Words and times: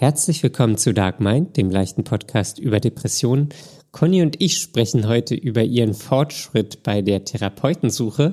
Herzlich 0.00 0.42
willkommen 0.42 0.78
zu 0.78 0.94
Dark 0.94 1.20
Mind, 1.20 1.58
dem 1.58 1.68
leichten 1.68 2.04
Podcast 2.04 2.58
über 2.58 2.80
Depressionen. 2.80 3.50
Conny 3.90 4.22
und 4.22 4.40
ich 4.40 4.56
sprechen 4.56 5.06
heute 5.06 5.34
über 5.34 5.62
ihren 5.62 5.92
Fortschritt 5.92 6.82
bei 6.82 7.02
der 7.02 7.26
Therapeutensuche, 7.26 8.32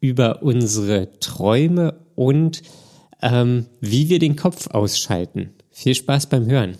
über 0.00 0.42
unsere 0.42 1.10
Träume 1.20 2.00
und 2.14 2.62
ähm, 3.20 3.66
wie 3.82 4.08
wir 4.08 4.20
den 4.20 4.36
Kopf 4.36 4.68
ausschalten. 4.68 5.50
Viel 5.70 5.94
Spaß 5.94 6.30
beim 6.30 6.46
Hören. 6.46 6.78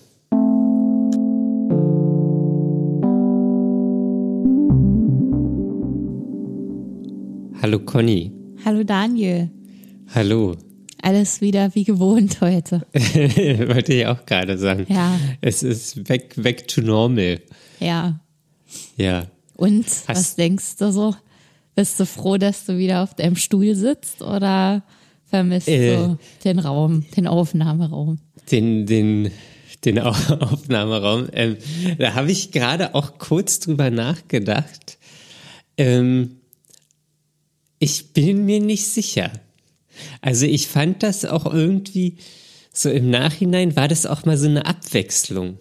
Hallo 7.60 7.80
Conny. 7.80 8.32
Hallo 8.64 8.82
Daniel. 8.82 9.50
Hallo. 10.14 10.56
Alles 11.02 11.40
wieder 11.40 11.74
wie 11.74 11.84
gewohnt 11.84 12.40
heute. 12.40 12.86
Wollte 12.94 13.92
ich 13.92 14.06
auch 14.06 14.24
gerade 14.24 14.56
sagen. 14.56 14.86
Ja. 14.88 15.18
Es 15.40 15.62
ist 15.62 16.08
weg, 16.08 16.32
weg 16.36 16.68
to 16.68 16.80
normal. 16.80 17.40
Ja. 17.80 18.20
Ja. 18.96 19.26
Und 19.56 19.84
Hast- 19.84 20.08
was 20.08 20.36
denkst 20.36 20.76
du 20.78 20.92
so? 20.92 21.14
Bist 21.74 21.98
du 21.98 22.06
froh, 22.06 22.36
dass 22.36 22.64
du 22.66 22.78
wieder 22.78 23.02
auf 23.02 23.14
deinem 23.14 23.36
Stuhl 23.36 23.74
sitzt 23.74 24.22
oder 24.22 24.82
vermisst 25.26 25.68
Äh. 25.68 25.96
du 25.96 26.18
den 26.44 26.58
Raum, 26.58 27.04
den 27.16 27.26
Aufnahmeraum? 27.26 28.18
Den, 28.50 28.86
den, 28.86 29.30
den 29.84 29.98
Au- 29.98 30.10
Aufnahmeraum. 30.40 31.28
Ähm, 31.32 31.56
da 31.98 32.14
habe 32.14 32.30
ich 32.30 32.52
gerade 32.52 32.94
auch 32.94 33.18
kurz 33.18 33.58
drüber 33.58 33.90
nachgedacht. 33.90 34.98
Ähm, 35.76 36.36
ich 37.78 38.12
bin 38.12 38.44
mir 38.44 38.60
nicht 38.60 38.86
sicher. 38.86 39.32
Also 40.20 40.46
ich 40.46 40.68
fand 40.68 41.02
das 41.02 41.24
auch 41.24 41.52
irgendwie 41.52 42.16
so 42.72 42.90
im 42.90 43.10
Nachhinein 43.10 43.76
war 43.76 43.88
das 43.88 44.06
auch 44.06 44.24
mal 44.24 44.38
so 44.38 44.48
eine 44.48 44.64
Abwechslung. 44.66 45.58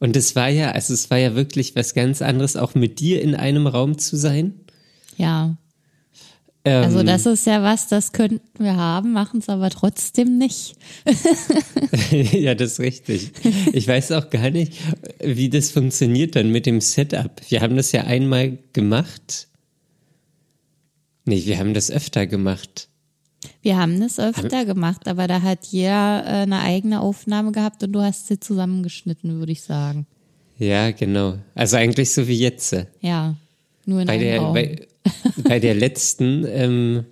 Und 0.00 0.16
es 0.16 0.36
war 0.36 0.48
ja, 0.48 0.70
also 0.70 0.94
es 0.94 1.10
war 1.10 1.18
ja 1.18 1.34
wirklich 1.34 1.74
was 1.74 1.94
ganz 1.94 2.22
anderes, 2.22 2.56
auch 2.56 2.74
mit 2.74 3.00
dir 3.00 3.20
in 3.20 3.34
einem 3.34 3.66
Raum 3.66 3.98
zu 3.98 4.16
sein. 4.16 4.54
Ja. 5.16 5.56
Ähm, 6.64 6.84
Also 6.84 7.02
das 7.02 7.26
ist 7.26 7.46
ja 7.46 7.62
was, 7.62 7.88
das 7.88 8.12
könnten 8.12 8.62
wir 8.62 8.76
haben, 8.76 9.12
machen 9.12 9.40
es 9.40 9.48
aber 9.48 9.70
trotzdem 9.70 10.38
nicht. 10.38 10.76
ja, 12.10 12.54
das 12.54 12.72
ist 12.72 12.80
richtig. 12.80 13.32
Ich 13.72 13.88
weiß 13.88 14.12
auch 14.12 14.30
gar 14.30 14.50
nicht, 14.50 14.74
wie 15.20 15.48
das 15.48 15.70
funktioniert 15.70 16.36
dann 16.36 16.50
mit 16.50 16.66
dem 16.66 16.80
Setup. 16.80 17.40
Wir 17.48 17.60
haben 17.60 17.76
das 17.76 17.90
ja 17.90 18.04
einmal 18.04 18.58
gemacht. 18.72 19.48
Nee, 21.24 21.44
wir 21.44 21.58
haben 21.58 21.74
das 21.74 21.90
öfter 21.90 22.26
gemacht. 22.26 22.88
Wir 23.62 23.76
haben 23.76 24.00
das 24.00 24.18
öfter 24.18 24.64
gemacht, 24.64 25.06
aber 25.06 25.26
da 25.28 25.42
hat 25.42 25.66
jeder 25.66 26.24
äh, 26.24 26.28
eine 26.42 26.60
eigene 26.60 27.00
Aufnahme 27.00 27.52
gehabt 27.52 27.82
und 27.84 27.92
du 27.92 28.00
hast 28.00 28.26
sie 28.26 28.40
zusammengeschnitten, 28.40 29.38
würde 29.38 29.52
ich 29.52 29.62
sagen. 29.62 30.06
Ja, 30.58 30.90
genau. 30.90 31.38
Also 31.54 31.76
eigentlich 31.76 32.12
so 32.12 32.26
wie 32.26 32.38
jetzt. 32.38 32.74
Ja. 33.00 33.36
Nur 33.86 34.00
in 34.00 34.06
Bei 34.08 34.18
der, 34.18 34.40
Raum. 34.40 34.54
bei, 34.54 34.86
bei 35.44 35.60
der 35.60 35.74
letzten 35.76 36.44
ähm, 36.48 37.04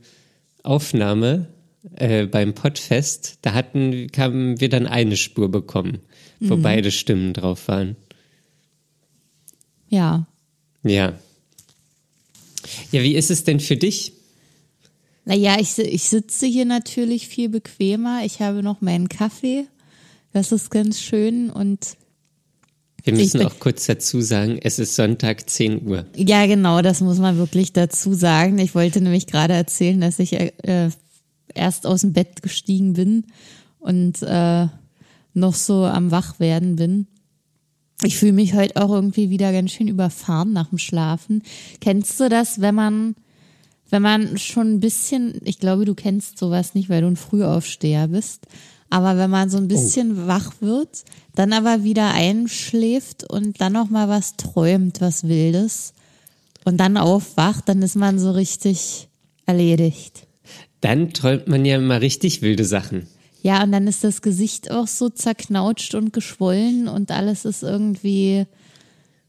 Aufnahme 0.64 1.48
äh, 1.94 2.26
beim 2.26 2.54
Podfest, 2.54 3.38
da 3.42 3.52
hatten, 3.54 4.08
haben 4.16 4.60
wir 4.60 4.68
dann 4.68 4.86
eine 4.88 5.16
Spur 5.16 5.48
bekommen, 5.48 6.00
wo 6.40 6.56
beide 6.56 6.90
Stimmen 6.90 7.32
drauf 7.32 7.68
waren. 7.68 7.96
ja. 9.88 10.26
Ja. 10.82 11.14
Ja, 12.92 13.02
wie 13.02 13.14
ist 13.14 13.30
es 13.30 13.44
denn 13.44 13.60
für 13.60 13.76
dich? 13.76 14.12
Naja, 15.26 15.56
ich, 15.58 15.76
ich 15.78 16.08
sitze 16.08 16.46
hier 16.46 16.64
natürlich 16.64 17.28
viel 17.28 17.48
bequemer. 17.48 18.20
Ich 18.24 18.40
habe 18.40 18.62
noch 18.62 18.80
meinen 18.80 19.08
Kaffee. 19.08 19.66
Das 20.32 20.52
ist 20.52 20.70
ganz 20.70 21.00
schön. 21.00 21.50
Und 21.50 21.96
Wir 23.02 23.12
Ich 23.12 23.18
müssen 23.18 23.44
auch 23.44 23.58
kurz 23.58 23.86
dazu 23.86 24.20
sagen, 24.20 24.58
es 24.62 24.78
ist 24.78 24.94
Sonntag 24.94 25.50
10 25.50 25.86
Uhr. 25.86 26.06
ja, 26.16 26.46
genau, 26.46 26.80
das 26.80 27.00
muss 27.00 27.18
man 27.18 27.38
wirklich 27.38 27.72
dazu 27.72 28.14
sagen. 28.14 28.58
Ich 28.58 28.74
wollte 28.76 29.00
nämlich 29.00 29.26
gerade 29.26 29.54
erzählen, 29.54 30.00
dass 30.00 30.20
ich 30.20 30.32
äh, 30.32 30.90
erst 31.52 31.86
aus 31.86 32.02
dem 32.02 32.12
Bett 32.12 32.42
gestiegen 32.42 32.92
bin 32.92 33.24
und 33.80 34.22
äh, 34.22 34.68
noch 35.34 35.54
so 35.54 35.84
am 35.84 36.12
Wachwerden 36.12 36.76
bin. 36.76 37.08
Ich 38.04 38.16
fühle 38.16 38.32
mich 38.32 38.54
heute 38.54 38.80
auch 38.80 38.90
irgendwie 38.90 39.30
wieder 39.30 39.52
ganz 39.52 39.72
schön 39.72 39.88
überfahren 39.88 40.52
nach 40.52 40.68
dem 40.68 40.78
Schlafen. 40.78 41.42
Kennst 41.80 42.20
du 42.20 42.28
das, 42.28 42.60
wenn 42.60 42.74
man, 42.76 43.16
wenn 43.90 44.02
man 44.02 44.38
schon 44.38 44.74
ein 44.74 44.80
bisschen, 44.80 45.40
ich 45.44 45.58
glaube, 45.58 45.84
du 45.84 45.94
kennst 45.94 46.38
sowas 46.38 46.74
nicht, 46.74 46.88
weil 46.88 47.02
du 47.02 47.08
ein 47.08 47.16
Frühaufsteher 47.16 48.08
bist, 48.08 48.46
aber 48.90 49.16
wenn 49.16 49.30
man 49.30 49.50
so 49.50 49.58
ein 49.58 49.68
bisschen 49.68 50.26
wach 50.26 50.52
wird, 50.60 51.04
dann 51.34 51.52
aber 51.52 51.82
wieder 51.82 52.12
einschläft 52.12 53.24
und 53.24 53.60
dann 53.60 53.72
noch 53.72 53.90
mal 53.90 54.08
was 54.08 54.36
träumt, 54.36 55.00
was 55.00 55.28
Wildes 55.28 55.92
und 56.64 56.78
dann 56.78 56.96
aufwacht, 56.96 57.68
dann 57.68 57.82
ist 57.82 57.96
man 57.96 58.18
so 58.18 58.30
richtig 58.32 59.08
erledigt. 59.44 60.26
Dann 60.80 61.12
träumt 61.12 61.48
man 61.48 61.64
ja 61.64 61.76
immer 61.76 62.00
richtig 62.00 62.42
wilde 62.42 62.64
Sachen. 62.64 63.08
Ja, 63.42 63.62
und 63.62 63.72
dann 63.72 63.86
ist 63.86 64.02
das 64.02 64.22
Gesicht 64.22 64.70
auch 64.70 64.88
so 64.88 65.08
zerknautscht 65.08 65.94
und 65.94 66.12
geschwollen 66.12 66.88
und 66.88 67.10
alles 67.12 67.44
ist 67.44 67.62
irgendwie, 67.62 68.46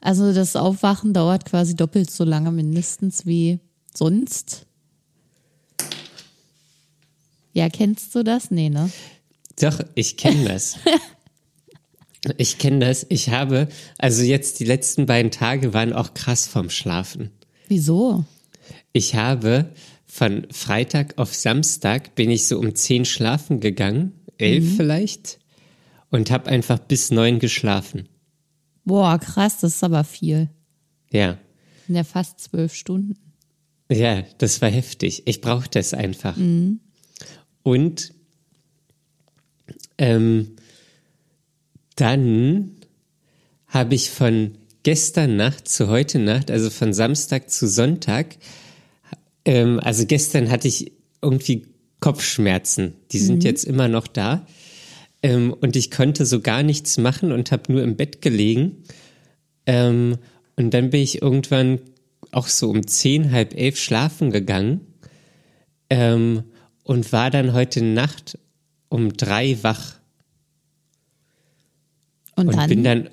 also 0.02 0.34
das 0.34 0.56
Aufwachen 0.56 1.14
dauert 1.14 1.46
quasi 1.46 1.76
doppelt 1.76 2.10
so 2.10 2.24
lange 2.24 2.52
mindestens 2.52 3.26
wie 3.26 3.60
sonst. 3.98 4.66
Ja, 7.54 7.70
kennst 7.70 8.14
du 8.14 8.24
das? 8.24 8.52
Nee, 8.52 8.70
ne? 8.70 8.92
Doch, 9.60 9.80
ich 9.96 10.18
kenne 10.18 10.46
das. 10.46 10.78
ich 12.38 12.60
kenne 12.60 12.86
das. 12.86 13.06
Ich 13.10 13.30
habe, 13.30 13.68
also 13.98 14.22
jetzt 14.22 14.60
die 14.60 14.66
letzten 14.66 15.08
beiden 15.08 15.32
Tage 15.32 15.74
waren 15.74 15.94
auch 15.94 16.14
krass 16.14 16.46
vom 16.48 16.70
Schlafen. 16.70 17.32
Wieso? 17.68 18.26
Ich 18.94 19.16
habe 19.16 19.72
von 20.06 20.46
Freitag 20.52 21.18
auf 21.18 21.34
Samstag 21.34 22.16
bin 22.16 22.30
ich 22.30 22.48
so 22.48 22.60
um 22.60 22.76
10 22.76 23.06
schlafen 23.06 23.60
gegangen, 23.60 24.14
elf 24.38 24.78
vielleicht, 24.78 25.40
und 26.10 26.32
habe 26.32 26.50
einfach 26.50 26.80
bis 26.80 27.12
neun 27.12 27.40
geschlafen. 27.40 28.08
Boah, 28.86 29.18
krass, 29.20 29.60
das 29.60 29.76
ist 29.76 29.84
aber 29.84 30.04
viel. 30.04 30.50
Ja. 31.12 31.38
Sind 31.88 31.96
ja 31.96 32.04
fast 32.04 32.40
zwölf 32.40 32.74
Stunden. 32.74 33.27
Ja, 33.90 34.24
das 34.38 34.62
war 34.62 34.70
heftig. 34.70 35.24
Ich 35.26 35.42
brauchte 35.42 35.80
es 35.80 35.94
einfach. 35.94 36.36
Und 37.64 38.14
ähm, 39.98 40.56
dann 41.96 42.72
habe 43.68 43.96
ich 43.96 44.10
von 44.10 44.58
gestern 44.84 45.36
Nacht 45.36 45.68
zu 45.68 45.88
heute 45.88 46.20
Nacht, 46.20 46.52
also 46.52 46.70
von 46.70 46.94
Samstag 46.94 47.50
zu 47.50 47.68
Sonntag, 47.68 48.38
ähm, 49.46 49.80
also 49.80 50.06
gestern 50.06 50.52
hatte 50.52 50.68
ich 50.68 50.92
irgendwie 51.22 51.68
Kopfschmerzen. 52.00 52.94
Die 53.12 53.20
sind 53.20 53.44
jetzt 53.44 53.64
immer 53.64 53.88
noch 53.88 54.08
da. 54.08 54.46
Ähm, 55.24 55.54
und 55.54 55.76
ich 55.76 55.90
konnte 55.90 56.26
so 56.26 56.42
gar 56.42 56.64
nichts 56.64 56.98
machen 56.98 57.32
und 57.32 57.52
habe 57.52 57.72
nur 57.72 57.82
im 57.82 57.96
Bett 57.96 58.22
gelegen. 58.22 58.84
Ähm, 59.66 60.18
und 60.58 60.74
dann 60.74 60.92
bin 60.92 61.02
ich 61.02 61.22
irgendwann 61.22 61.80
auch 62.38 62.48
so 62.48 62.70
um 62.70 62.86
zehn, 62.86 63.32
halb 63.32 63.56
elf 63.56 63.78
schlafen 63.78 64.32
gegangen 64.32 64.82
ähm, 65.90 66.44
und 66.84 67.12
war 67.12 67.32
dann 67.32 67.54
heute 67.54 67.84
Nacht 67.84 68.38
um 68.90 69.14
drei 69.14 69.58
wach 69.64 69.96
Und, 72.36 72.48
und 72.50 72.56
dann, 72.56 72.70
bin 72.70 72.84
dann 72.84 73.10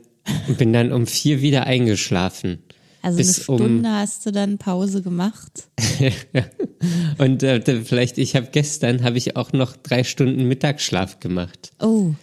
bin 0.59 0.73
dann 0.73 0.93
um 0.93 1.07
vier 1.07 1.41
wieder 1.43 1.67
eingeschlafen. 1.67 2.63
also 3.03 3.19
bis 3.19 3.49
eine 3.49 3.59
um- 3.59 3.59
Stunde 3.65 3.91
hast 3.91 4.27
du 4.27 4.31
dann 4.33 4.59
Pause 4.59 5.03
gemacht. 5.03 5.69
Und 7.19 7.43
äh, 7.43 7.61
vielleicht, 7.85 8.19
ich 8.19 8.35
habe 8.37 8.49
gestern 8.53 9.03
habe 9.05 9.17
ich 9.19 9.37
auch 9.37 9.53
noch 9.53 9.77
drei 9.77 10.05
Stunden 10.05 10.49
Mittagsschlaf 10.49 11.21
gemacht. 11.21 11.73
Oh. 11.81 12.15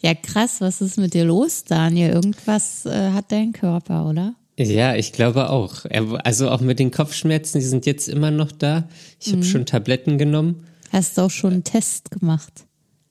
Ja, 0.00 0.14
krass, 0.14 0.60
was 0.60 0.80
ist 0.80 0.98
mit 0.98 1.14
dir 1.14 1.24
los, 1.24 1.64
Daniel? 1.64 2.10
Irgendwas 2.10 2.86
äh, 2.86 3.10
hat 3.10 3.30
dein 3.32 3.52
Körper, 3.52 4.06
oder? 4.08 4.34
Ja, 4.56 4.94
ich 4.94 5.12
glaube 5.12 5.50
auch. 5.50 5.84
Also 6.24 6.48
auch 6.50 6.60
mit 6.60 6.78
den 6.78 6.90
Kopfschmerzen, 6.92 7.58
die 7.58 7.64
sind 7.66 7.86
jetzt 7.86 8.08
immer 8.08 8.30
noch 8.30 8.52
da. 8.52 8.88
Ich 9.20 9.28
Mhm. 9.28 9.32
habe 9.36 9.44
schon 9.44 9.66
Tabletten 9.66 10.16
genommen. 10.18 10.64
Hast 10.92 11.18
du 11.18 11.22
auch 11.22 11.30
schon 11.30 11.52
einen 11.54 11.64
Test 11.64 12.10
gemacht? 12.12 12.52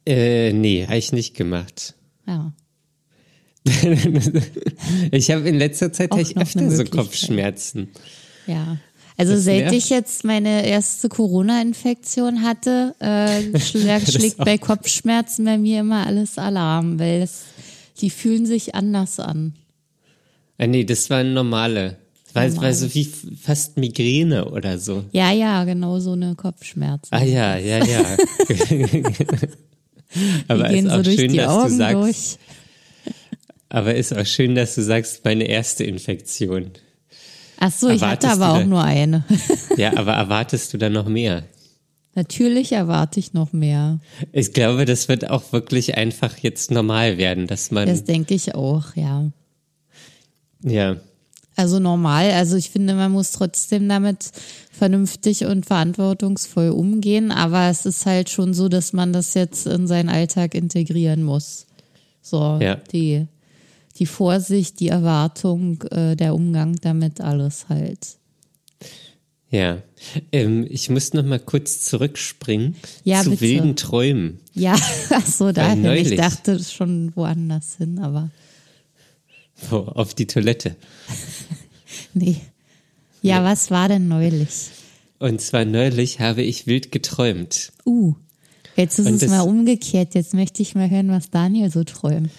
Äh, 0.06 0.54
nee, 0.54 0.86
habe 0.86 0.98
ich 0.98 1.12
nicht 1.12 1.36
gemacht. 1.36 1.96
Ja. 2.28 2.54
Ich 5.12 5.32
habe 5.32 5.48
in 5.48 5.56
letzter 5.56 5.92
Zeit 5.94 6.12
Auch 6.12 6.18
ich 6.18 6.38
öfter 6.38 6.70
so. 6.72 6.84
Kopfschmerzen. 6.86 7.90
Ja. 8.48 8.78
Also 9.16 9.34
Das 9.34 9.44
seit 9.44 9.58
nervt. 9.66 9.76
ich 9.76 9.90
jetzt 9.90 10.24
meine 10.24 10.66
erste 10.66 11.08
Corona-Infektion 11.08 12.42
hatte, 12.42 12.96
äh, 13.00 13.60
schlägt, 13.60 14.12
schlägt 14.12 14.38
bei 14.38 14.58
Kopfschmerzen 14.58 15.46
bei 15.46 15.58
mir 15.58 15.82
immer 15.82 16.08
alles 16.08 16.38
Alarm, 16.38 17.00
weil 17.00 17.22
es, 17.22 17.44
die 18.02 18.10
fühlen 18.10 18.46
sich 18.46 18.74
anders 18.76 19.20
an. 19.20 19.54
Ah, 20.58 20.68
nee, 20.68 20.84
das 20.84 21.10
war 21.10 21.18
eine 21.20 21.32
normale. 21.32 21.98
War, 22.34 22.44
war 22.44 22.50
Normale. 22.50 22.74
so 22.76 22.94
wie 22.96 23.06
fast 23.06 23.78
Migräne 23.78 24.46
oder 24.50 24.80
so. 24.80 25.04
Ja, 25.12 25.32
ja, 25.32 25.64
genau 25.66 26.00
so 26.00 26.14
eine 26.14 26.34
Kopfschmerzen. 26.36 27.10
Ah 27.14 27.24
ja, 27.24 27.58
ja, 27.58 27.84
ja. 27.86 28.18
Aber 30.48 30.70
ist 30.70 30.84
so 30.86 30.90
auch 30.92 31.02
durch 31.04 31.16
schön, 31.16 31.32
die 31.32 31.38
dass 31.38 31.48
Augen 31.50 31.70
du 31.70 31.76
sagst, 31.78 31.96
durch. 32.04 32.38
aber 33.70 33.96
ist 33.96 34.16
auch 34.16 34.26
schön, 34.26 34.54
dass 34.56 34.76
du 34.76 34.84
sagst, 34.84 35.26
meine 35.26 35.46
erste 35.46 35.84
Infektion. 35.84 36.72
Ach 37.60 37.72
so, 37.72 37.90
ich 37.90 38.02
hatte 38.02 38.28
Erwartest 38.28 38.34
aber 38.34 38.52
auch 38.54 38.60
da- 38.60 38.66
nur 38.66 38.84
eine. 38.84 39.24
Ja, 39.78 39.98
aber 39.98 40.14
erwartest 40.14 40.74
du 40.74 40.78
da 40.78 40.90
noch 40.90 41.08
mehr? 41.08 41.44
Natürlich 42.16 42.72
erwarte 42.74 43.20
ich 43.20 43.34
noch 43.34 43.54
mehr. 43.54 44.00
Ich 44.32 44.54
glaube, 44.54 44.86
das 44.86 45.08
wird 45.08 45.28
auch 45.32 45.52
wirklich 45.52 45.98
einfach 45.98 46.38
jetzt 46.38 46.70
normal 46.70 47.18
werden, 47.18 47.48
dass 47.48 47.72
man, 47.72 47.88
Das 47.88 48.04
denke 48.04 48.36
ich 48.36 48.54
auch, 48.54 48.96
ja. 48.96 49.32
Ja, 50.64 50.98
Also 51.56 51.80
normal, 51.80 52.32
also 52.32 52.56
ich 52.56 52.72
finde, 52.72 52.96
man 52.96 53.12
muss 53.12 53.32
trotzdem 53.32 53.88
damit 53.88 54.32
vernünftig 54.72 55.46
und 55.46 55.66
verantwortungsvoll 55.68 56.70
umgehen, 56.70 57.32
aber 57.32 57.70
es 57.70 57.86
ist 57.86 58.06
halt 58.08 58.30
schon 58.30 58.54
so, 58.56 58.70
dass 58.70 58.92
man 58.94 59.14
das 59.14 59.36
jetzt 59.36 59.68
in 59.68 59.86
seinen 59.88 60.10
Alltag 60.10 60.56
integrieren 60.56 61.22
muss. 61.24 61.68
So, 62.24 62.58
Ja. 62.62 62.76
die, 62.92 63.28
die 64.00 64.06
Vorsicht, 64.08 64.80
die 64.80 64.88
Erwartung, 64.88 65.84
äh, 65.92 66.16
der 66.16 66.34
Umgang 66.34 66.76
damit, 66.82 67.22
alles 67.22 67.68
halt. 67.70 68.00
ja. 69.52 69.78
Ähm, 70.32 70.66
ich 70.70 70.90
muss 70.90 71.14
noch 71.14 71.24
mal 71.24 71.40
kurz 71.40 71.82
zurückspringen 71.86 72.76
Ja, 73.04 73.22
zu 73.24 73.30
bitte. 73.30 73.42
wilden 73.42 73.76
Träumen. 73.76 74.40
Ja, 74.54 74.76
ach 75.12 75.26
so, 75.26 75.52
dahin. 75.52 75.86
Ich 75.92 76.16
dachte 76.16 76.62
schon 76.64 77.16
woanders 77.16 77.76
hin, 77.78 78.00
aber 78.00 78.30
Wo, 79.70 79.78
auf 79.78 80.14
die 80.14 80.28
Toilette. 80.28 80.76
nee. 82.14 82.38
Ja, 83.22 83.44
was 83.44 83.72
war 83.72 83.88
denn 83.88 84.08
neulich? 84.08 84.70
Und 85.20 85.40
zwar 85.42 85.66
neulich 85.66 86.20
habe 86.20 86.42
ich 86.42 86.68
wild 86.68 86.92
geträumt. 86.92 87.72
Uh, 87.86 88.16
jetzt 88.76 89.00
ist 89.00 89.08
Und 89.08 89.22
es 89.22 89.30
mal 89.30 89.42
umgekehrt. 89.42 90.16
Jetzt 90.16 90.34
möchte 90.34 90.62
ich 90.62 90.76
mal 90.76 90.90
hören, 90.90 91.10
was 91.10 91.30
Daniel 91.30 91.72
so 91.72 91.84
träumt. 91.84 92.30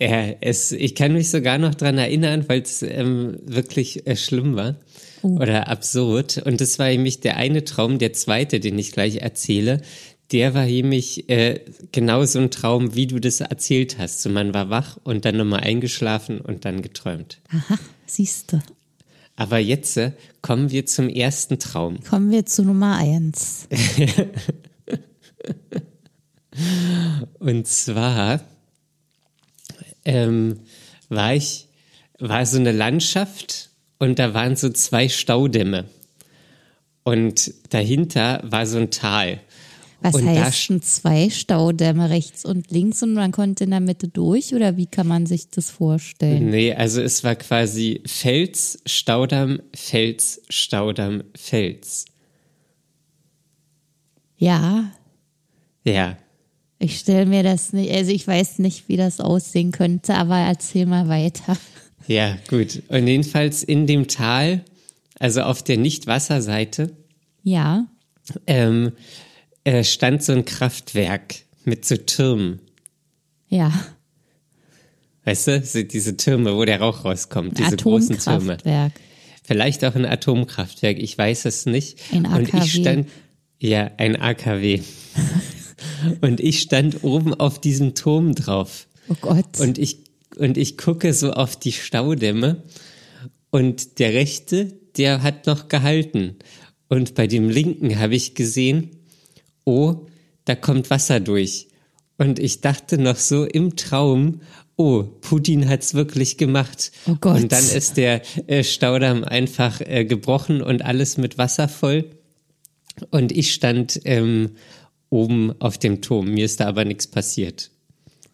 Ja, 0.00 0.34
es, 0.40 0.72
ich 0.72 0.94
kann 0.94 1.12
mich 1.12 1.30
sogar 1.30 1.58
noch 1.58 1.74
dran 1.74 1.96
erinnern, 1.96 2.44
weil 2.48 2.62
es 2.62 2.82
ähm, 2.82 3.38
wirklich 3.44 4.06
äh, 4.06 4.16
schlimm 4.16 4.56
war 4.56 4.76
Oh. 5.22 5.38
oder 5.40 5.68
absurd. 5.68 6.42
Und 6.44 6.60
das 6.60 6.78
war 6.78 6.88
nämlich 6.88 7.20
der 7.20 7.36
eine 7.36 7.64
Traum, 7.64 7.98
der 7.98 8.12
zweite, 8.12 8.60
den 8.60 8.78
ich 8.78 8.92
gleich 8.92 9.16
erzähle. 9.16 9.80
Der 10.32 10.54
war 10.54 10.64
nämlich 10.64 11.28
äh, 11.28 11.60
genau 11.92 12.24
so 12.24 12.40
ein 12.40 12.50
Traum, 12.50 12.94
wie 12.94 13.06
du 13.06 13.20
das 13.20 13.40
erzählt 13.40 13.98
hast. 13.98 14.22
So, 14.22 14.28
man 14.28 14.52
war 14.54 14.70
wach 14.70 14.98
und 15.04 15.24
dann 15.24 15.36
nochmal 15.36 15.60
eingeschlafen 15.60 16.40
und 16.40 16.64
dann 16.64 16.82
geträumt. 16.82 17.40
Aha, 17.50 17.78
siehste. 18.06 18.62
Aber 19.36 19.58
jetzt 19.58 19.96
äh, 19.98 20.12
kommen 20.42 20.70
wir 20.70 20.86
zum 20.86 21.08
ersten 21.08 21.58
Traum. 21.58 22.02
Kommen 22.02 22.30
wir 22.30 22.46
zu 22.46 22.64
Nummer 22.64 22.96
eins. 22.96 23.68
Und 27.38 27.66
zwar 27.66 28.40
ähm, 30.04 30.60
war 31.08 31.34
ich, 31.34 31.68
war 32.18 32.46
so 32.46 32.58
eine 32.58 32.72
Landschaft 32.72 33.70
und 33.98 34.18
da 34.18 34.34
waren 34.34 34.56
so 34.56 34.70
zwei 34.70 35.08
Staudämme. 35.08 35.84
Und 37.02 37.52
dahinter 37.70 38.42
war 38.44 38.66
so 38.66 38.78
ein 38.78 38.90
Tal. 38.90 39.40
Was 40.00 40.14
und 40.14 40.26
denn 40.26 40.82
zwei 40.82 41.30
Staudämme 41.30 42.10
rechts 42.10 42.44
und 42.44 42.70
links 42.70 43.02
und 43.02 43.14
man 43.14 43.32
konnte 43.32 43.64
in 43.64 43.70
der 43.70 43.80
Mitte 43.80 44.08
durch 44.08 44.54
oder 44.54 44.76
wie 44.76 44.86
kann 44.86 45.06
man 45.06 45.26
sich 45.26 45.48
das 45.48 45.70
vorstellen? 45.70 46.50
Nee, 46.50 46.74
also 46.74 47.00
es 47.00 47.24
war 47.24 47.34
quasi 47.34 48.02
Fels, 48.04 48.78
Staudamm, 48.84 49.60
Fels, 49.74 50.42
Staudamm, 50.50 51.24
Fels. 51.34 52.04
Ja, 54.38 54.90
Ja. 55.84 56.18
ich 56.78 56.98
stelle 56.98 57.24
mir 57.26 57.42
das 57.42 57.72
nicht, 57.72 57.90
also 57.90 58.10
ich 58.12 58.26
weiß 58.26 58.58
nicht, 58.58 58.88
wie 58.88 58.96
das 58.98 59.18
aussehen 59.20 59.72
könnte, 59.72 60.14
aber 60.14 60.36
erzähl 60.36 60.84
mal 60.84 61.08
weiter. 61.08 61.56
Ja, 62.06 62.36
gut. 62.48 62.82
Und 62.88 63.06
jedenfalls 63.06 63.62
in 63.62 63.86
dem 63.86 64.08
Tal, 64.08 64.62
also 65.18 65.40
auf 65.42 65.62
der 65.62 65.78
Nicht-Wasserseite, 65.78 66.94
Ja, 67.42 67.86
ähm, 68.46 68.92
äh, 69.66 69.82
stand 69.82 70.22
so 70.22 70.32
ein 70.32 70.44
Kraftwerk 70.44 71.34
mit 71.64 71.84
so 71.84 71.96
Türmen. 71.96 72.60
ja, 73.48 73.72
Weißt 75.24 75.48
du, 75.48 75.60
so 75.64 75.82
diese 75.82 76.16
Türme, 76.16 76.54
wo 76.54 76.64
der 76.64 76.80
Rauch 76.80 77.04
rauskommt, 77.04 77.58
diese 77.58 77.76
großen 77.76 78.16
Türme. 78.20 78.52
Atomkraftwerk. 78.52 78.92
Vielleicht 79.42 79.84
auch 79.84 79.96
ein 79.96 80.06
Atomkraftwerk, 80.06 80.98
ich 80.98 81.18
weiß 81.18 81.46
es 81.46 81.66
nicht. 81.66 81.98
Ein 82.12 82.26
Und 82.26 82.54
AKW. 82.54 82.64
ich 82.64 82.72
stand, 82.74 83.08
ja, 83.58 83.90
ein 83.96 84.14
AKW. 84.14 84.82
und 86.20 86.38
ich 86.38 86.60
stand 86.60 87.02
oben 87.02 87.34
auf 87.34 87.60
diesem 87.60 87.96
Turm 87.96 88.36
drauf. 88.36 88.86
Oh 89.08 89.16
Gott. 89.20 89.58
Und 89.58 89.78
ich, 89.78 90.04
und 90.36 90.56
ich 90.56 90.78
gucke 90.78 91.12
so 91.12 91.32
auf 91.32 91.56
die 91.56 91.72
Staudämme 91.72 92.62
und 93.50 93.98
der 93.98 94.12
rechte, 94.14 94.74
der 94.96 95.24
hat 95.24 95.46
noch 95.48 95.66
gehalten. 95.66 96.36
Und 96.88 97.16
bei 97.16 97.26
dem 97.26 97.48
linken 97.48 97.98
habe 97.98 98.14
ich 98.14 98.36
gesehen, 98.36 98.90
oh, 99.66 100.06
da 100.46 100.54
kommt 100.54 100.88
Wasser 100.88 101.20
durch. 101.20 101.68
Und 102.16 102.38
ich 102.38 102.62
dachte 102.62 102.96
noch 102.96 103.16
so 103.16 103.44
im 103.44 103.76
Traum, 103.76 104.40
oh, 104.76 105.02
Putin 105.02 105.68
hat's 105.68 105.92
wirklich 105.92 106.38
gemacht. 106.38 106.92
Oh 107.06 107.16
Gott. 107.20 107.42
Und 107.42 107.52
dann 107.52 107.64
ist 107.64 107.98
der 107.98 108.22
äh, 108.48 108.64
Staudamm 108.64 109.24
einfach 109.24 109.82
äh, 109.82 110.06
gebrochen 110.06 110.62
und 110.62 110.82
alles 110.82 111.18
mit 111.18 111.36
Wasser 111.36 111.68
voll. 111.68 112.10
Und 113.10 113.32
ich 113.32 113.52
stand 113.52 114.00
ähm, 114.04 114.52
oben 115.10 115.60
auf 115.60 115.76
dem 115.76 116.00
Turm. 116.00 116.32
Mir 116.32 116.46
ist 116.46 116.60
da 116.60 116.66
aber 116.66 116.86
nichts 116.86 117.06
passiert. 117.06 117.70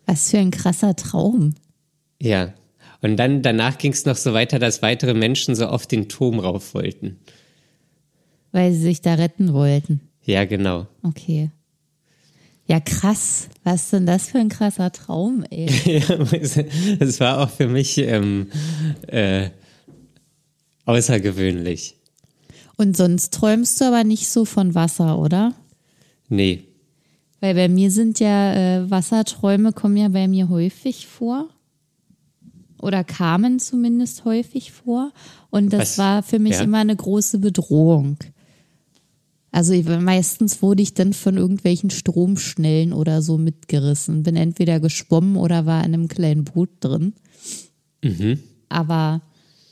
Was 0.06 0.30
für 0.30 0.38
ein 0.38 0.52
krasser 0.52 0.94
Traum. 0.94 1.54
Ja. 2.20 2.54
Und 3.00 3.16
dann 3.16 3.42
danach 3.42 3.78
ging 3.78 3.92
es 3.92 4.04
noch 4.04 4.16
so 4.16 4.32
weiter, 4.32 4.60
dass 4.60 4.82
weitere 4.82 5.14
Menschen 5.14 5.56
so 5.56 5.66
auf 5.66 5.88
den 5.88 6.08
Turm 6.08 6.38
rauf 6.38 6.74
wollten. 6.74 7.18
Weil 8.52 8.72
sie 8.72 8.82
sich 8.82 9.00
da 9.00 9.14
retten 9.14 9.52
wollten. 9.52 10.11
Ja, 10.24 10.44
genau. 10.44 10.86
Okay. 11.02 11.50
Ja, 12.66 12.78
krass. 12.80 13.48
Was 13.64 13.82
ist 13.84 13.92
denn 13.92 14.06
das 14.06 14.28
für 14.28 14.38
ein 14.38 14.48
krasser 14.48 14.92
Traum, 14.92 15.44
ey? 15.50 15.66
Ja, 16.08 16.16
es 17.00 17.20
war 17.20 17.40
auch 17.40 17.50
für 17.50 17.66
mich 17.68 17.98
ähm, 17.98 18.46
äh, 19.08 19.50
außergewöhnlich. 20.86 21.96
Und 22.76 22.96
sonst 22.96 23.34
träumst 23.34 23.80
du 23.80 23.84
aber 23.86 24.04
nicht 24.04 24.28
so 24.28 24.44
von 24.44 24.74
Wasser, 24.74 25.18
oder? 25.18 25.54
Nee. 26.28 26.64
Weil 27.40 27.54
bei 27.54 27.68
mir 27.68 27.90
sind 27.90 28.20
ja 28.20 28.54
äh, 28.54 28.90
Wasserträume 28.90 29.72
kommen 29.72 29.96
ja 29.96 30.08
bei 30.08 30.28
mir 30.28 30.48
häufig 30.48 31.06
vor. 31.06 31.48
Oder 32.80 33.04
kamen 33.04 33.60
zumindest 33.60 34.24
häufig 34.24 34.72
vor. 34.72 35.12
Und 35.50 35.72
das 35.72 35.80
Was? 35.80 35.98
war 35.98 36.22
für 36.22 36.38
mich 36.38 36.54
Ja. 36.54 36.62
immer 36.62 36.78
eine 36.78 36.96
große 36.96 37.38
Bedrohung. 37.38 38.16
Also 39.52 39.74
meistens 40.00 40.62
wurde 40.62 40.82
ich 40.82 40.94
dann 40.94 41.12
von 41.12 41.36
irgendwelchen 41.36 41.90
Stromschnellen 41.90 42.94
oder 42.94 43.20
so 43.20 43.36
mitgerissen. 43.36 44.22
Bin 44.22 44.34
entweder 44.34 44.80
geschwommen 44.80 45.36
oder 45.36 45.66
war 45.66 45.84
in 45.84 45.92
einem 45.92 46.08
kleinen 46.08 46.44
Boot 46.44 46.70
drin. 46.80 47.12
Aber 48.70 49.20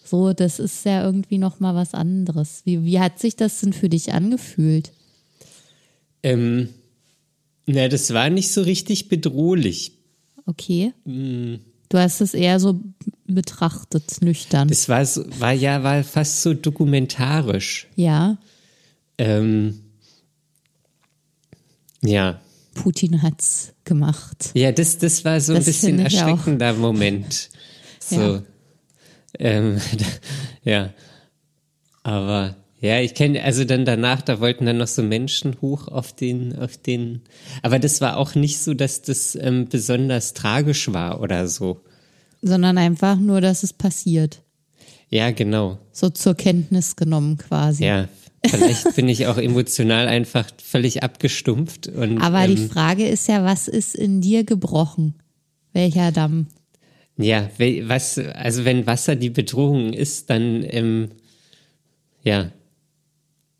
so, 0.05 0.35
das 0.35 0.59
ist 0.59 0.85
ja 0.85 1.03
irgendwie 1.03 1.39
noch 1.39 1.61
mal 1.61 1.75
was 1.75 1.95
anderes. 1.95 2.61
Wie, 2.65 2.85
wie 2.85 3.01
hat 3.01 3.19
sich 3.19 3.37
das 3.37 3.61
denn 3.61 3.73
für 3.73 3.89
dich 3.89 4.13
angefühlt? 4.13 4.93
Ähm, 6.23 6.69
na, 7.67 7.89
das 7.89 8.13
war 8.13 8.29
nicht 8.29 8.53
so 8.53 8.61
richtig 8.61 9.09
bedrohlich. 9.09 9.93
Okay. 10.45 10.93
Du 11.05 11.99
hast 11.99 12.21
es 12.21 12.35
eher 12.35 12.61
so 12.61 12.81
betrachtet, 13.27 14.21
nüchtern. 14.21 14.69
Es 14.69 14.89
war, 14.91 15.07
so, 15.07 15.25
war 15.39 15.53
ja 15.53 15.83
war 15.83 16.05
fast 16.05 16.43
so 16.43 16.53
dokumentarisch. 16.53 17.89
ja, 17.97 18.37
Ähm, 19.21 19.83
ja. 22.03 22.41
Putin 22.73 23.21
hat's 23.23 23.75
gemacht. 23.85 24.51
Ja, 24.55 24.73
das, 24.73 24.97
das 24.97 25.27
war 25.27 25.39
so 25.43 25.53
ein 25.53 25.57
Das 25.57 25.67
bisschen 25.67 25.99
ich 25.99 26.19
auch. 26.23 26.29
erschreckender 26.29 26.73
Moment. 26.73 27.51
So. 27.99 28.17
Ja. 28.17 28.43
Ähm, 29.39 29.79
ja. 30.65 30.95
Aber 32.03 32.57
ja, 32.81 33.01
ich 33.01 33.13
kenne, 33.13 33.45
also 33.45 33.65
dann 33.65 33.85
danach, 33.85 34.23
da 34.23 34.41
wollten 34.41 34.65
dann 34.65 34.79
noch 34.79 34.87
so 34.87 35.03
Menschen 35.03 35.61
hoch 35.61 35.89
auf 35.89 36.15
den, 36.15 36.59
auf 36.59 36.79
den. 36.79 37.21
Aber 37.61 37.79
das 37.79 38.01
war 38.01 38.17
auch 38.17 38.35
nicht 38.35 38.59
so, 38.59 38.73
dass 38.73 39.03
das 39.03 39.35
ähm, 39.35 39.69
besonders 39.69 40.33
tragisch 40.33 40.91
war 40.95 41.21
oder 41.21 41.47
so. 41.47 41.83
Sondern 42.41 42.79
einfach 42.79 43.17
nur, 43.17 43.43
dass 43.43 43.65
es 43.65 43.75
passiert. 43.75 44.41
Ja, 45.11 45.31
genau. 45.31 45.79
So 45.93 46.09
zur 46.09 46.35
Kenntnis 46.35 46.97
genommen 46.97 47.37
quasi. 47.37 47.85
Ja. 47.85 48.09
Vielleicht 48.47 48.97
bin 48.97 49.09
ich 49.09 49.27
auch 49.27 49.37
emotional 49.37 50.09
einfach 50.09 50.47
völlig 50.63 51.03
abgestumpft. 51.03 51.89
Und, 51.89 52.19
Aber 52.23 52.47
die 52.47 52.55
ähm, 52.55 52.71
Frage 52.71 53.07
ist 53.07 53.29
ja, 53.29 53.45
was 53.45 53.69
ist 53.69 53.95
in 53.95 54.21
dir 54.21 54.45
gebrochen? 54.45 55.15
Welcher 55.73 56.11
Damm? 56.11 56.47
Ja, 57.19 57.51
was, 57.83 58.19
also 58.19 58.65
wenn 58.65 58.87
Wasser 58.87 59.15
die 59.15 59.29
Bedrohung 59.31 59.93
ist, 59.93 60.31
dann, 60.31 60.65
ähm, 60.67 61.11
ja, 62.23 62.51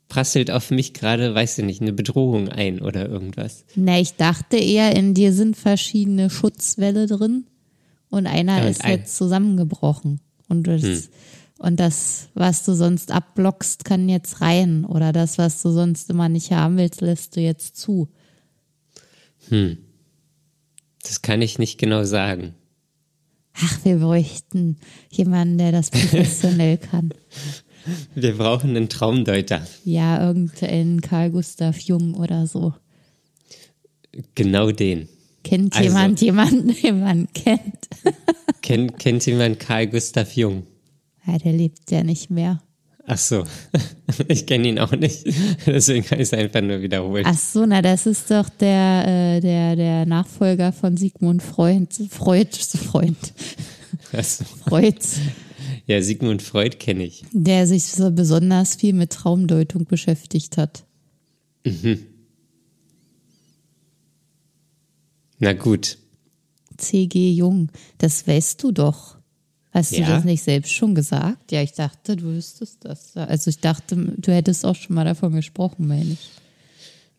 prasselt 0.09 0.51
auf 0.51 0.71
mich 0.71 0.93
gerade, 0.93 1.35
weiß 1.35 1.59
ich 1.59 1.65
nicht, 1.65 1.83
eine 1.83 1.93
Bedrohung 1.93 2.49
ein 2.49 2.81
oder 2.81 3.09
irgendwas. 3.09 3.65
Na, 3.77 4.01
ich 4.01 4.15
dachte 4.17 4.57
eher, 4.57 4.97
in 4.97 5.15
dir 5.15 5.33
sind 5.33 5.57
verschiedene 5.57 6.31
Schutzwälle 6.31 7.07
drin 7.07 7.45
und 8.09 8.27
einer 8.27 8.59
Ja, 8.59 8.65
und 8.65 8.71
ist 8.71 8.85
ein- 8.85 8.93
jetzt 8.99 9.17
zusammengebrochen. 9.17 10.21
Und 10.49 10.67
das, 10.67 11.11
und 11.61 11.79
das, 11.79 12.31
was 12.35 12.65
du 12.65 12.73
sonst 12.75 13.13
abblockst, 13.13 13.85
kann 13.85 14.09
jetzt 14.09 14.41
rein. 14.41 14.85
Oder 14.87 15.13
das, 15.13 15.37
was 15.39 15.61
du 15.63 15.71
sonst 15.71 16.09
immer 16.11 16.29
nicht 16.31 16.51
haben 16.53 16.77
willst, 16.79 17.03
lässt 17.03 17.37
du 17.37 17.41
jetzt 17.41 17.77
zu. 17.77 18.09
Das 21.03 21.23
kann 21.23 21.43
ich 21.43 21.59
nicht 21.59 21.79
genau 21.79 22.05
sagen. 22.05 22.55
Ach, 23.55 23.85
wir 23.85 23.97
bräuchten 23.99 24.79
jemanden, 25.11 25.59
der 25.59 25.73
das 25.73 25.91
professionell 25.91 26.79
kann. 26.91 27.13
Wir 28.15 28.37
brauchen 28.39 28.71
einen 28.77 28.89
Traumdeuter. 28.89 29.67
Ja, 29.85 30.25
irgendein 30.27 31.01
Karl 31.01 31.31
Gustav 31.31 31.79
Jung 31.81 32.15
oder 32.15 32.47
so. 32.47 32.75
Genau 34.35 34.71
den. 34.71 35.09
Kennt 35.45 35.75
Also- 35.75 35.85
jemand 35.89 36.21
jemanden, 36.21 36.75
den 36.83 37.01
man 37.01 37.29
kennt? 37.33 37.89
Kennt, 38.63 38.99
kennt 38.99 39.27
jemand 39.27 39.59
Karl 39.61 39.87
Gustav 39.89 40.33
Jung? 40.37 40.67
Ja, 41.27 41.39
der 41.39 41.53
lebt 41.53 41.91
ja 41.91 42.03
nicht 42.03 42.31
mehr. 42.31 42.63
Ach 43.07 43.19
so, 43.19 43.45
ich 44.29 44.47
kenne 44.47 44.69
ihn 44.69 44.79
auch 44.79 44.93
nicht. 44.93 45.25
Deswegen 45.67 46.05
kann 46.05 46.19
ich 46.21 46.25
es 46.29 46.33
einfach 46.35 46.61
nur 46.61 46.81
wiederholen. 46.81 47.25
Ach 47.27 47.37
so, 47.39 47.67
na, 47.67 47.83
das 47.83 48.07
ist 48.07 48.31
doch 48.31 48.49
der, 48.49 49.05
äh, 49.37 49.41
der, 49.41 49.75
der 49.77 50.07
Nachfolger 50.07 50.73
von 50.73 50.97
Sigmund 50.97 51.43
Freud, 51.43 51.89
Freud, 52.09 52.49
Freund, 52.57 53.17
so. 54.13 54.45
Freud, 54.65 54.97
Ja, 55.87 56.01
Sigmund 56.03 56.43
Freud 56.43 56.77
kenne 56.79 57.05
ich. 57.05 57.25
der 57.33 57.67
sich 57.67 57.85
so 57.87 58.11
besonders 58.13 58.77
viel 58.77 58.93
mit 58.93 59.11
Traumdeutung 59.13 59.87
beschäftigt 59.87 60.57
hat. 60.57 60.85
Na 65.39 65.53
gut. 65.55 65.99
C.G. 66.77 67.33
Jung, 67.33 67.71
das 67.99 68.27
weißt 68.27 68.63
du 68.63 68.73
doch. 68.73 69.19
Hast 69.73 69.93
du 69.93 70.01
Ja. 70.01 70.09
das 70.09 70.25
nicht 70.25 70.43
selbst 70.43 70.73
schon 70.73 70.95
gesagt? 70.95 71.53
Ja, 71.53 71.63
ich 71.63 71.73
dachte, 71.73 72.17
du 72.17 72.25
wüsstest 72.35 72.85
das. 72.85 73.17
Also 73.17 73.51
ich 73.51 73.61
dachte, 73.61 73.95
du 73.97 74.33
hättest 74.33 74.65
auch 74.67 74.75
schon 74.75 74.97
mal 74.97 75.05
davon 75.05 75.33
gesprochen, 75.33 75.87
meine 75.87 76.13
ich. 76.13 76.31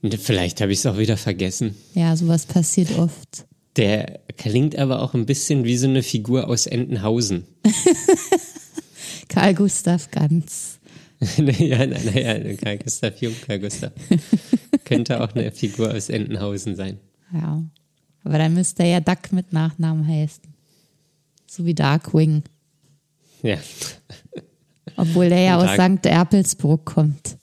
Und 0.01 0.13
Vielleicht 0.20 0.60
habe 0.62 0.72
ich 0.74 0.79
es 0.79 0.86
auch 0.86 0.98
wieder 0.98 1.15
vergessen. 1.15 1.75
Ja, 1.93 2.15
sowas 2.17 2.46
passiert 2.46 2.98
oft. 2.98 3.46
Der 3.77 4.20
klingt 4.36 4.75
aber 4.77 5.01
auch 5.01 5.13
ein 5.13 5.25
bisschen 5.25 5.63
wie 5.63 5.77
so 5.77 5.88
eine 5.88 6.03
Figur 6.03 6.50
aus 6.50 6.65
Entenhausen. 6.67 7.46
Karl 9.29 9.53
Gustav 9.53 10.10
Ganz. 10.12 10.79
ja, 11.38 11.86
naja, 11.86 12.55
Karl 12.55 12.79
Gustav 12.79 13.22
Jung, 13.22 13.36
Karl 13.46 13.60
Gustav. 13.60 13.91
Könnte 14.86 15.22
auch 15.22 15.34
eine 15.36 15.51
Figur 15.51 15.93
aus 15.93 16.10
Entenhausen 16.10 16.75
sein. 16.75 17.00
Ja. 17.34 17.63
Aber 18.24 18.38
dann 18.38 18.53
müsste 18.53 18.84
er 18.84 18.89
ja 18.89 19.00
Duck 19.00 19.31
mit 19.31 19.53
Nachnamen 19.53 20.05
heißen. 20.08 20.43
So 21.53 21.65
wie 21.65 21.74
Darkwing. 21.74 22.43
Ja. 23.43 23.58
Obwohl 24.96 25.27
der 25.27 25.41
ja 25.41 25.58
aus 25.58 25.74
St. 25.74 26.05
Erpelsburg 26.05 26.86
kommt. 26.86 27.36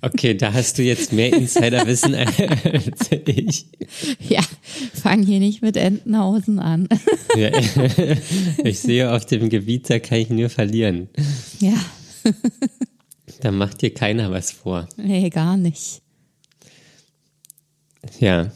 Okay, 0.00 0.32
da 0.34 0.50
hast 0.54 0.78
du 0.78 0.82
jetzt 0.82 1.12
mehr 1.12 1.30
Insiderwissen 1.34 2.14
als 2.14 3.10
ich. 3.10 3.66
Ja, 4.20 4.40
fang 4.94 5.24
hier 5.24 5.40
nicht 5.40 5.60
mit 5.60 5.76
Entenhausen 5.76 6.58
an. 6.58 6.88
Ja, 7.36 7.50
ich 8.64 8.78
sehe 8.78 9.12
auf 9.12 9.26
dem 9.26 9.50
Gebiet, 9.50 9.90
da 9.90 9.98
kann 9.98 10.16
ich 10.20 10.30
nur 10.30 10.48
verlieren. 10.48 11.10
ja, 11.60 11.74
Da 13.40 13.52
macht 13.52 13.82
dir 13.82 13.92
keiner 13.92 14.30
was 14.30 14.52
vor. 14.52 14.88
nee, 14.96 15.28
gar 15.28 15.58
nicht. 15.58 16.00
Ja. 18.20 18.50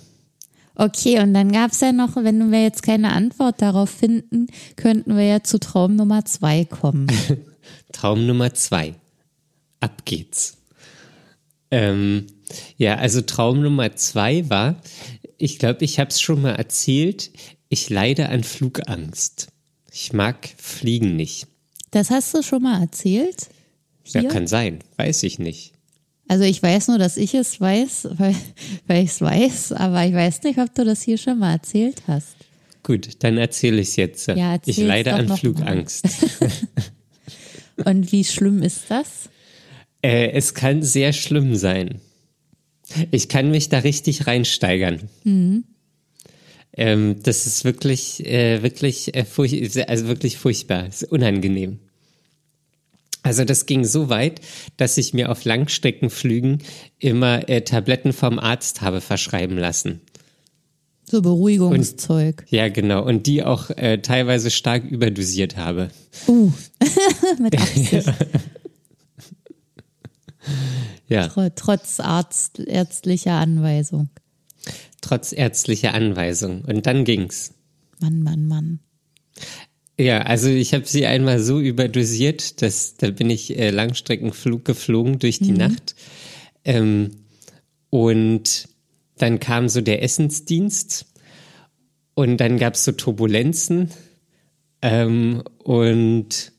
Okay, 0.81 1.21
und 1.21 1.35
dann 1.35 1.53
gab's 1.53 1.81
ja 1.81 1.93
noch, 1.93 2.17
wenn 2.17 2.51
wir 2.51 2.63
jetzt 2.63 2.83
keine 2.83 3.13
Antwort 3.13 3.61
darauf 3.61 3.91
finden, 3.91 4.47
könnten 4.77 5.15
wir 5.15 5.25
ja 5.25 5.43
zu 5.43 5.61
Traum 5.61 5.95
Nummer 5.95 6.25
zwei 6.25 6.65
kommen. 6.65 7.07
Traum 7.93 8.27
Nummer 8.27 8.55
zwei. 8.55 8.95
Ab 9.81 10.07
geht's. 10.07 10.57
Ähm, 11.71 12.29
ja, 12.79 12.95
also 12.95 13.21
Traum 13.21 13.61
Nummer 13.61 13.95
zwei 13.97 14.49
war, 14.49 14.81
ich 15.37 15.59
glaube, 15.59 15.85
ich 15.85 16.01
habe 16.01 16.09
es 16.09 16.19
schon 16.19 16.41
mal 16.41 16.55
erzählt, 16.55 17.31
ich 17.69 17.91
leide 17.91 18.31
an 18.31 18.43
Flugangst. 18.43 19.49
Ich 19.93 20.15
mag 20.15 20.49
Fliegen 20.57 21.15
nicht. 21.15 21.47
Das 21.91 22.09
hast 22.09 22.33
du 22.33 22.43
schon 22.43 22.63
mal 22.63 22.81
erzählt? 22.81 23.51
Ja, 24.07 24.23
Hier? 24.23 24.31
kann 24.31 24.47
sein, 24.47 24.79
weiß 24.97 25.25
ich 25.25 25.39
nicht. 25.39 25.75
Also 26.31 26.45
ich 26.45 26.63
weiß 26.63 26.87
nur, 26.87 26.99
dass 26.99 27.17
ich 27.17 27.35
es 27.35 27.61
weiß, 27.61 28.11
weil, 28.13 28.37
weil 28.87 29.03
ich 29.03 29.11
es 29.11 29.21
weiß, 29.21 29.73
aber 29.73 30.07
ich 30.07 30.15
weiß 30.15 30.45
nicht, 30.45 30.61
ob 30.61 30.73
du 30.73 30.85
das 30.85 31.03
hier 31.03 31.19
schon 31.19 31.41
mal 31.41 31.55
erzählt 31.55 32.03
hast. 32.07 32.37
Gut, 32.85 33.09
dann 33.25 33.37
erzähle 33.37 33.81
ich 33.81 33.89
es 33.89 33.97
jetzt. 33.97 34.29
Ja, 34.29 34.57
ich 34.65 34.77
leide 34.77 35.13
an. 35.15 35.37
Flugangst. 35.37 36.05
Und 37.85 38.13
wie 38.13 38.23
schlimm 38.23 38.63
ist 38.63 38.83
das? 38.91 39.29
Äh, 40.03 40.31
es 40.31 40.55
kann 40.55 40.85
sehr 40.85 41.13
schlimm 41.13 41.57
sein. 41.57 42.01
Ich 43.11 43.29
kann 43.29 43.51
mich 43.51 43.69
da 43.69 43.81
richtig 43.81 44.29
reinsteigern. 44.29 45.09
Ähm, 46.77 47.17
das 47.25 47.47
ist 47.49 47.65
wirklich, 47.65 48.25
äh, 48.25 48.63
wirklich, 48.63 49.17
äh, 49.17 49.25
also 49.89 50.07
wirklich 50.07 50.39
furchtbar. 50.39 50.87
Es 50.87 51.03
ist 51.03 51.11
unangenehm. 51.11 51.81
Also 53.23 53.45
das 53.45 53.67
ging 53.67 53.85
so 53.85 54.09
weit, 54.09 54.41
dass 54.77 54.97
ich 54.97 55.13
mir 55.15 55.31
auf 55.31 55.45
Langstreckenflügen 55.45 56.59
immer 56.99 57.49
äh, 57.49 57.61
Tabletten 57.63 58.13
vom 58.13 58.39
Arzt 58.39 58.81
habe 58.81 59.01
verschreiben 59.01 59.59
lassen. 59.59 60.01
So 61.05 61.23
Beruhigungszeug. 61.23 62.45
Ja, 62.51 62.69
genau. 62.69 63.05
Und 63.05 63.27
die 63.27 63.43
auch 63.43 63.71
äh, 63.71 63.99
teilweise 63.99 64.51
stark 64.51 64.85
überdosiert 64.85 65.57
habe. 65.57 65.91
Uh, 66.29 66.53
mit 67.41 67.59
Absicht. 67.61 68.07
Ja, 71.09 71.27
Tr- 71.27 71.53
Trotz 71.55 72.01
Arzt, 72.01 72.61
ärztlicher 72.61 73.33
Anweisung. 73.33 74.09
trotz 75.01 75.33
ärztlicher 75.33 75.93
Anweisung. 75.93 76.63
Und 76.65 76.87
dann 76.87 77.05
ging's. 77.05 77.53
Mann, 78.01 78.23
Mann, 78.23 78.47
Mann. 78.47 78.79
Ja, 80.01 80.23
also 80.23 80.49
ich 80.49 80.73
habe 80.73 80.87
sie 80.87 81.05
einmal 81.05 81.41
so 81.41 81.61
überdosiert, 81.61 82.63
dass 82.63 82.97
da 82.97 83.11
bin 83.11 83.29
ich 83.29 83.59
äh, 83.59 83.69
Langstreckenflug 83.69 84.65
geflogen 84.65 85.19
durch 85.19 85.41
die 85.41 85.53
Nacht. 85.53 85.95
Ähm, 86.65 87.11
und 87.91 88.67
dann 89.19 89.41
kam 89.41 89.69
so 89.69 89.83
der 89.83 90.03
Essensdienst 90.03 91.05
und 92.15 92.39
dann 92.39 92.57
gab 92.57 92.75
es 92.75 92.85
so 92.85 92.93
Turbulenzen 92.93 93.91
ähm, 94.81 95.43
und 95.59 96.53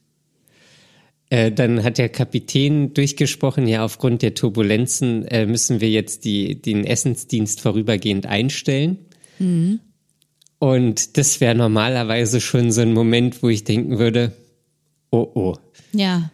äh, 1.31 1.51
dann 1.51 1.83
hat 1.83 1.97
der 1.97 2.09
Kapitän 2.09 2.93
durchgesprochen, 2.93 3.67
ja, 3.67 3.83
aufgrund 3.83 4.21
der 4.21 4.35
Turbulenzen 4.35 5.25
äh, 5.25 5.47
müssen 5.47 5.81
wir 5.81 5.89
jetzt 5.89 6.25
die, 6.25 6.61
den 6.61 6.85
Essensdienst 6.85 7.59
vorübergehend 7.61 8.27
einstellen. 8.27 8.99
Und 10.61 11.17
das 11.17 11.41
wäre 11.41 11.55
normalerweise 11.55 12.39
schon 12.39 12.71
so 12.71 12.81
ein 12.81 12.93
Moment, 12.93 13.41
wo 13.41 13.49
ich 13.49 13.63
denken 13.63 13.97
würde, 13.97 14.31
oh 15.09 15.27
oh. 15.33 15.55
Ja, 15.91 16.29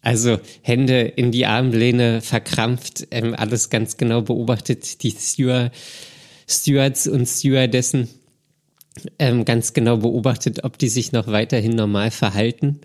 Also 0.00 0.38
Hände 0.62 1.00
in 1.00 1.32
die 1.32 1.44
Armlehne 1.44 2.20
verkrampft, 2.20 3.08
ähm, 3.10 3.34
alles 3.36 3.70
ganz 3.70 3.96
genau 3.96 4.22
beobachtet, 4.22 5.02
die 5.02 5.10
Steward, 5.10 5.72
Stewards 6.48 7.08
und 7.08 7.26
Stewardessen 7.26 8.08
ähm, 9.18 9.44
ganz 9.44 9.72
genau 9.72 9.96
beobachtet, 9.96 10.62
ob 10.62 10.78
die 10.78 10.88
sich 10.88 11.10
noch 11.10 11.26
weiterhin 11.26 11.74
normal 11.74 12.12
verhalten. 12.12 12.78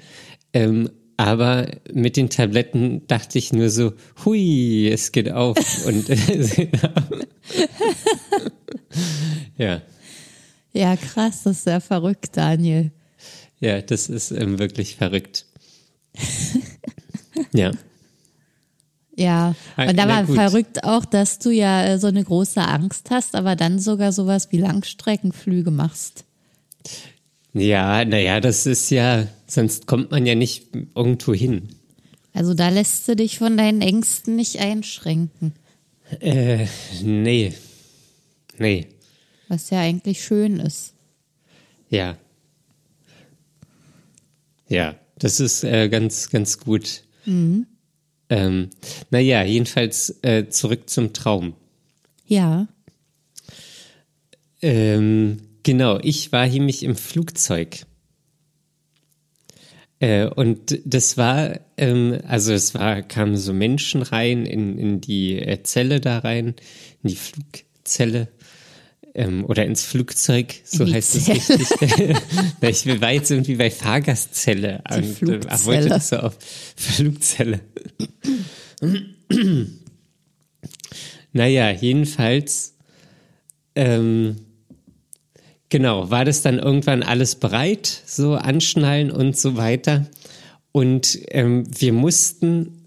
Ähm, 0.54 0.90
aber 1.18 1.68
mit 1.94 2.18
den 2.18 2.32
Tabletten 2.32 3.06
dachte 3.06 3.38
ich 3.38 3.54
nur 3.54 3.70
so, 3.70 3.94
hui, 4.26 4.90
es 4.92 5.12
geht 5.12 5.32
auf. 5.32 5.86
und 5.86 6.10
ja, 9.60 9.84
ja, 10.74 10.96
krass, 10.96 11.44
das 11.44 11.60
ist 11.60 11.68
ja 11.68 11.80
verrückt, 11.80 12.38
Daniel. 12.38 12.92
ja, 13.60 13.82
das 13.82 14.10
ist 14.10 14.32
ähm, 14.32 14.60
wirklich 14.60 14.96
verrückt. 14.96 15.46
ja. 17.54 17.72
Ja, 19.16 19.54
Ah, 19.76 19.90
und 19.90 20.00
aber 20.00 20.24
gut. 20.26 20.36
verrückt 20.36 20.84
auch, 20.86 21.04
dass 21.04 21.40
du 21.40 21.50
ja 21.50 21.84
äh, 21.86 22.00
so 22.00 22.08
eine 22.08 22.24
große 22.24 22.62
Angst 22.62 23.10
hast, 23.12 23.36
aber 23.36 23.58
dann 23.58 23.80
sogar 23.80 24.14
sowas 24.14 24.48
wie 24.52 24.58
Langstreckenflüge 24.60 25.72
machst. 25.72 26.24
Ja, 27.54 28.06
naja, 28.06 28.40
das 28.40 28.66
ist 28.66 28.90
ja, 28.92 29.28
sonst 29.46 29.88
kommt 29.88 30.12
man 30.12 30.26
ja 30.26 30.36
nicht 30.36 30.68
irgendwo 30.96 31.34
hin. 31.34 31.68
Also 32.34 32.54
da 32.54 32.70
lässt 32.70 33.08
du 33.10 33.16
dich 33.18 33.38
von 33.40 33.58
deinen 33.58 33.82
Ängsten 33.82 34.36
nicht 34.38 34.60
einschränken, 34.60 35.54
Äh, 36.22 36.66
nee. 37.04 37.54
Nee. 38.58 38.88
Was 39.50 39.70
ja 39.70 39.82
eigentlich 39.82 40.24
schön 40.24 40.60
ist. 40.60 40.94
Ja. 41.90 42.18
Ja, 44.68 44.96
das 45.18 45.40
ist 45.40 45.64
äh, 45.64 45.90
ganz, 45.90 46.30
ganz 46.30 46.60
gut. 46.60 47.04
Ähm, 48.30 48.70
naja, 49.10 49.44
jedenfalls 49.44 50.20
äh, 50.22 50.48
zurück 50.50 50.90
zum 50.90 51.14
Traum. 51.14 51.56
Ja. 52.28 52.68
Ähm, 54.62 55.38
genau, 55.64 56.00
ich 56.02 56.32
war 56.32 56.48
nämlich 56.48 56.84
im 56.84 56.96
Flugzeug. 56.96 57.86
Äh, 60.00 60.28
und 60.28 60.80
das 60.86 61.18
war, 61.18 61.60
ähm, 61.78 62.20
also 62.28 62.54
es 62.54 62.74
war, 62.76 63.02
kamen 63.02 63.36
so 63.36 63.52
Menschen 63.52 64.04
rein 64.04 64.46
in, 64.46 64.78
in 64.78 65.02
die 65.02 65.40
äh, 65.40 65.64
Zelle 65.64 66.00
da 66.00 66.20
rein, 66.20 66.56
in 67.04 67.10
die 67.10 67.16
Flugzelle 67.16 68.30
ähm, 69.14 69.46
oder 69.46 69.66
ins 69.66 69.84
Flugzeug, 69.84 70.56
so 70.64 70.86
die 70.86 70.94
heißt 70.94 71.16
es 71.16 71.28
richtig. 71.30 71.68
Ich 72.62 73.02
war 73.02 73.12
jetzt 73.12 73.32
irgendwie 73.32 73.56
bei 73.56 73.72
Fahrgastzelle 73.72 74.84
Die 74.90 74.96
und 74.96 75.04
äh, 75.04 75.14
Flugzelle. 75.14 75.66
wollte 75.66 75.90
das 75.90 76.10
so 76.10 76.18
auf 76.18 76.38
Flugzelle. 76.76 77.62
naja, 81.34 81.72
jedenfalls, 81.72 82.76
ähm, 83.76 84.38
genau, 85.70 86.10
war 86.10 86.26
das 86.26 86.42
dann 86.42 86.60
irgendwann 86.60 87.04
alles 87.04 87.36
bereit, 87.36 88.04
so 88.06 88.36
anschnallen 88.36 89.12
und 89.12 89.38
so 89.38 89.58
weiter. 89.58 90.08
Und 90.72 91.20
ähm, 91.30 91.64
wir 91.78 91.94
mussten, 91.94 92.84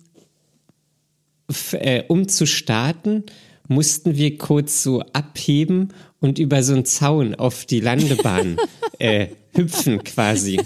äh, 1.73 2.05
um 2.09 2.29
zu 2.29 2.47
starten, 2.47 3.25
mussten 3.73 4.17
wir 4.17 4.39
kurz 4.39 4.83
so 4.83 5.01
abheben 5.13 5.93
und 6.21 6.39
über 6.39 6.63
so 6.63 6.75
einen 6.75 6.85
Zaun 6.85 7.35
auf 7.35 7.65
die 7.67 7.81
Landebahn 7.81 8.57
äh, 8.99 9.29
hüpfen 9.55 10.05
quasi. 10.05 10.61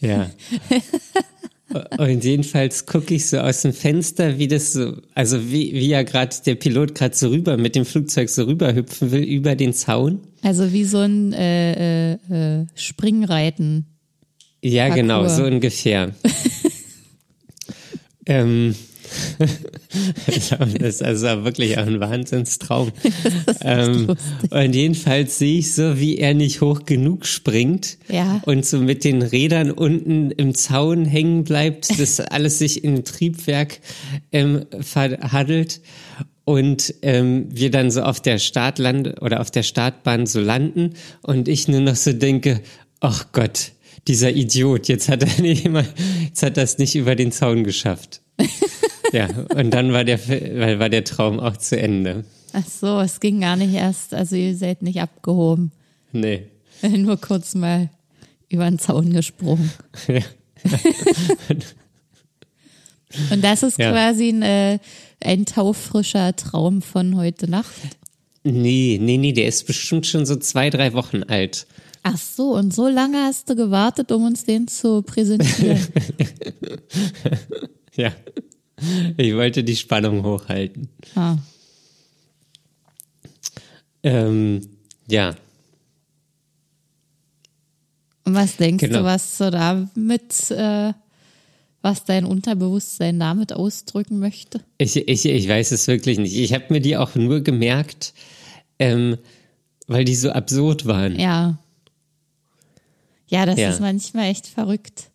ja. 0.00 0.30
Und 1.98 2.24
jedenfalls 2.24 2.86
gucke 2.86 3.14
ich 3.14 3.28
so 3.28 3.38
aus 3.38 3.62
dem 3.62 3.72
Fenster, 3.72 4.38
wie 4.38 4.48
das 4.48 4.72
so, 4.72 4.96
also 5.14 5.50
wie, 5.50 5.72
wie 5.72 5.88
ja 5.88 6.02
gerade 6.02 6.34
der 6.44 6.56
Pilot 6.56 6.96
gerade 6.96 7.14
so 7.14 7.28
rüber 7.28 7.56
mit 7.56 7.76
dem 7.76 7.84
Flugzeug 7.84 8.28
so 8.28 8.44
rüber 8.44 8.74
hüpfen 8.74 9.12
will 9.12 9.22
über 9.22 9.54
den 9.54 9.72
Zaun. 9.72 10.20
Also 10.42 10.72
wie 10.72 10.84
so 10.84 10.98
ein 10.98 11.32
äh, 11.32 12.14
äh, 12.14 12.60
äh, 12.60 12.66
Springreiten. 12.74 13.86
Ja, 14.62 14.88
Parcours. 14.88 15.00
genau, 15.00 15.28
so 15.28 15.44
ungefähr. 15.44 16.12
ähm, 18.30 18.74
das 20.78 20.94
ist 20.94 21.02
also 21.02 21.44
wirklich 21.44 21.78
auch 21.78 21.86
ein 21.86 22.00
Wahnsinnstraum. 22.00 22.92
ähm, 23.62 24.14
und 24.50 24.74
jedenfalls 24.74 25.38
sehe 25.38 25.58
ich 25.58 25.74
so, 25.74 25.98
wie 25.98 26.18
er 26.18 26.34
nicht 26.34 26.60
hoch 26.60 26.84
genug 26.86 27.26
springt 27.26 27.98
Ja. 28.08 28.40
und 28.46 28.64
so 28.64 28.78
mit 28.78 29.04
den 29.04 29.22
Rädern 29.22 29.70
unten 29.70 30.30
im 30.30 30.54
Zaun 30.54 31.04
hängen 31.04 31.44
bleibt, 31.44 31.98
das 31.98 32.20
alles 32.20 32.58
sich 32.58 32.84
im 32.84 33.04
Triebwerk 33.04 33.80
ähm, 34.32 34.66
verhaddelt 34.80 35.80
und 36.44 36.94
ähm, 37.02 37.46
wir 37.50 37.70
dann 37.70 37.90
so 37.90 38.02
auf 38.02 38.20
der 38.20 38.38
Startland 38.38 39.20
oder 39.20 39.40
auf 39.40 39.50
der 39.50 39.62
Startbahn 39.62 40.26
so 40.26 40.40
landen 40.40 40.94
und 41.22 41.48
ich 41.48 41.68
nur 41.68 41.80
noch 41.80 41.96
so 41.96 42.12
denke, 42.12 42.60
ach 43.00 43.26
Gott, 43.32 43.72
dieser 44.10 44.32
Idiot, 44.32 44.88
jetzt 44.88 45.08
hat 45.08 45.22
er 45.22 45.40
nicht 45.40 45.64
immer, 45.64 45.84
jetzt 46.24 46.42
hat 46.42 46.58
es 46.58 46.78
nicht 46.78 46.96
über 46.96 47.14
den 47.14 47.30
Zaun 47.32 47.62
geschafft. 47.64 48.20
ja, 49.12 49.28
und 49.54 49.70
dann 49.70 49.92
war 49.92 50.04
der, 50.04 50.18
war 50.78 50.88
der 50.88 51.04
Traum 51.04 51.38
auch 51.38 51.56
zu 51.56 51.78
Ende. 51.80 52.24
Ach 52.52 52.66
so, 52.66 52.98
es 53.00 53.20
ging 53.20 53.40
gar 53.40 53.54
nicht 53.56 53.72
erst, 53.72 54.12
also 54.12 54.34
ihr 54.34 54.56
seid 54.56 54.82
nicht 54.82 55.00
abgehoben. 55.00 55.70
Nee. 56.12 56.42
Nur 56.82 57.16
kurz 57.18 57.54
mal 57.54 57.88
über 58.48 58.68
den 58.68 58.80
Zaun 58.80 59.12
gesprungen. 59.12 59.70
Ja. 60.08 60.22
Und 63.30 63.44
das 63.44 63.62
ist 63.62 63.78
Ja. 63.78 63.92
quasi 63.92 64.30
ein, 64.30 64.42
äh, 64.42 64.78
ein 65.20 65.46
taufrischer 65.46 66.34
Traum 66.34 66.82
von 66.82 67.16
heute 67.16 67.48
Nacht. 67.48 67.70
Nee, 68.42 68.98
nee, 69.00 69.18
nee, 69.18 69.32
der 69.32 69.46
ist 69.46 69.66
bestimmt 69.66 70.06
schon 70.06 70.26
so 70.26 70.34
zwei, 70.36 70.70
drei 70.70 70.94
Wochen 70.94 71.22
alt. 71.24 71.66
Ach 72.02 72.16
so, 72.16 72.54
und 72.54 72.72
so 72.74 72.88
lange 72.88 73.18
hast 73.24 73.50
du 73.50 73.56
gewartet, 73.56 74.10
um 74.12 74.24
uns 74.24 74.44
den 74.44 74.68
zu 74.68 75.02
präsentieren. 75.02 75.78
Ja. 77.96 78.12
Ich 79.18 79.34
wollte 79.34 79.62
die 79.64 79.76
Spannung 79.76 80.22
hochhalten. 80.24 80.88
ah. 81.16 81.36
Ähm, 84.02 84.66
ja. 85.08 85.34
Und 88.24 88.34
was 88.34 88.56
denkst 88.56 88.82
Genau. 88.84 89.00
du, 89.00 89.04
was 89.04 89.36
du 89.38 89.50
damit, 89.50 90.50
äh, 90.50 90.92
was 91.82 92.04
dein 92.04 92.24
Unterbewusstsein 92.24 93.18
damit 93.18 93.52
ausdrücken 93.52 94.18
möchte? 94.18 94.60
Ich, 94.78 94.96
ich, 94.96 95.26
ich 95.26 95.48
weiß 95.48 95.72
es 95.72 95.86
wirklich 95.88 96.18
nicht. 96.18 96.36
Ich 96.36 96.54
habe 96.54 96.64
mir 96.70 96.80
die 96.80 96.96
auch 96.96 97.14
nur 97.16 97.40
gemerkt, 97.40 98.14
ähm, 98.78 99.18
weil 99.88 100.04
die 100.04 100.14
so 100.14 100.30
absurd 100.30 100.86
waren. 100.86 101.18
Ja. 101.18 101.58
Ja, 103.30 103.46
das 103.46 103.58
Ja. 103.58 103.70
ist 103.70 103.80
manchmal 103.80 104.26
echt 104.26 104.46
verrückt, 104.46 105.10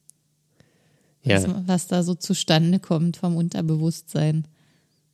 Ja, 1.24 1.44
was, 1.44 1.50
was 1.68 1.88
da 1.88 2.02
so 2.04 2.16
zustande 2.16 2.80
kommt 2.80 3.18
vom 3.18 3.36
Unterbewusstsein. 3.38 4.48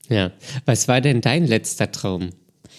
ja. 0.09 0.31
Was 0.65 0.87
war 0.87 1.01
denn 1.01 1.19
dein 1.21 1.45
letzter 1.47 1.91
Traum? 1.91 2.29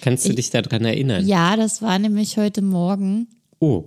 Kannst 0.01 0.27
du 0.29 0.33
dich 0.35 0.51
daran 0.51 0.85
erinnern? 0.85 1.27
Ja, 1.27 1.57
das 1.57 1.83
war 1.83 1.99
nämlich 1.99 2.37
heute 2.37 2.63
Morgen. 2.63 3.29
Oh, 3.61 3.85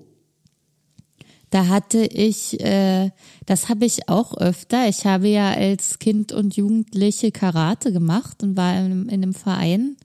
Da 1.51 1.67
hatte 1.67 1.99
ich, 2.05 2.59
äh, 2.59 3.11
das 3.45 3.69
habe 3.69 3.85
ich 3.85 4.09
auch 4.09 4.35
öfter. 4.35 4.87
Ich 4.89 5.05
habe 5.05 5.27
ja 5.27 5.51
als 5.53 5.99
Kind 5.99 6.31
und 6.33 6.55
Jugendliche 6.57 7.31
Karate 7.31 7.91
gemacht 7.93 8.43
und 8.43 8.57
war 8.57 8.77
in, 8.77 9.03
in 9.09 9.23
einem 9.23 9.33
Verein, 9.33 9.95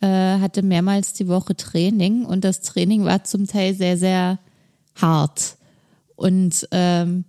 äh, 0.00 0.06
hatte 0.06 0.62
mehrmals 0.62 1.12
die 1.14 1.28
Woche 1.28 1.56
Training 1.56 2.24
und 2.24 2.42
das 2.44 2.60
Training 2.62 3.04
war 3.04 3.24
zum 3.24 3.46
Teil 3.46 3.74
sehr, 3.74 3.96
sehr 3.98 4.38
hart. 4.94 5.56
Und 6.16 6.68
ähm, 6.70 7.24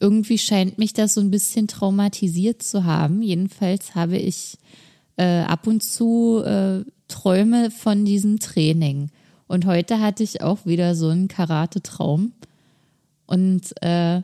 irgendwie 0.00 0.38
scheint 0.38 0.78
mich 0.78 0.92
das 0.92 1.14
so 1.14 1.20
ein 1.20 1.30
bisschen 1.30 1.68
traumatisiert 1.68 2.62
zu 2.62 2.84
haben. 2.84 3.22
Jedenfalls 3.22 3.94
habe 3.94 4.16
ich 4.16 4.58
äh, 5.16 5.42
ab 5.42 5.66
und 5.66 5.82
zu 5.82 6.42
äh, 6.44 6.84
Träume 7.08 7.70
von 7.70 8.04
diesem 8.04 8.40
Training. 8.40 9.10
Und 9.46 9.66
heute 9.66 10.00
hatte 10.00 10.22
ich 10.22 10.40
auch 10.40 10.66
wieder 10.66 10.94
so 10.94 11.08
einen 11.08 11.28
Karate-Traum. 11.28 12.32
Und 13.26 13.82
äh, 13.82 14.22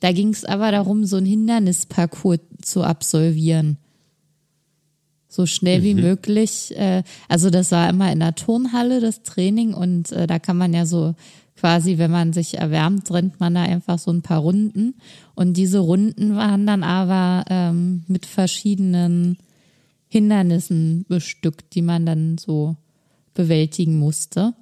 da 0.00 0.12
ging 0.12 0.30
es 0.30 0.44
aber 0.44 0.70
darum, 0.70 1.04
so 1.04 1.16
einen 1.16 1.26
Hindernisparcours 1.26 2.40
zu 2.62 2.84
absolvieren. 2.84 3.76
So 5.28 5.44
schnell 5.44 5.82
wie 5.82 5.94
möglich. 5.94 6.74
Äh, 6.76 7.02
also 7.28 7.50
das 7.50 7.70
war 7.70 7.88
immer 7.90 8.10
in 8.12 8.20
der 8.20 8.34
Turnhalle, 8.34 9.00
das 9.00 9.22
Training. 9.22 9.74
Und 9.74 10.12
äh, 10.12 10.26
da 10.26 10.38
kann 10.38 10.56
man 10.56 10.72
ja 10.72 10.86
so 10.86 11.14
quasi, 11.58 11.98
wenn 11.98 12.10
man 12.10 12.32
sich 12.32 12.58
erwärmt, 12.58 13.10
rennt 13.10 13.40
man 13.40 13.54
da 13.54 13.62
einfach 13.62 13.98
so 13.98 14.12
ein 14.12 14.22
paar 14.22 14.40
Runden. 14.40 14.94
Und 15.34 15.56
diese 15.56 15.80
Runden 15.80 16.36
waren 16.36 16.66
dann 16.66 16.84
aber 16.84 17.44
ähm, 17.50 18.04
mit 18.06 18.26
verschiedenen 18.26 19.38
Hindernissen 20.06 21.04
bestückt, 21.08 21.74
die 21.74 21.82
man 21.82 22.06
dann 22.06 22.38
so 22.38 22.76
bewältigen 23.34 23.98
musste. 23.98 24.54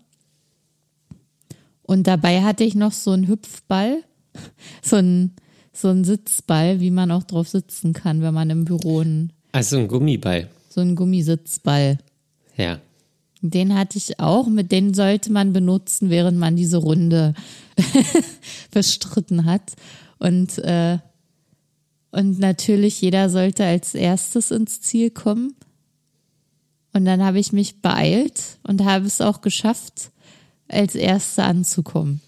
Und 1.83 2.07
dabei 2.07 2.43
hatte 2.43 2.65
ich 2.65 2.75
noch 2.75 2.93
so 2.93 3.13
einen 3.13 3.29
Hüpfball, 3.29 4.03
so 4.83 4.97
einen, 4.97 5.37
so 5.73 5.89
einen 5.89 6.05
Sitzball, 6.05 6.81
wie 6.81 6.91
man 6.91 7.11
auch 7.11 7.25
drauf 7.25 7.49
sitzen 7.49 7.93
kann, 7.93 8.23
wenn 8.23 8.35
man 8.35 8.49
im 8.49 8.65
Büro 8.65 9.01
einen, 9.01 9.33
also 9.53 9.77
ein 9.77 9.87
Gummiball. 9.87 10.49
so 10.71 10.81
einen 10.81 10.97
Gummisitzball. 10.97 11.99
Ja. 12.57 12.81
Den 13.51 13.75
hatte 13.75 13.99
ich 13.99 14.21
auch, 14.21 14.47
mit 14.47 14.73
den 14.73 14.95
sollte 14.95 15.33
man 15.33 15.53
benutzen, 15.53 16.11
während 16.11 16.39
man 16.39 16.57
diese 16.57 16.79
Runde 16.79 17.35
bestritten 18.71 19.45
hat. 19.45 19.73
Und, 20.19 20.59
äh, 20.59 20.99
und 22.11 22.39
natürlich, 22.39 23.01
jeder 23.01 23.29
sollte 23.29 23.65
als 23.65 23.95
erstes 23.95 24.51
ins 24.51 24.81
Ziel 24.81 25.11
kommen. 25.11 25.55
Und 26.93 27.05
dann 27.05 27.23
habe 27.23 27.39
ich 27.39 27.53
mich 27.53 27.83
beeilt 27.83 28.59
und 28.63 28.85
habe 28.85 29.07
es 29.07 29.21
auch 29.21 29.43
geschafft, 29.43 30.11
als 30.69 30.95
Erste 30.95 31.45
anzukommen. 31.45 32.21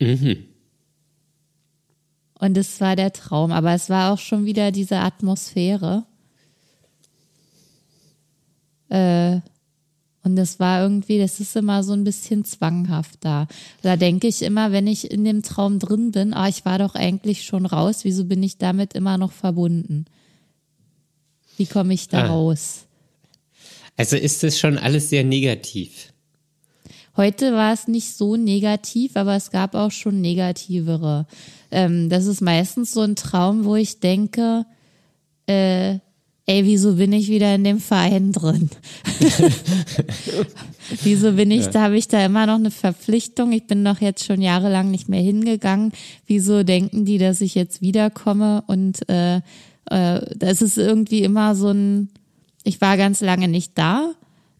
Mhm. 0.00 0.44
Und 2.40 2.58
es 2.58 2.80
war 2.80 2.96
der 2.96 3.12
Traum, 3.12 3.52
aber 3.52 3.72
es 3.72 3.88
war 3.88 4.12
auch 4.12 4.18
schon 4.18 4.44
wieder 4.46 4.72
diese 4.72 4.98
Atmosphäre. 4.98 6.04
Äh, 8.88 9.40
und 10.24 10.36
das 10.36 10.60
war 10.60 10.82
irgendwie, 10.82 11.18
das 11.18 11.40
ist 11.40 11.56
immer 11.56 11.82
so 11.82 11.92
ein 11.92 12.04
bisschen 12.04 12.44
zwanghaft 12.44 13.18
da. 13.20 13.48
Da 13.82 13.96
denke 13.96 14.28
ich 14.28 14.42
immer, 14.42 14.70
wenn 14.70 14.86
ich 14.86 15.10
in 15.10 15.24
dem 15.24 15.42
Traum 15.42 15.78
drin 15.78 16.12
bin, 16.12 16.32
ah, 16.32 16.48
ich 16.48 16.64
war 16.64 16.78
doch 16.78 16.94
eigentlich 16.94 17.44
schon 17.44 17.66
raus, 17.66 18.04
wieso 18.04 18.24
bin 18.24 18.42
ich 18.42 18.56
damit 18.58 18.94
immer 18.94 19.18
noch 19.18 19.32
verbunden? 19.32 20.04
Wie 21.56 21.66
komme 21.66 21.94
ich 21.94 22.08
da 22.08 22.24
Ah. 22.24 22.26
raus? 22.28 22.86
Also 23.96 24.16
ist 24.16 24.42
das 24.42 24.58
schon 24.58 24.78
alles 24.78 25.10
sehr 25.10 25.24
negativ. 25.24 26.12
Heute 27.16 27.52
war 27.52 27.74
es 27.74 27.88
nicht 27.88 28.16
so 28.16 28.36
negativ, 28.36 29.16
aber 29.16 29.36
es 29.36 29.50
gab 29.50 29.74
auch 29.74 29.90
schon 29.90 30.22
negativere. 30.22 31.26
Ähm, 31.70 32.08
das 32.08 32.24
ist 32.26 32.40
meistens 32.40 32.92
so 32.92 33.02
ein 33.02 33.16
Traum, 33.16 33.64
wo 33.66 33.76
ich 33.76 34.00
denke, 34.00 34.64
äh, 35.46 35.98
ey, 36.46 36.64
wieso 36.64 36.96
bin 36.96 37.12
ich 37.12 37.28
wieder 37.28 37.54
in 37.54 37.64
dem 37.64 37.80
Verein 37.80 38.32
drin? 38.32 38.70
wieso 41.02 41.32
bin 41.32 41.50
ich, 41.50 41.66
ja. 41.66 41.70
da 41.70 41.82
habe 41.82 41.96
ich 41.96 42.08
da 42.08 42.24
immer 42.24 42.46
noch 42.46 42.56
eine 42.56 42.70
Verpflichtung. 42.70 43.52
Ich 43.52 43.66
bin 43.66 43.84
doch 43.84 44.00
jetzt 44.00 44.24
schon 44.24 44.42
jahrelang 44.42 44.90
nicht 44.90 45.08
mehr 45.08 45.22
hingegangen. 45.22 45.92
Wieso 46.26 46.62
denken 46.64 47.04
die, 47.04 47.18
dass 47.18 47.40
ich 47.40 47.54
jetzt 47.54 47.80
wiederkomme? 47.80 48.64
Und 48.66 49.08
äh, 49.08 49.36
äh, 49.86 50.20
das 50.36 50.62
ist 50.62 50.78
irgendwie 50.78 51.22
immer 51.22 51.54
so 51.54 51.70
ein, 51.70 52.08
ich 52.64 52.80
war 52.80 52.96
ganz 52.96 53.20
lange 53.20 53.48
nicht 53.48 53.72
da. 53.76 54.12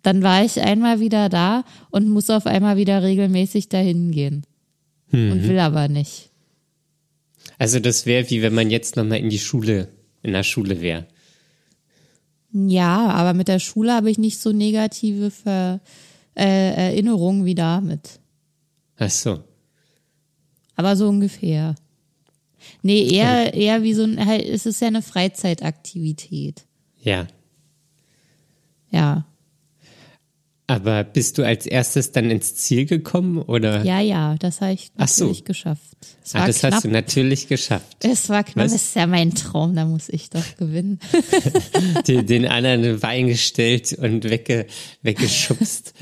Dann 0.02 0.22
war 0.22 0.44
ich 0.44 0.60
einmal 0.60 1.00
wieder 1.00 1.28
da 1.28 1.64
und 1.90 2.08
muss 2.08 2.30
auf 2.30 2.46
einmal 2.46 2.76
wieder 2.76 3.02
regelmäßig 3.02 3.68
dahin 3.68 4.10
gehen. 4.10 4.44
Mhm. 5.10 5.32
Und 5.32 5.48
will 5.48 5.58
aber 5.58 5.88
nicht. 5.88 6.30
Also 7.58 7.78
das 7.78 8.06
wäre 8.06 8.28
wie 8.30 8.42
wenn 8.42 8.54
man 8.54 8.70
jetzt 8.70 8.96
nochmal 8.96 9.18
in 9.18 9.30
die 9.30 9.38
Schule, 9.38 9.88
in 10.22 10.32
der 10.32 10.42
Schule 10.42 10.80
wäre. 10.80 11.06
Ja, 12.52 13.08
aber 13.10 13.32
mit 13.32 13.48
der 13.48 13.58
Schule 13.58 13.94
habe 13.94 14.10
ich 14.10 14.18
nicht 14.18 14.40
so 14.40 14.52
negative 14.52 15.30
Ver 15.30 15.80
äh, 16.34 16.88
Erinnerungen 16.88 17.44
wie 17.44 17.54
damit. 17.54 18.20
Ach 18.98 19.10
so. 19.10 19.42
Aber 20.76 20.96
so 20.96 21.08
ungefähr. 21.08 21.74
Nee, 22.82 23.08
eher, 23.08 23.54
eher 23.54 23.82
wie 23.82 23.94
so 23.94 24.04
ein, 24.04 24.24
halt, 24.24 24.44
es 24.44 24.66
ist 24.66 24.80
ja 24.80 24.88
eine 24.88 25.02
Freizeitaktivität. 25.02 26.64
Ja. 27.00 27.26
Ja. 28.90 29.24
Aber 30.68 31.04
bist 31.04 31.38
du 31.38 31.44
als 31.44 31.66
erstes 31.66 32.12
dann 32.12 32.30
ins 32.30 32.54
Ziel 32.54 32.86
gekommen 32.86 33.42
oder? 33.42 33.84
Ja, 33.84 34.00
ja, 34.00 34.36
das 34.38 34.60
habe 34.60 34.72
ich 34.72 34.92
natürlich 34.96 35.38
so. 35.38 35.44
geschafft. 35.44 35.82
Es 36.24 36.34
ah, 36.34 36.46
das 36.46 36.60
knapp. 36.60 36.74
hast 36.74 36.84
du 36.84 36.88
natürlich 36.88 37.48
geschafft. 37.48 37.96
Es 38.04 38.28
war 38.28 38.44
knapp, 38.44 38.64
Was? 38.66 38.72
das 38.72 38.82
ist 38.82 38.96
ja 38.96 39.06
mein 39.06 39.34
Traum, 39.34 39.74
da 39.74 39.84
muss 39.84 40.08
ich 40.08 40.30
doch 40.30 40.56
gewinnen. 40.56 41.00
den, 42.06 42.26
den 42.26 42.46
anderen 42.46 43.02
Wein 43.02 43.26
gestellt 43.26 43.92
und 43.92 44.24
wegge, 44.24 44.66
weggeschubst. 45.02 45.94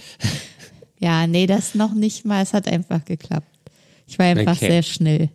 ja, 0.99 1.27
nee, 1.27 1.47
das 1.47 1.75
noch 1.75 1.95
nicht 1.95 2.25
mal, 2.25 2.43
es 2.43 2.53
hat 2.53 2.69
einfach 2.69 3.05
geklappt. 3.05 3.49
Ich 4.07 4.19
war 4.19 4.27
einfach 4.27 4.57
okay. 4.57 4.69
sehr 4.69 4.83
schnell. 4.83 5.31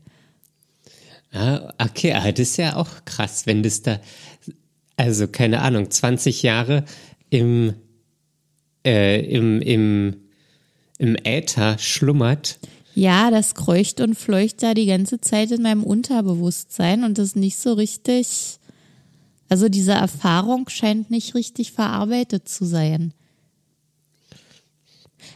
Ah, 1.32 1.74
okay, 1.80 2.14
aber 2.14 2.32
das 2.32 2.52
ist 2.52 2.58
ja 2.58 2.76
auch 2.76 3.04
krass, 3.06 3.46
wenn 3.48 3.64
das 3.64 3.82
da, 3.82 4.00
also 4.98 5.28
keine 5.28 5.62
Ahnung, 5.62 5.90
20 5.90 6.44
Jahre 6.44 6.86
im 7.30 7.74
äh, 8.86 9.26
im, 9.26 9.62
im, 9.62 10.16
im 10.98 11.18
Äther 11.24 11.78
schlummert. 11.80 12.60
Ja, 12.94 13.30
das 13.30 13.56
kreucht 13.56 14.00
und 14.00 14.16
fleucht 14.16 14.64
da 14.64 14.74
die 14.74 14.86
ganze 14.86 15.20
Zeit 15.20 15.52
in 15.52 15.62
meinem 15.62 15.84
Unterbewusstsein 15.84 17.04
und 17.04 17.18
das 17.18 17.36
nicht 17.36 17.58
so 17.58 17.74
richtig, 17.74 18.60
also 19.50 19.68
diese 19.68 19.92
Erfahrung 19.92 20.70
scheint 20.70 21.12
nicht 21.12 21.36
richtig 21.36 21.74
verarbeitet 21.74 22.48
zu 22.48 22.64
sein. 22.64 23.14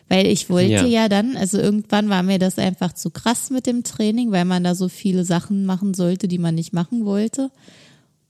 Weil 0.07 0.27
ich 0.27 0.49
wollte 0.49 0.71
ja. 0.71 0.85
ja. 0.85 1.09
dann, 1.09 1.35
also 1.35 1.59
irgendwann 1.59 2.09
war 2.09 2.23
mir 2.23 2.39
das 2.39 2.57
einfach 2.57 2.93
zu 2.93 3.09
krass 3.09 3.49
mit 3.49 3.67
dem 3.67 3.83
Training, 3.83 4.31
weil 4.31 4.45
man 4.45 4.63
da 4.63 4.73
so 4.73 4.87
viele 4.87 5.25
Sachen 5.25 5.65
machen 5.65 5.93
sollte, 5.93 6.27
die 6.27 6.39
man 6.39 6.55
nicht 6.55 6.73
machen 6.73 7.05
wollte. 7.05 7.51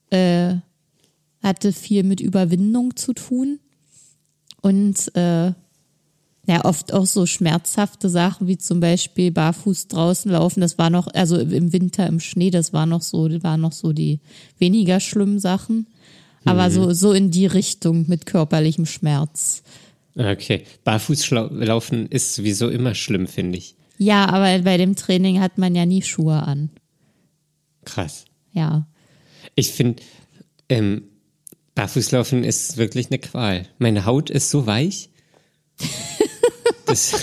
Äh, 0.10 0.56
hatte 1.44 1.72
viel 1.72 2.04
mit 2.04 2.20
Überwindung 2.20 2.96
zu 2.98 3.14
tun 3.14 3.60
und 4.62 5.16
äh, 5.16 5.54
ja, 6.48 6.66
oft 6.66 6.94
auch 6.94 7.06
so 7.06 7.28
schmerzhafte 7.28 8.10
Sachen 8.10 8.48
wie 8.48 8.58
zum 8.58 8.80
Beispiel 8.80 9.32
barfuß 9.32 9.88
draußen 9.88 10.32
laufen. 10.32 10.62
Das 10.62 10.80
war 10.80 10.90
noch, 10.90 11.08
also 11.08 11.38
im 11.38 11.74
Winter 11.74 12.08
im 12.08 12.20
Schnee, 12.20 12.50
das 12.50 12.74
war 12.74 12.88
noch 12.88 13.04
so, 13.04 13.30
waren 13.44 13.62
noch 13.62 13.72
so 13.72 13.94
die 13.94 14.20
weniger 14.58 15.00
schlimmen 15.00 15.40
Sachen. 15.40 15.86
Aber 16.46 16.70
mhm. 16.70 16.74
so, 16.74 16.94
so 16.94 17.14
in 17.14 17.30
die 17.30 17.46
Richtung 17.46 18.06
mit 18.08 18.26
körperlichem 18.26 18.88
Schmerz. 18.88 19.62
Okay. 20.16 20.64
Barfuß 20.84 21.30
laufen 21.30 22.08
ist 22.08 22.34
sowieso 22.34 22.70
immer 22.70 22.96
schlimm, 22.96 23.28
finde 23.28 23.60
ich. 23.60 23.76
Ja, 24.00 24.28
aber 24.28 24.58
bei 24.64 24.78
dem 24.78 24.96
Training 24.96 25.40
hat 25.42 25.58
man 25.58 25.76
ja 25.76 25.86
nie 25.86 26.02
Schuhe 26.02 26.42
an. 26.42 26.70
Krass. 27.86 28.26
Ja. 28.54 28.88
Ich 29.56 29.72
finde, 29.72 30.02
ähm, 30.68 31.04
Barfußlaufen 31.80 32.44
ist 32.44 32.76
wirklich 32.76 33.08
eine 33.10 33.20
Qual. 33.20 33.66
Meine 33.78 34.04
Haut 34.06 34.30
ist 34.30 34.50
so 34.50 34.66
weich. 34.66 35.10
das 36.86 37.14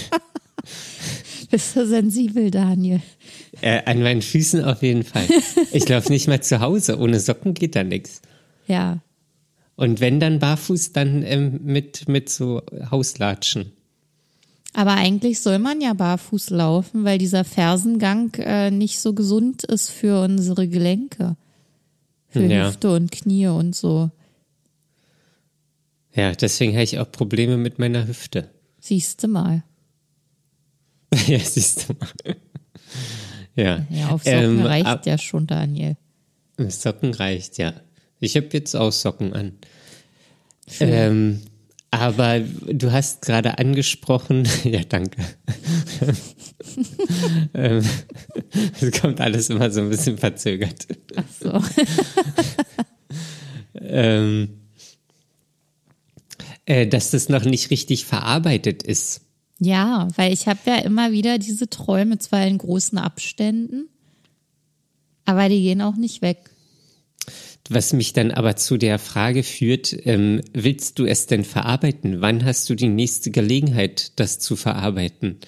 Bist 1.51 1.77
du 1.77 1.87
sensibel, 1.87 2.51
Daniel? 2.51 3.03
Äh, 3.61 3.83
an 3.85 4.03
meinen 4.03 4.23
Füßen 4.23 4.65
auf 4.65 4.83
jeden 4.83 5.05
Fall. 5.05 5.27
Ich 5.73 5.87
laufe 5.87 6.11
nicht 6.11 6.27
mal 6.27 6.43
zu 6.43 6.61
Hause. 6.61 6.99
Ohne 6.99 7.21
Socken 7.21 7.53
geht 7.53 7.77
da 7.77 7.85
nichts. 7.85 8.23
Ja. 8.67 9.01
Und 9.75 10.01
wenn 10.01 10.21
dann 10.21 10.39
barfuß, 10.39 10.93
dann 10.93 11.23
ähm, 11.23 11.61
mit, 11.63 12.09
mit 12.09 12.31
so 12.31 12.63
Hauslatschen. 12.91 13.73
Aber 14.73 14.93
eigentlich 14.93 15.41
soll 15.41 15.59
man 15.59 15.83
ja 15.83 15.93
barfuß 15.93 16.49
laufen, 16.49 17.05
weil 17.05 17.19
dieser 17.19 17.45
Fersengang 17.45 18.33
äh, 18.39 18.71
nicht 18.71 19.01
so 19.01 19.13
gesund 19.13 19.65
ist 19.65 19.91
für 19.91 20.23
unsere 20.23 20.67
Gelenke. 20.67 21.37
Für 22.31 22.47
ja. 22.47 22.69
Hüfte 22.69 22.95
und 22.95 23.13
Knie 23.13 23.49
und 23.49 23.77
so. 23.77 24.11
Ja, 26.17 26.33
deswegen 26.33 26.73
habe 26.73 26.83
ich 26.83 26.99
auch 26.99 27.13
Probleme 27.13 27.59
mit 27.59 27.79
meiner 27.79 28.09
Hüfte. 28.09 28.49
Siehst 28.81 29.23
du 29.23 29.29
mal. 29.29 29.63
ja, 31.27 31.39
siehst 31.39 31.89
du 31.89 31.93
mal. 31.93 32.37
ja. 33.55 33.87
Ja, 33.91 34.09
auf 34.09 34.25
Socken 34.25 34.61
ähm, 34.61 34.67
reicht 34.67 34.87
ab, 34.87 35.07
ja 35.07 35.19
schon, 35.19 35.47
Daniel. 35.47 35.97
Socken 36.69 37.13
reicht, 37.13 37.59
ja. 37.59 37.75
Ich 38.19 38.35
habe 38.35 38.49
jetzt 38.53 38.75
auch 38.75 38.93
Socken 38.93 39.35
an. 39.35 39.53
Ähm, 40.81 41.43
aber 41.91 42.41
du 42.41 42.91
hast 42.93 43.23
gerade 43.23 43.59
angesprochen, 43.59 44.49
ja, 44.65 44.81
danke. 44.89 45.23
ähm, 47.53 47.85
es 48.81 49.01
kommt 49.01 49.21
alles 49.21 49.51
immer 49.51 49.71
so 49.71 49.83
ein 49.83 49.91
bisschen 49.91 50.17
verzögert. 50.17 50.87
Ach 51.15 51.25
so. 51.39 51.63
ähm, 53.75 54.66
äh, 56.67 56.87
dass 56.87 57.11
das 57.11 57.29
noch 57.29 57.45
nicht 57.45 57.71
richtig 57.71 58.05
verarbeitet 58.05 58.83
ist. 58.83 59.23
Ja, 59.59 60.09
weil 60.17 60.33
ich 60.33 60.47
habe 60.47 60.59
ja 60.67 60.77
immer 60.79 61.13
wieder 61.13 61.39
diese 61.39 61.71
Träume, 61.71 62.19
zwar 62.19 62.47
in 62.47 62.59
großen 62.59 62.99
Abständen, 62.99 63.89
aber 65.25 65.49
die 65.49 65.63
gehen 65.63 65.81
auch 65.81 65.97
nicht 65.97 66.21
weg. 66.21 66.51
Was 67.69 67.93
mich 67.93 68.13
dann 68.13 68.31
aber 68.31 68.57
zu 68.57 68.77
der 68.77 68.99
Frage 68.99 69.43
führt, 69.43 69.97
ähm, 70.07 70.41
willst 70.53 70.99
du 70.99 71.05
es 71.05 71.27
denn 71.27 71.45
verarbeiten? 71.45 72.21
Wann 72.21 72.45
hast 72.45 72.69
du 72.71 72.75
die 72.75 72.89
nächste 72.89 73.31
Gelegenheit, 73.31 74.13
das 74.17 74.39
zu 74.39 74.55
verarbeiten? 74.55 75.39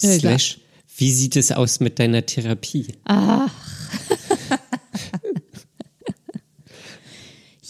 Slash, 0.00 0.60
wie 0.96 1.12
sieht 1.12 1.36
es 1.36 1.52
aus 1.52 1.80
mit 1.80 1.98
deiner 1.98 2.24
Therapie? 2.24 2.94
Ach. 3.04 3.50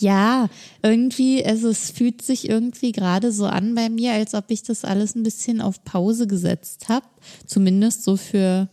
Ja, 0.00 0.48
irgendwie, 0.82 1.44
also 1.44 1.68
es 1.68 1.90
fühlt 1.90 2.22
sich 2.22 2.48
irgendwie 2.48 2.92
gerade 2.92 3.32
so 3.32 3.46
an 3.46 3.74
bei 3.74 3.88
mir, 3.88 4.12
als 4.12 4.34
ob 4.34 4.44
ich 4.50 4.62
das 4.62 4.84
alles 4.84 5.14
ein 5.14 5.22
bisschen 5.22 5.60
auf 5.60 5.84
Pause 5.84 6.26
gesetzt 6.26 6.88
habe. 6.88 7.06
Zumindest 7.46 8.04
so 8.04 8.16
für 8.16 8.68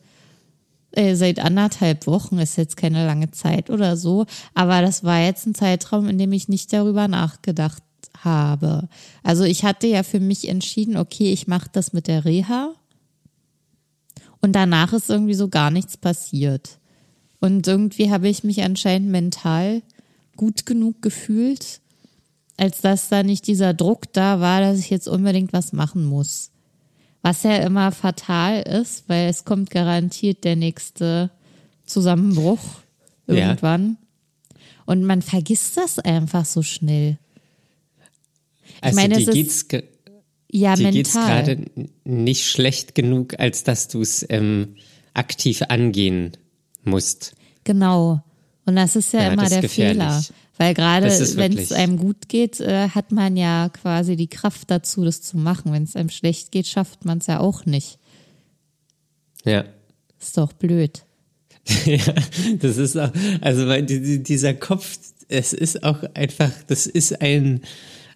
äh, 0.91 1.15
seit 1.15 1.39
anderthalb 1.39 2.07
Wochen, 2.07 2.37
ist 2.37 2.57
jetzt 2.57 2.77
keine 2.77 3.05
lange 3.05 3.31
Zeit 3.31 3.69
oder 3.69 3.97
so. 3.97 4.25
Aber 4.53 4.81
das 4.81 5.03
war 5.03 5.19
jetzt 5.19 5.45
ein 5.45 5.55
Zeitraum, 5.55 6.07
in 6.07 6.17
dem 6.17 6.31
ich 6.31 6.47
nicht 6.47 6.71
darüber 6.71 7.07
nachgedacht 7.07 7.83
habe. 8.19 8.87
Also 9.23 9.43
ich 9.43 9.63
hatte 9.63 9.87
ja 9.87 10.03
für 10.03 10.19
mich 10.19 10.47
entschieden, 10.47 10.95
okay, 10.95 11.33
ich 11.33 11.47
mache 11.47 11.69
das 11.71 11.91
mit 11.91 12.07
der 12.07 12.23
Reha. 12.23 12.73
Und 14.41 14.53
danach 14.53 14.93
ist 14.93 15.09
irgendwie 15.09 15.33
so 15.33 15.49
gar 15.49 15.71
nichts 15.71 15.97
passiert. 15.97 16.79
Und 17.39 17.67
irgendwie 17.67 18.11
habe 18.11 18.27
ich 18.27 18.43
mich 18.43 18.63
anscheinend 18.63 19.09
mental 19.09 19.81
gut 20.35 20.65
genug 20.65 21.01
gefühlt, 21.01 21.81
als 22.57 22.81
dass 22.81 23.09
da 23.09 23.23
nicht 23.23 23.47
dieser 23.47 23.73
Druck 23.73 24.11
da 24.13 24.39
war, 24.39 24.61
dass 24.61 24.79
ich 24.79 24.89
jetzt 24.89 25.07
unbedingt 25.07 25.53
was 25.53 25.73
machen 25.73 26.05
muss. 26.05 26.51
Was 27.21 27.43
ja 27.43 27.57
immer 27.57 27.91
fatal 27.91 28.61
ist, 28.61 29.05
weil 29.07 29.29
es 29.29 29.45
kommt 29.45 29.71
garantiert 29.71 30.43
der 30.43 30.55
nächste 30.55 31.31
Zusammenbruch 31.85 32.59
irgendwann. 33.27 33.97
Ja. 33.99 34.57
Und 34.85 35.03
man 35.03 35.21
vergisst 35.21 35.77
das 35.77 35.99
einfach 35.99 36.45
so 36.45 36.61
schnell. 36.61 37.17
Ich 38.77 38.83
also 38.83 38.95
meine, 38.95 39.17
dir 39.17 39.31
geht's, 39.31 39.65
ja, 40.51 40.75
dir 40.75 40.91
geht's 40.91 41.13
gerade 41.13 41.65
nicht 42.03 42.45
schlecht 42.45 42.93
genug, 42.93 43.39
als 43.39 43.63
dass 43.63 43.87
du 43.87 44.01
es 44.01 44.25
ähm, 44.29 44.75
aktiv 45.13 45.63
angehen 45.69 46.37
musst. 46.83 47.35
Genau. 47.63 48.23
Und 48.65 48.75
das 48.75 48.95
ist 48.95 49.13
ja, 49.13 49.23
ja 49.23 49.33
immer 49.33 49.47
der 49.49 49.67
Fehler. 49.69 50.23
Weil 50.57 50.73
gerade 50.73 51.07
wenn 51.37 51.57
es 51.57 51.71
einem 51.71 51.97
gut 51.97 52.27
geht, 52.29 52.59
äh, 52.61 52.89
hat 52.89 53.11
man 53.11 53.35
ja 53.37 53.69
quasi 53.69 54.15
die 54.15 54.27
Kraft 54.27 54.71
dazu, 54.71 55.03
das 55.03 55.21
zu 55.21 55.37
machen. 55.37 55.71
Wenn 55.73 55.83
es 55.83 55.95
einem 55.95 56.09
schlecht 56.09 56.51
geht, 56.51 56.65
schafft 56.67 57.05
man 57.05 57.17
es 57.19 57.27
ja 57.27 57.39
auch 57.41 57.65
nicht. 57.65 57.99
Ja. 59.43 59.65
Ist 60.19 60.37
doch 60.37 60.53
blöd. 60.53 61.03
Ja, 61.85 62.13
das 62.59 62.77
ist 62.77 62.95
auch, 62.95 63.09
also 63.41 63.65
weil 63.67 63.83
die- 63.83 63.99
die- 64.01 64.21
dieser 64.23 64.53
Kopf, 64.53 64.99
es 65.29 65.51
ist 65.51 65.83
auch 65.83 66.03
einfach, 66.13 66.51
das 66.67 66.85
ist 66.85 67.21
ein, 67.21 67.61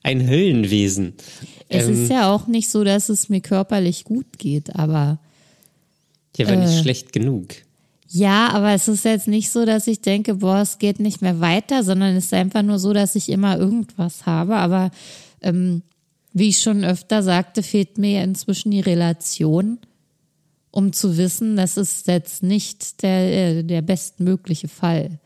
ein 0.03 0.27
Höllenwesen. 0.29 1.13
Es 1.67 1.87
Ähm, 1.87 2.03
ist 2.03 2.11
ja 2.11 2.31
auch 2.33 2.45
nicht 2.47 2.69
so, 2.69 2.83
dass 2.83 3.09
es 3.09 3.27
mir 3.27 3.41
körperlich 3.41 4.03
gut 4.03 4.37
geht, 4.37 4.75
aber 4.75 5.17
ja, 6.37 6.45
aber 6.47 6.57
nicht 6.57 6.77
äh, 6.77 6.81
schlecht 6.83 7.11
genug. 7.11 7.55
Ja, 8.11 8.49
aber 8.49 8.73
es 8.73 8.87
ist 8.87 9.05
jetzt 9.05 9.27
nicht 9.27 9.51
so, 9.51 9.65
dass 9.65 9.85
ich 9.87 10.01
denke, 10.01 10.35
boah, 10.35 10.59
es 10.61 10.79
geht 10.79 10.99
nicht 10.99 11.21
mehr 11.21 11.39
weiter, 11.39 11.83
sondern 11.83 12.15
es 12.15 12.25
ist 12.25 12.33
einfach 12.33 12.63
nur 12.63 12.79
so, 12.79 12.91
dass 12.93 13.15
ich 13.15 13.29
immer 13.29 13.57
irgendwas 13.57 14.25
habe. 14.25 14.55
Aber 14.55 14.89
ähm, 15.41 15.83
wie 16.33 16.49
ich 16.49 16.59
schon 16.59 16.83
öfter 16.83 17.21
sagte, 17.23 17.61
fehlt 17.63 17.97
mir 17.97 18.23
inzwischen 18.23 18.71
die 18.71 18.79
Relation, 18.81 19.77
um 20.71 20.91
zu 20.93 21.17
wissen, 21.17 21.55
das 21.55 21.77
ist 21.77 22.07
jetzt 22.07 22.43
nicht 22.43 23.01
der, 23.03 23.57
äh, 23.59 23.63
der 23.63 23.81
bestmögliche 23.81 24.67
Fall, 24.67 25.19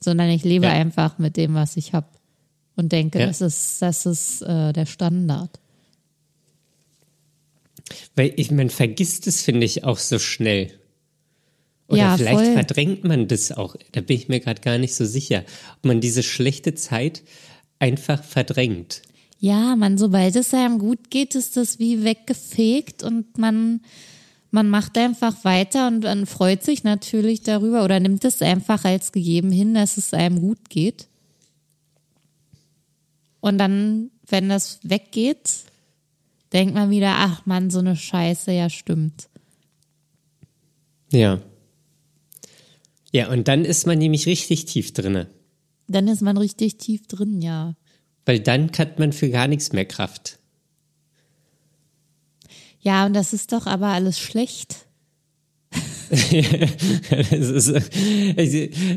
sondern 0.00 0.28
ich 0.30 0.44
lebe 0.44 0.66
Ja. 0.66 0.72
einfach 0.72 1.18
mit 1.18 1.36
dem, 1.36 1.54
was 1.54 1.76
ich 1.76 1.92
habe 1.92 2.06
und 2.76 2.90
denke, 2.92 3.20
Ja. 3.20 3.26
das 3.26 3.40
ist, 3.40 3.80
das 3.80 4.06
ist 4.06 4.42
äh, 4.42 4.72
der 4.72 4.86
Standard. 4.86 5.60
Weil 8.16 8.32
ich, 8.36 8.50
man 8.50 8.70
vergisst 8.70 9.26
es, 9.26 9.42
finde 9.42 9.66
ich, 9.66 9.84
auch 9.84 9.98
so 9.98 10.18
schnell. 10.18 10.72
Oder 11.88 11.98
Ja, 11.98 12.16
vielleicht 12.16 12.34
voll. 12.36 12.52
verdrängt 12.54 13.04
man 13.04 13.28
das 13.28 13.52
auch. 13.52 13.76
Da 13.92 14.00
bin 14.00 14.16
ich 14.16 14.28
mir 14.28 14.40
gerade 14.40 14.60
gar 14.60 14.78
nicht 14.78 14.94
so 14.94 15.04
sicher. 15.04 15.44
Ob 15.76 15.84
man 15.84 16.00
diese 16.00 16.22
schlechte 16.22 16.74
Zeit 16.74 17.22
einfach 17.78 18.22
verdrängt. 18.24 19.02
Ja, 19.38 19.76
man, 19.76 19.98
sobald 19.98 20.36
es 20.36 20.54
einem 20.54 20.78
gut 20.78 21.10
geht, 21.10 21.34
ist 21.34 21.56
das 21.58 21.78
wie 21.78 22.02
weggefegt 22.02 23.02
und 23.02 23.36
man, 23.36 23.82
man 24.50 24.70
macht 24.70 24.96
einfach 24.96 25.44
weiter 25.44 25.88
und 25.88 26.04
man 26.04 26.24
freut 26.24 26.62
sich 26.62 26.84
natürlich 26.84 27.42
darüber 27.42 27.84
oder 27.84 28.00
nimmt 28.00 28.24
es 28.24 28.40
einfach 28.40 28.84
als 28.86 29.12
gegeben 29.12 29.52
hin, 29.52 29.74
dass 29.74 29.98
es 29.98 30.14
einem 30.14 30.40
gut 30.40 30.70
geht. 30.70 31.08
Und 33.40 33.58
dann, 33.58 34.10
wenn 34.26 34.48
das 34.48 34.78
weggeht, 34.82 35.50
denkt 36.54 36.72
man 36.74 36.88
wieder, 36.88 37.16
ach 37.18 37.44
man, 37.44 37.68
so 37.68 37.80
eine 37.80 37.96
Scheiße, 37.96 38.52
ja 38.52 38.70
stimmt. 38.70 39.28
Ja. 41.12 41.40
Ja, 43.14 43.30
und 43.30 43.46
dann 43.46 43.64
ist 43.64 43.86
man 43.86 43.98
nämlich 43.98 44.26
richtig 44.26 44.64
tief 44.64 44.92
drinne. 44.92 45.28
Dann 45.86 46.08
ist 46.08 46.20
man 46.20 46.36
richtig 46.36 46.78
tief 46.78 47.06
drin, 47.06 47.40
ja. 47.40 47.76
Weil 48.26 48.40
dann 48.40 48.72
hat 48.76 48.98
man 48.98 49.12
für 49.12 49.30
gar 49.30 49.46
nichts 49.46 49.72
mehr 49.72 49.84
Kraft. 49.84 50.40
Ja, 52.80 53.06
und 53.06 53.14
das 53.14 53.32
ist 53.32 53.52
doch 53.52 53.66
aber 53.66 53.88
alles 53.88 54.18
schlecht. 54.18 54.86
Das 57.30 57.50
ist, 57.50 57.72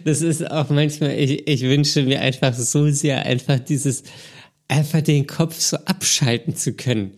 das 0.03 0.21
ist 0.21 0.51
auch 0.51 0.69
manchmal, 0.69 1.17
ich, 1.17 1.47
ich 1.47 1.61
wünsche 1.61 2.03
mir 2.03 2.19
einfach 2.19 2.53
so 2.53 2.89
sehr, 2.89 3.25
einfach 3.25 3.59
dieses, 3.59 4.03
einfach 4.67 5.01
den 5.01 5.27
Kopf 5.27 5.59
so 5.59 5.77
abschalten 5.77 6.55
zu 6.55 6.73
können. 6.73 7.11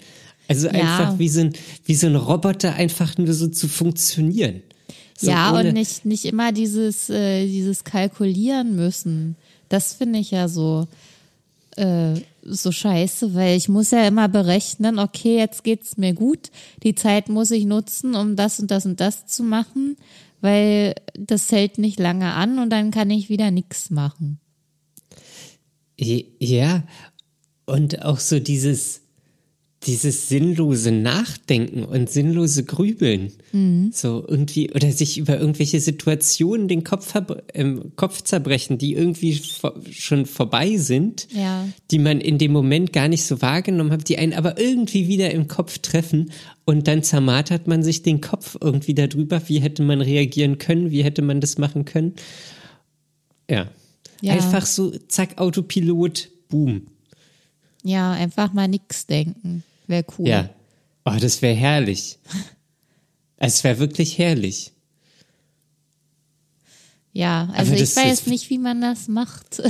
Also 0.47 0.67
einfach 0.67 1.17
wie 1.17 1.29
so, 1.29 1.41
ein, 1.41 1.53
wie 1.85 1.95
so 1.95 2.07
ein 2.07 2.15
Roboter 2.15 2.75
einfach 2.75 3.17
nur 3.17 3.33
so 3.33 3.47
zu 3.47 3.67
funktionieren. 3.67 4.63
So 5.19 5.29
ja, 5.29 5.51
und 5.51 5.73
nicht, 5.73 6.05
nicht 6.05 6.23
immer 6.23 6.53
dieses, 6.53 7.09
äh, 7.09 7.45
dieses 7.45 7.83
Kalkulieren 7.83 8.77
müssen. 8.77 9.35
Das 9.67 9.93
finde 9.93 10.19
ich 10.19 10.31
ja 10.31 10.47
so, 10.47 10.87
äh, 11.75 12.13
so 12.41 12.71
scheiße, 12.71 13.33
weil 13.33 13.57
ich 13.57 13.67
muss 13.67 13.91
ja 13.91 14.07
immer 14.07 14.29
berechnen, 14.29 14.97
okay, 14.97 15.37
jetzt 15.37 15.65
geht's 15.65 15.97
mir 15.97 16.13
gut, 16.13 16.51
die 16.83 16.95
Zeit 16.95 17.27
muss 17.27 17.51
ich 17.51 17.65
nutzen, 17.65 18.15
um 18.15 18.37
das 18.37 18.61
und 18.61 18.71
das 18.71 18.85
und 18.85 19.01
das 19.01 19.25
zu 19.25 19.43
machen, 19.43 19.97
weil 20.39 20.95
das 21.17 21.51
hält 21.51 21.79
nicht 21.79 21.99
lange 21.99 22.31
an 22.31 22.57
und 22.57 22.69
dann 22.69 22.89
kann 22.89 23.09
ich 23.09 23.27
wieder 23.27 23.51
nichts 23.51 23.89
machen. 23.89 24.39
Ja, 25.97 26.83
und 27.65 28.03
auch 28.05 28.19
so 28.19 28.39
dieses, 28.39 29.01
dieses 29.83 30.27
sinnlose 30.27 30.91
Nachdenken 30.91 31.85
und 31.85 32.09
sinnlose 32.09 32.65
Grübeln. 32.65 33.31
So 33.93 34.25
irgendwie, 34.27 34.71
oder 34.73 34.91
sich 34.91 35.17
über 35.17 35.39
irgendwelche 35.39 35.79
Situationen 35.79 36.67
den 36.67 36.83
Kopf, 36.83 37.13
ähm, 37.53 37.93
Kopf 37.95 38.21
zerbrechen, 38.23 38.77
die 38.77 38.93
irgendwie 38.93 39.41
schon 39.91 40.25
vorbei 40.25 40.75
sind, 40.75 41.27
Ja. 41.33 41.65
die 41.91 41.99
man 41.99 42.19
in 42.19 42.37
dem 42.37 42.51
Moment 42.51 42.91
gar 42.91 43.07
nicht 43.07 43.23
so 43.23 43.41
wahrgenommen 43.41 43.91
hat, 43.91 44.09
die 44.09 44.17
einen 44.17 44.33
aber 44.33 44.59
irgendwie 44.59 45.07
wieder 45.07 45.31
im 45.31 45.47
Kopf 45.47 45.77
treffen 45.79 46.31
und 46.65 46.89
dann 46.89 47.01
zermartert 47.01 47.67
man 47.67 47.81
sich 47.81 48.03
den 48.03 48.19
Kopf 48.19 48.57
irgendwie 48.59 48.93
darüber, 48.93 49.41
wie 49.47 49.61
hätte 49.61 49.81
man 49.83 50.01
reagieren 50.01 50.57
können, 50.57 50.91
wie 50.91 51.05
hätte 51.05 51.21
man 51.21 51.39
das 51.39 51.57
machen 51.57 51.85
können. 51.85 52.15
Ja. 53.49 53.67
Ja. 54.21 54.33
Einfach 54.33 54.65
so, 54.65 54.91
zack, 55.07 55.37
Autopilot, 55.37 56.29
boom. 56.49 56.87
Ja, 57.83 58.11
einfach 58.11 58.51
mal 58.51 58.67
nichts 58.67 59.07
denken. 59.07 59.63
Wäre 59.89 60.05
cool. 60.17 60.27
Ja. 60.27 60.49
Oh, 61.03 61.17
das 61.19 61.41
wäre 61.41 61.55
herrlich. 61.55 62.17
Es 63.41 63.63
wäre 63.63 63.79
wirklich 63.79 64.17
herrlich. 64.17 64.73
Ja, 67.13 67.47
also 67.53 67.71
Aber 67.71 67.81
ich 67.81 67.93
das 67.93 67.95
weiß 67.95 68.27
nicht, 68.27 68.49
wie 68.49 68.57
man 68.57 68.81
das 68.81 69.07
macht. 69.07 69.63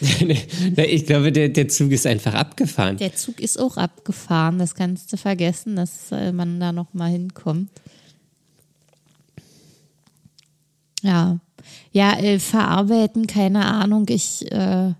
ich 0.00 1.06
glaube, 1.06 1.32
der, 1.32 1.48
der 1.48 1.68
Zug 1.68 1.92
ist 1.92 2.06
einfach 2.06 2.34
abgefahren. 2.34 2.98
Der 2.98 3.14
Zug 3.14 3.40
ist 3.40 3.58
auch 3.58 3.78
abgefahren, 3.78 4.58
das 4.58 4.74
kannst 4.74 5.10
du 5.14 5.16
vergessen, 5.16 5.76
dass 5.76 6.12
äh, 6.12 6.30
man 6.30 6.60
da 6.60 6.72
noch 6.72 6.92
mal 6.92 7.10
hinkommt. 7.10 7.70
Ja, 11.00 11.40
ja, 11.90 12.18
äh, 12.18 12.38
verarbeiten, 12.38 13.26
keine 13.26 13.64
Ahnung. 13.64 14.04
Ich, 14.10 14.52
äh, 14.52 14.92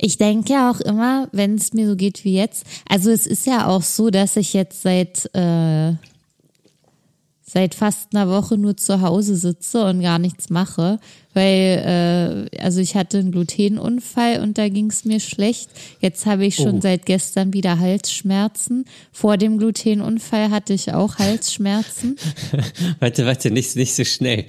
ich 0.00 0.18
denke 0.18 0.52
ja 0.52 0.70
auch 0.70 0.80
immer, 0.80 1.28
wenn 1.32 1.56
es 1.56 1.72
mir 1.72 1.88
so 1.88 1.96
geht 1.96 2.24
wie 2.24 2.34
jetzt. 2.36 2.64
Also 2.88 3.10
es 3.10 3.26
ist 3.26 3.46
ja 3.46 3.66
auch 3.66 3.82
so, 3.82 4.10
dass 4.10 4.36
ich 4.36 4.52
jetzt 4.52 4.82
seit 4.82 5.28
äh, 5.34 5.94
seit 7.50 7.74
fast 7.74 8.14
einer 8.14 8.28
Woche 8.28 8.58
nur 8.58 8.76
zu 8.76 9.00
Hause 9.00 9.34
sitze 9.34 9.82
und 9.86 10.02
gar 10.02 10.18
nichts 10.18 10.50
mache, 10.50 11.00
weil 11.32 12.48
äh, 12.52 12.58
also 12.62 12.78
ich 12.80 12.94
hatte 12.94 13.18
einen 13.18 13.32
Glutenunfall 13.32 14.40
und 14.42 14.58
da 14.58 14.68
ging 14.68 14.90
es 14.90 15.06
mir 15.06 15.18
schlecht. 15.18 15.70
Jetzt 16.00 16.26
habe 16.26 16.44
ich 16.44 16.56
schon 16.56 16.76
Oh. 16.76 16.80
seit 16.82 17.06
gestern 17.06 17.54
wieder 17.54 17.78
Halsschmerzen. 17.78 18.84
Vor 19.12 19.38
dem 19.38 19.56
Glutenunfall 19.56 20.50
hatte 20.50 20.74
ich 20.74 20.92
auch 20.92 21.16
Halsschmerzen. 21.18 22.16
Warte, 23.00 23.24
warte, 23.24 23.50
nicht, 23.50 23.76
nicht 23.76 23.94
so 23.94 24.04
schnell. 24.04 24.44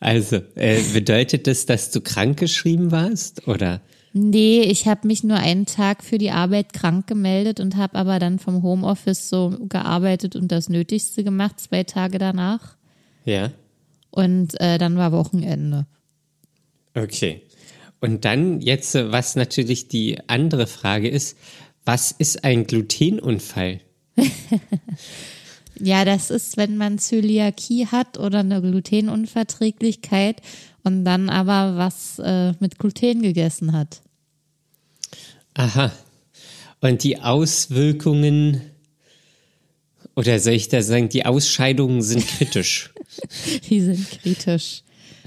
Also, 0.00 0.40
äh, 0.56 0.80
bedeutet 0.92 1.46
das, 1.46 1.66
dass 1.66 1.92
du 1.92 2.00
krankgeschrieben 2.00 2.90
warst? 2.90 3.46
Oder? 3.46 3.80
Nee, 4.12 4.62
ich 4.62 4.86
habe 4.86 5.06
mich 5.06 5.22
nur 5.22 5.36
einen 5.36 5.66
Tag 5.66 6.02
für 6.02 6.18
die 6.18 6.30
Arbeit 6.30 6.72
krank 6.72 7.06
gemeldet 7.06 7.60
und 7.60 7.76
habe 7.76 7.96
aber 7.96 8.18
dann 8.18 8.38
vom 8.38 8.62
Homeoffice 8.62 9.28
so 9.28 9.56
gearbeitet 9.68 10.34
und 10.34 10.50
das 10.50 10.68
Nötigste 10.68 11.24
gemacht, 11.24 11.60
zwei 11.60 11.84
Tage 11.84 12.18
danach. 12.18 12.76
Ja. 13.24 13.50
Und 14.10 14.58
äh, 14.60 14.78
dann 14.78 14.96
war 14.96 15.12
Wochenende. 15.12 15.86
Okay. 16.94 17.42
Und 18.00 18.24
dann 18.24 18.60
jetzt, 18.60 18.94
äh, 18.94 19.12
was 19.12 19.36
natürlich 19.36 19.88
die 19.88 20.18
andere 20.28 20.66
Frage 20.66 21.08
ist, 21.08 21.36
was 21.84 22.12
ist 22.12 22.44
ein 22.44 22.66
Glutenunfall? 22.66 23.80
Ja, 25.80 26.04
das 26.04 26.30
ist, 26.30 26.56
wenn 26.56 26.76
man 26.76 26.98
Zöliakie 26.98 27.86
hat 27.86 28.18
oder 28.18 28.40
eine 28.40 28.60
Glutenunverträglichkeit 28.60 30.42
und 30.88 31.04
dann 31.04 31.30
aber 31.30 31.76
was 31.76 32.18
äh, 32.18 32.52
mit 32.58 32.78
Gluten 32.78 33.22
gegessen 33.22 33.72
hat. 33.72 34.00
Aha. 35.54 35.92
Und 36.80 37.04
die 37.04 37.20
Auswirkungen, 37.20 38.60
oder 40.16 40.38
soll 40.40 40.54
ich 40.54 40.68
da 40.68 40.82
sagen, 40.82 41.08
die 41.08 41.26
Ausscheidungen 41.26 42.02
sind 42.02 42.26
kritisch. 42.26 42.92
Die 43.68 43.80
sind 43.80 44.10
kritisch. 44.10 44.82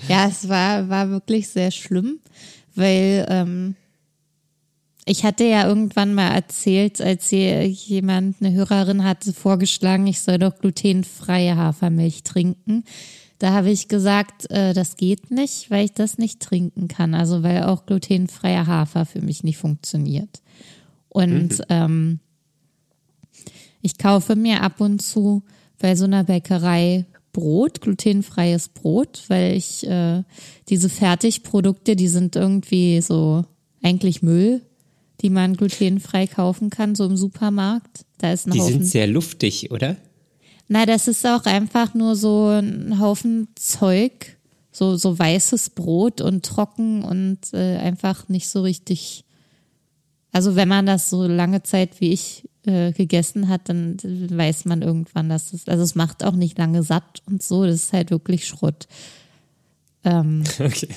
Ja, 0.08 0.28
es 0.28 0.47
war, 0.47 0.89
war 0.89 1.10
wirklich 1.10 1.50
sehr 1.50 1.71
schlimm, 1.71 2.19
weil 2.76 3.26
ähm, 3.30 3.76
ich 5.06 5.24
hatte 5.24 5.43
ja 5.43 5.67
irgendwann 5.67 6.13
mal 6.13 6.30
erzählt, 6.30 7.02
als 7.02 7.30
hier 7.30 7.67
jemand, 7.67 8.38
eine 8.41 8.54
Hörerin 8.54 9.04
hatte 9.04 9.34
vorgeschlagen, 9.34 10.08
ich 10.08 10.21
soll 10.21 10.38
doch 10.38 10.58
glutenfreie 10.58 11.56
Hafermilch 11.56 12.24
trinken. 12.24 12.84
Da 13.42 13.54
habe 13.54 13.72
ich 13.72 13.88
gesagt, 13.88 14.52
äh, 14.52 14.76
das 14.76 14.98
geht 14.98 15.32
nicht, 15.32 15.72
weil 15.72 15.86
ich 15.86 15.94
das 15.94 16.20
nicht 16.20 16.42
trinken 16.42 16.88
kann. 16.88 17.16
Also 17.16 17.42
weil 17.42 17.64
auch 17.64 17.88
glutenfreier 17.88 18.68
Hafer 18.68 19.08
für 19.08 19.22
mich 19.22 19.44
nicht 19.44 19.58
funktioniert. 19.58 20.44
Und 21.10 21.64
ähm, 21.70 22.20
ich 23.82 23.98
kaufe 23.98 24.36
mir 24.36 24.62
ab 24.62 24.80
und 24.80 25.02
zu 25.02 25.42
bei 25.80 25.96
so 25.96 26.06
einer 26.06 26.24
Bäckerei 26.24 27.08
Brot, 27.34 27.82
glutenfreies 27.82 28.70
Brot, 28.70 29.24
weil 29.28 29.58
ich 29.58 29.88
äh, 29.88 30.22
diese 30.70 30.90
Fertigprodukte, 30.90 31.96
die 31.96 32.10
sind 32.10 32.36
irgendwie 32.36 33.02
so 33.02 33.44
eigentlich 33.82 34.22
Müll, 34.22 34.62
die 35.22 35.32
man 35.32 35.56
glutenfrei 35.56 36.28
kaufen 36.28 36.70
kann, 36.70 36.94
so 36.94 37.06
im 37.06 37.18
Supermarkt. 37.18 38.06
Da 38.20 38.34
ist 38.34 38.46
ein 38.46 38.52
Die 38.52 38.60
Haufen. 38.60 38.74
sind 38.74 38.86
sehr 38.86 39.08
luftig, 39.08 39.72
oder? 39.72 39.98
Na, 40.74 40.86
das 40.86 41.10
ist 41.10 41.28
auch 41.28 41.44
einfach 41.48 41.94
nur 41.96 42.16
so 42.16 42.48
ein 42.48 42.98
Haufen 42.98 43.50
Zeug, 43.56 44.38
so 44.72 44.96
so 44.96 45.20
weißes 45.20 45.72
Brot 45.72 46.22
und 46.22 46.46
trocken 46.46 47.04
und 47.04 47.40
äh, 47.52 47.76
einfach 47.76 48.30
nicht 48.30 48.48
so 48.48 48.62
richtig. 48.62 49.26
Also 50.32 50.56
wenn 50.56 50.70
man 50.70 50.86
das 50.86 51.10
so 51.10 51.28
lange 51.28 51.62
Zeit 51.64 52.00
wie 52.00 52.14
ich 52.14 52.48
äh, 52.66 52.94
gegessen 52.94 53.50
hat, 53.50 53.68
dann 53.68 53.98
weiß 54.02 54.64
man 54.64 54.82
irgendwann, 54.82 55.28
dass 55.28 55.52
es 55.52 55.68
also 55.68 55.84
es 55.84 55.96
macht 55.96 56.24
auch 56.24 56.36
nicht 56.36 56.58
lange 56.58 56.84
satt 56.84 57.22
und 57.26 57.44
so. 57.44 57.66
Das 57.66 57.76
ist 57.76 57.92
halt 57.92 58.10
wirklich 58.10 58.48
Schrott. 58.48 58.88
Ähm, 60.06 60.46
Okay. 60.58 60.88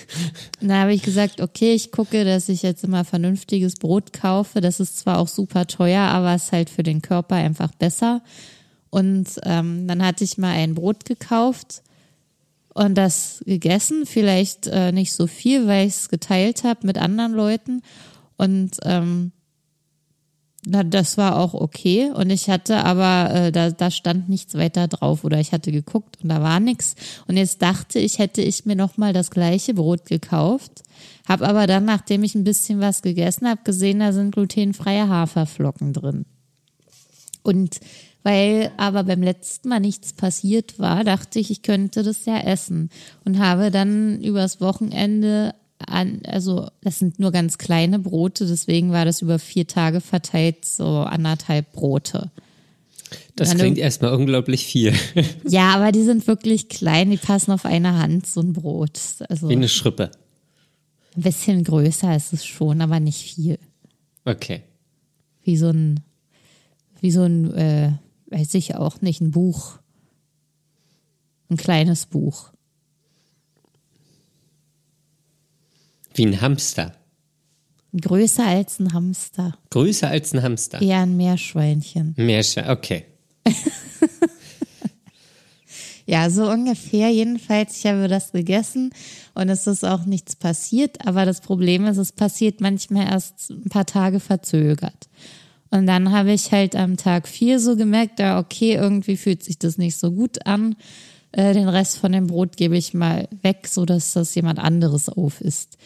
Da 0.61 0.83
habe 0.83 0.95
ich 0.95 1.03
gesagt, 1.03 1.41
okay, 1.41 1.75
ich 1.75 1.91
gucke, 1.91 2.25
dass 2.25 2.49
ich 2.49 2.63
jetzt 2.63 2.85
immer 2.85 3.05
vernünftiges 3.05 3.75
Brot 3.75 4.13
kaufe. 4.13 4.61
Das 4.61 4.79
ist 4.79 4.99
zwar 5.01 5.19
auch 5.19 5.27
super 5.27 5.67
teuer, 5.67 6.03
aber 6.03 6.37
ist 6.37 6.53
halt 6.53 6.71
für 6.71 6.85
den 6.85 7.03
Körper 7.03 7.35
einfach 7.35 7.75
besser. 7.75 8.23
Und 8.95 9.41
ähm, 9.43 9.89
dann 9.89 10.07
hatte 10.07 10.23
ich 10.23 10.39
mal 10.39 10.53
ein 10.53 10.77
Brot 10.77 11.05
gekauft 11.05 11.83
und 12.75 12.95
das 12.95 13.43
gegessen. 13.45 14.07
Vielleicht 14.07 14.69
äh, 14.69 14.93
nicht 14.93 15.13
so 15.15 15.27
viel, 15.27 15.67
weil 15.67 15.89
ich 15.89 15.95
es 15.95 16.09
geteilt 16.09 16.63
habe 16.63 16.87
mit 16.87 16.97
anderen 16.97 17.33
Leuten. 17.33 17.83
Und 18.37 18.77
ähm, 18.85 19.33
na, 20.65 20.85
das 20.85 21.19
war 21.19 21.41
auch 21.41 21.55
okay. 21.55 22.13
Und 22.13 22.31
ich 22.31 22.49
hatte 22.49 22.85
aber, 22.85 23.35
äh, 23.35 23.51
da, 23.51 23.73
da 23.73 23.91
stand 23.91 24.29
nichts 24.29 24.55
weiter 24.55 24.87
drauf 24.87 25.25
oder 25.25 25.41
ich 25.41 25.51
hatte 25.51 25.73
geguckt 25.73 26.19
und 26.23 26.29
da 26.29 26.41
war 26.41 26.61
nichts. 26.61 26.95
Und 27.27 27.37
jetzt 27.37 27.63
dachte 27.63 27.99
ich, 27.99 28.21
hätte 28.21 28.43
ich 28.43 28.65
mir 28.65 28.77
nochmal 28.77 29.13
das 29.13 29.33
gleiche 29.33 29.75
Brot 29.75 30.05
gekauft. 30.05 30.85
Hab 31.27 31.43
aber 31.43 31.67
dann, 31.67 31.85
nachdem 31.85 32.23
ich 32.23 32.37
ein 32.37 32.45
bisschen 32.45 32.79
was 32.79 33.03
gegessen 33.03 33.49
habe, 33.49 33.63
gesehen, 33.65 33.99
da 33.99 34.13
sind 34.13 34.33
glutenfreie 34.33 35.09
Haferflocken 35.09 35.93
drin. 35.93 36.27
Und 37.43 37.81
weil 38.25 38.73
aber 38.79 39.05
beim 39.05 39.23
letzten 39.23 39.69
Mal 39.69 39.81
nichts 39.81 40.15
passiert 40.15 40.79
war, 40.79 41.05
dachte 41.05 41.39
ich, 41.39 41.51
ich 41.51 41.63
könnte 41.63 42.03
das 42.03 42.25
ja 42.25 42.39
essen. 42.39 42.89
Und 43.25 43.39
habe 43.39 43.71
dann 43.71 44.21
übers 44.23 44.61
Wochenende 44.61 45.55
an, 45.87 46.23
also 46.27 46.69
das 46.83 46.99
sind 46.99 47.21
nur 47.21 47.31
ganz 47.33 47.59
kleine 47.59 47.99
Brote, 47.99 48.47
deswegen 48.47 48.91
war 48.93 49.05
das 49.05 49.21
über 49.21 49.39
vier 49.39 49.67
Tage 49.67 50.01
verteilt, 50.01 50.65
so 50.65 51.01
anderthalb 51.01 51.71
Brote. 51.73 52.31
Das 53.37 53.51
Hallo? 53.51 53.61
klingt 53.61 53.79
erstmal 53.79 54.15
unglaublich 54.15 54.65
viel. 54.65 54.95
Ja, 55.47 55.75
aber 55.75 55.93
die 55.93 56.03
sind 56.03 56.27
wirklich 56.27 56.71
klein, 56.71 57.11
die 57.11 57.19
passen 57.19 57.53
auf 57.53 57.67
eine 57.67 57.99
Hand, 57.99 58.27
so 58.27 58.41
ein 58.41 58.55
Brot. 58.55 58.99
Also 59.29 59.49
Wie 59.51 59.53
ein 59.53 59.59
eine 59.59 59.69
Schrippe. 59.69 60.11
bisschen 61.15 61.63
größer 61.63 62.17
ist 62.17 62.33
es 62.33 62.47
schon, 62.47 62.81
aber 62.81 63.01
nicht 63.01 63.21
viel. 63.21 63.59
Okay. 64.25 64.63
Wie 65.43 65.59
so 65.59 65.69
ein, 65.69 66.01
wie 67.03 67.11
so 67.11 67.23
ein, 67.23 67.53
äh, 67.55 67.93
weiß 68.35 68.55
ich 68.55 68.75
auch 68.75 69.01
nicht, 69.01 69.21
ein 69.21 69.31
Buch. 69.31 69.79
Ein 71.49 71.57
kleines 71.57 72.07
Buch. 72.07 72.51
Wie 76.15 76.27
ein 76.27 76.41
Hamster. 76.41 76.95
Größer 78.01 78.47
als 78.47 78.81
ein 78.81 78.93
Hamster. 78.93 79.57
Größer 79.71 80.09
als 80.09 80.33
ein 80.33 80.43
Hamster. 80.43 80.83
Eher 80.83 81.01
ein 81.01 81.17
Meerschweinchen. 81.17 82.15
Meersche, 82.17 82.69
okay. 82.69 83.05
Ja, 86.07 86.29
so 86.29 86.51
ungefähr. 86.51 87.09
Jedenfalls, 87.11 87.79
ich 87.79 87.87
habe 87.87 88.09
das 88.09 88.33
gegessen 88.33 88.91
und 89.35 89.49
es 89.49 89.67
ist 89.67 89.85
auch 89.85 90.05
nichts 90.05 90.37
passiert. 90.37 91.07
Aber 91.07 91.25
das 91.25 91.41
Problem 91.41 91.87
ist, 91.87 91.97
es 91.97 92.13
passiert 92.13 92.61
manchmal 92.61 93.07
erst 93.07 93.51
ein 93.51 93.71
paar 93.71 93.87
Tage 93.87 94.21
verzögert. 94.21 95.09
Und 95.75 95.89
dann 95.89 96.13
habe 96.13 96.31
ich 96.31 96.53
halt 96.53 96.77
am 96.77 96.97
Tag 96.97 97.27
vier 97.27 97.59
so 97.59 97.75
gemerkt, 97.75 98.21
ja, 98.21 98.39
okay, 98.39 98.75
irgendwie 98.75 99.17
fühlt 99.17 99.43
sich 99.43 99.59
das 99.59 99.77
nicht 99.77 99.97
so 99.97 100.13
gut 100.13 100.47
an. 100.47 100.77
Äh, 101.33 101.53
den 101.53 101.69
Rest 101.69 101.99
von 101.99 102.13
dem 102.13 102.29
Brot 102.29 102.57
gebe 102.57 102.77
ich 102.77 102.95
mal 102.95 103.29
weg, 103.43 103.67
so 103.67 103.85
dass 103.85 104.13
das 104.13 104.37
jemand 104.37 104.61
anderes 104.61 105.09
auf 105.09 105.41
ist. 105.41 105.77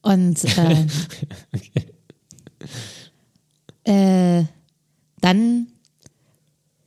Und 0.00 0.42
äh, 3.84 4.40
äh, 4.40 4.44
dann 5.20 5.66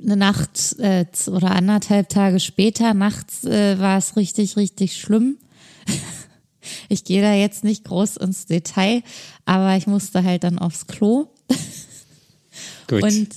eine 0.04 0.18
Nacht 0.18 0.76
äh, 0.80 1.06
oder 1.28 1.52
anderthalb 1.52 2.10
Tage 2.10 2.40
später, 2.40 2.96
nachts 2.96 3.44
äh, 3.44 3.78
war 3.78 4.00
es 4.00 4.16
richtig, 4.16 4.58
richtig 4.58 4.98
schlimm. 4.98 5.38
Ich 6.88 7.04
gehe 7.04 7.22
da 7.22 7.34
jetzt 7.34 7.64
nicht 7.64 7.86
groß 7.86 8.18
ins 8.18 8.46
Detail, 8.46 9.02
aber 9.46 9.78
ich 9.78 9.88
musste 9.88 10.24
halt 10.24 10.44
dann 10.44 10.60
aufs 10.60 10.88
Klo. 10.88 11.30
Gut. 12.90 13.04
Und 13.04 13.30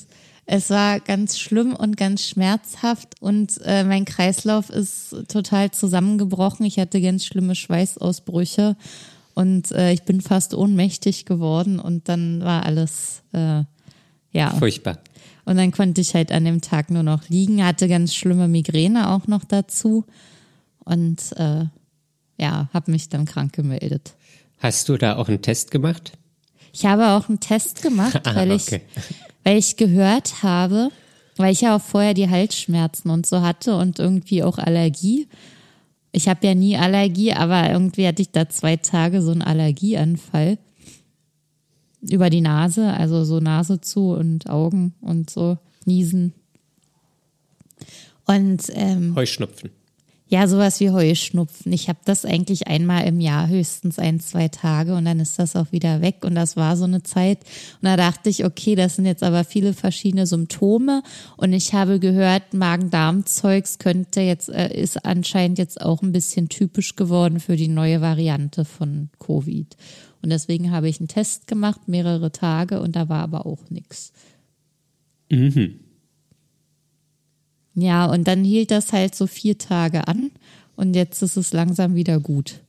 es 0.46 0.70
war 0.70 0.98
ganz 1.00 1.38
schlimm 1.38 1.74
und 1.74 1.96
ganz 1.96 2.26
schmerzhaft 2.26 3.20
und 3.20 3.60
äh, 3.64 3.84
mein 3.84 4.04
Kreislauf 4.04 4.70
ist 4.70 5.14
total 5.28 5.70
zusammengebrochen. 5.70 6.66
Ich 6.66 6.78
hatte 6.78 7.00
ganz 7.00 7.24
schlimme 7.24 7.54
Schweißausbrüche 7.54 8.76
und 9.34 9.70
äh, 9.70 9.92
ich 9.92 10.02
bin 10.02 10.20
fast 10.20 10.54
ohnmächtig 10.54 11.26
geworden 11.26 11.78
und 11.78 12.08
dann 12.08 12.42
war 12.42 12.66
alles, 12.66 13.22
äh, 13.32 13.62
ja. 14.32 14.50
Furchtbar. 14.58 14.98
Und 15.44 15.56
dann 15.56 15.70
konnte 15.70 16.00
ich 16.00 16.14
halt 16.14 16.32
an 16.32 16.44
dem 16.44 16.60
Tag 16.60 16.90
nur 16.90 17.02
noch 17.02 17.28
liegen, 17.28 17.64
hatte 17.64 17.88
ganz 17.88 18.14
schlimme 18.14 18.48
Migräne 18.48 19.10
auch 19.10 19.26
noch 19.26 19.44
dazu 19.44 20.04
und 20.80 21.20
äh, 21.36 21.66
ja, 22.38 22.68
habe 22.72 22.90
mich 22.90 23.08
dann 23.08 23.24
krank 23.24 23.52
gemeldet. 23.52 24.14
Hast 24.58 24.88
du 24.88 24.96
da 24.96 25.16
auch 25.16 25.28
einen 25.28 25.42
Test 25.42 25.70
gemacht? 25.70 26.12
Ich 26.72 26.86
habe 26.86 27.08
auch 27.10 27.28
einen 27.28 27.40
Test 27.40 27.82
gemacht, 27.82 28.20
Ah, 28.24 28.34
weil 28.34 28.52
ich, 28.52 28.66
okay. 28.66 28.82
Weil 29.44 29.59
ich 29.59 29.76
gehört 29.76 30.42
habe, 30.42 30.90
weil 31.37 31.52
ich 31.52 31.62
ja 31.62 31.76
auch 31.76 31.81
vorher 31.81 32.14
die 32.14 32.28
Halsschmerzen 32.28 33.11
und 33.11 33.26
so 33.26 33.42
hatte 33.42 33.76
und 33.76 33.98
irgendwie 33.98 34.42
auch 34.42 34.59
Allergie. 34.59 35.28
Ich 36.12 36.28
habe 36.28 36.46
ja 36.46 36.55
nie 36.55 36.76
Allergie, 36.76 37.33
aber 37.33 37.70
irgendwie 37.70 38.07
hatte 38.07 38.22
ich 38.22 38.31
da 38.31 38.48
zwei 38.48 38.76
Tage 38.76 39.22
so 39.22 39.31
einen 39.31 39.42
Allergieanfall 39.42 40.59
über 42.02 42.31
die 42.31 42.40
Nase, 42.40 42.92
also 42.92 43.24
so 43.24 43.40
Nase 43.40 43.81
zu 43.81 44.11
und 44.11 44.48
Augen 44.48 44.94
und 45.00 45.31
so 45.31 45.59
niesen. 45.85 46.35
Und 48.26 48.64
ähm, 48.74 49.14
Heuschnupfen. 49.14 49.70
Ja, 50.33 50.49
sowas 50.49 50.81
wie 50.81 50.88
Heuschnupfen. 50.88 51.75
Ich 51.75 51.90
habe 51.90 51.99
das 52.07 52.25
eigentlich 52.25 52.66
einmal 52.66 53.07
im 53.07 53.21
Jahr, 53.21 53.49
höchstens 53.49 53.99
ein, 53.99 54.18
zwei 54.18 54.49
Tage 54.49 54.95
und 54.95 55.05
dann 55.05 55.21
ist 55.21 55.38
das 55.38 55.57
auch 55.57 55.73
wieder 55.73 56.01
weg 56.01 56.25
und 56.25 56.35
das 56.35 56.57
war 56.57 56.79
so 56.79 56.85
eine 56.85 57.03
Zeit. 57.03 57.40
Und 57.40 57.83
da 57.83 57.99
dachte 57.99 58.31
ich, 58.31 58.47
okay, 58.47 58.75
das 58.75 58.97
sind 58.97 59.05
jetzt 59.05 59.23
aber 59.23 59.45
viele 59.45 59.75
verschiedene 59.75 60.27
Symptome 60.27 61.03
und 61.37 61.53
ich 61.53 61.75
habe 61.75 62.01
gehört, 62.01 62.55
Magen-Darm-Zeugs 62.55 63.79
könnte 63.79 64.23
jetzt, 64.23 64.49
äh, 64.49 64.75
ist 64.75 65.05
anscheinend 65.05 65.59
jetzt 65.59 65.83
auch 65.83 66.01
ein 66.01 66.12
bisschen 66.12 66.49
typisch 66.49 66.97
geworden 66.97 67.38
für 67.38 67.57
die 67.57 67.68
neue 67.68 68.01
Variante 68.01 68.64
von 68.64 69.11
Covid. 69.18 69.77
Und 70.23 70.31
deswegen 70.31 70.71
habe 70.71 70.88
ich 70.88 70.99
einen 70.99 71.09
Test 71.09 71.47
gemacht, 71.47 71.88
mehrere 71.88 72.33
Tage 72.33 72.81
und 72.81 72.97
da 72.97 73.11
war 73.11 73.21
aber 73.21 73.45
auch 73.45 73.68
nichts. 73.68 74.14
Ja, 77.74 78.06
und 78.06 78.24
dann 78.28 78.44
hielt 78.44 78.70
das 78.70 78.92
halt 78.92 79.14
so 79.14 79.26
vier 79.26 79.56
Tage 79.58 80.06
an 80.08 80.30
und 80.76 80.94
jetzt 80.94 81.22
ist 81.22 81.37
es 81.37 81.52
langsam 81.52 81.94
wieder 81.94 82.20
gut. 82.20 82.61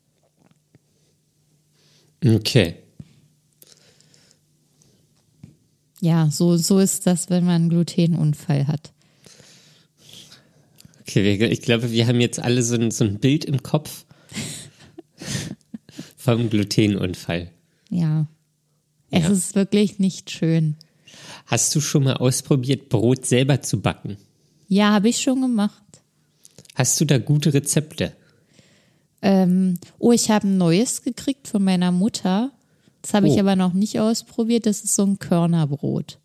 Okay. 2.25 2.75
Ja, 5.99 6.29
so, 6.31 6.57
so 6.57 6.79
ist 6.79 7.05
das, 7.07 7.29
wenn 7.29 7.45
man 7.45 7.55
einen 7.55 7.69
Glutenunfall 7.69 8.67
hat. 8.67 8.91
Okay, 11.01 11.35
ich 11.45 11.61
glaube, 11.61 11.91
wir 11.91 12.07
haben 12.07 12.19
jetzt 12.21 12.39
alle 12.39 12.63
so 12.63 12.75
ein, 12.75 12.91
so 12.91 13.03
ein 13.03 13.19
Bild 13.19 13.45
im 13.45 13.61
Kopf 13.63 14.05
vom 16.17 16.49
Glutenunfall. 16.49 17.51
Ja. 17.89 18.27
Es 19.11 19.23
Ja. 19.23 19.29
ist 19.29 19.55
wirklich 19.55 19.99
nicht 19.99 20.31
schön. 20.31 20.75
Hast 21.45 21.75
du 21.75 21.81
schon 21.81 22.05
mal 22.05 22.15
ausprobiert, 22.17 22.89
Brot 22.89 23.25
selber 23.25 23.61
zu 23.61 23.79
backen? 23.81 24.17
Ja, 24.73 24.91
habe 24.91 25.09
ich 25.09 25.21
schon 25.21 25.39
gemacht. 25.41 25.83
Hast 26.73 26.99
du 26.99 27.05
da 27.05 27.19
gute 27.19 27.53
Rezepte? 27.53 28.13
Ähm, 29.21 29.77
oh, 29.99 30.11
ich 30.11 30.31
habe 30.31 30.47
ein 30.47 30.57
neues 30.57 31.03
gekriegt 31.03 31.47
von 31.47 31.63
meiner 31.63 31.91
Mutter. 31.91 32.49
Das 33.03 33.13
habe 33.13 33.27
ich 33.27 33.35
Oh. 33.35 33.39
aber 33.41 33.55
noch 33.55 33.73
nicht 33.73 33.99
ausprobiert. 33.99 34.65
Das 34.65 34.83
ist 34.83 34.95
so 34.95 35.03
ein 35.05 35.19
Körnerbrot. 35.19 36.17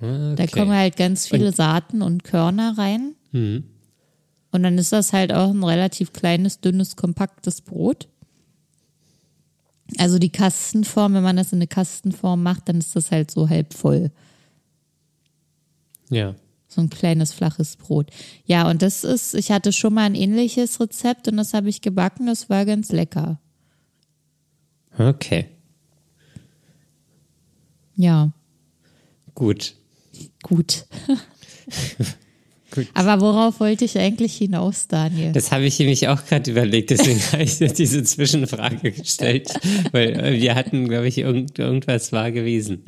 Ah, 0.00 0.34
Da 0.36 0.44
okay. 0.44 0.46
kommen 0.46 0.72
halt 0.72 0.96
ganz 0.96 1.26
viele 1.26 1.52
Saaten 1.52 2.00
und 2.02 2.22
Körner 2.22 2.78
rein. 2.78 3.14
Mhm. 3.32 3.64
Und 4.52 4.62
dann 4.62 4.78
ist 4.78 4.92
das 4.92 5.12
halt 5.12 5.32
auch 5.32 5.50
ein 5.50 5.64
relativ 5.64 6.12
kleines, 6.12 6.60
dünnes, 6.60 6.94
kompaktes 6.94 7.60
Brot. 7.62 8.06
Also 9.98 10.18
die 10.20 10.30
Kastenform, 10.30 11.14
wenn 11.14 11.22
man 11.24 11.36
das 11.36 11.52
in 11.52 11.58
eine 11.58 11.66
Kastenform 11.66 12.42
macht, 12.42 12.68
dann 12.68 12.78
ist 12.78 12.94
das 12.94 13.10
halt 13.10 13.30
so 13.32 13.48
halb 13.48 13.74
voll. 13.74 14.10
Ja. 16.10 16.34
So 16.74 16.80
ein 16.80 16.88
kleines 16.88 17.32
flaches 17.32 17.76
Brot. 17.76 18.10
Ja, 18.46 18.68
und 18.70 18.80
das 18.80 19.04
ist, 19.04 19.34
ich 19.34 19.50
hatte 19.50 19.72
schon 19.72 19.92
mal 19.92 20.04
ein 20.04 20.14
ähnliches 20.14 20.80
Rezept 20.80 21.28
und 21.28 21.36
das 21.36 21.52
habe 21.52 21.68
ich 21.68 21.82
gebacken, 21.82 22.26
das 22.26 22.48
war 22.48 22.64
ganz 22.64 22.92
lecker. 22.92 23.38
Okay, 24.98 25.46
Ja, 27.96 28.32
gut. 29.34 29.74
gut. 30.42 30.86
Gut. 32.74 32.88
Aber 32.94 33.20
worauf 33.20 33.60
wollte 33.60 33.84
ich 33.84 33.98
eigentlich 33.98 34.34
hinaus, 34.34 34.88
Daniel? 34.88 35.32
Das 35.32 35.52
habe 35.52 35.64
ich 35.64 35.78
nämlich 35.78 36.08
auch 36.08 36.24
gerade 36.24 36.50
überlegt, 36.50 36.88
deswegen 36.88 37.20
habe 37.32 37.42
ich 37.42 37.58
diese 37.58 38.02
Zwischenfrage 38.02 38.92
gestellt, 38.92 39.52
weil 39.92 40.18
äh, 40.18 40.40
wir 40.40 40.54
hatten, 40.54 40.88
glaube 40.88 41.06
ich, 41.06 41.18
irgend, 41.18 41.58
irgendwas 41.58 42.12
war 42.12 42.32
gewesen. 42.32 42.82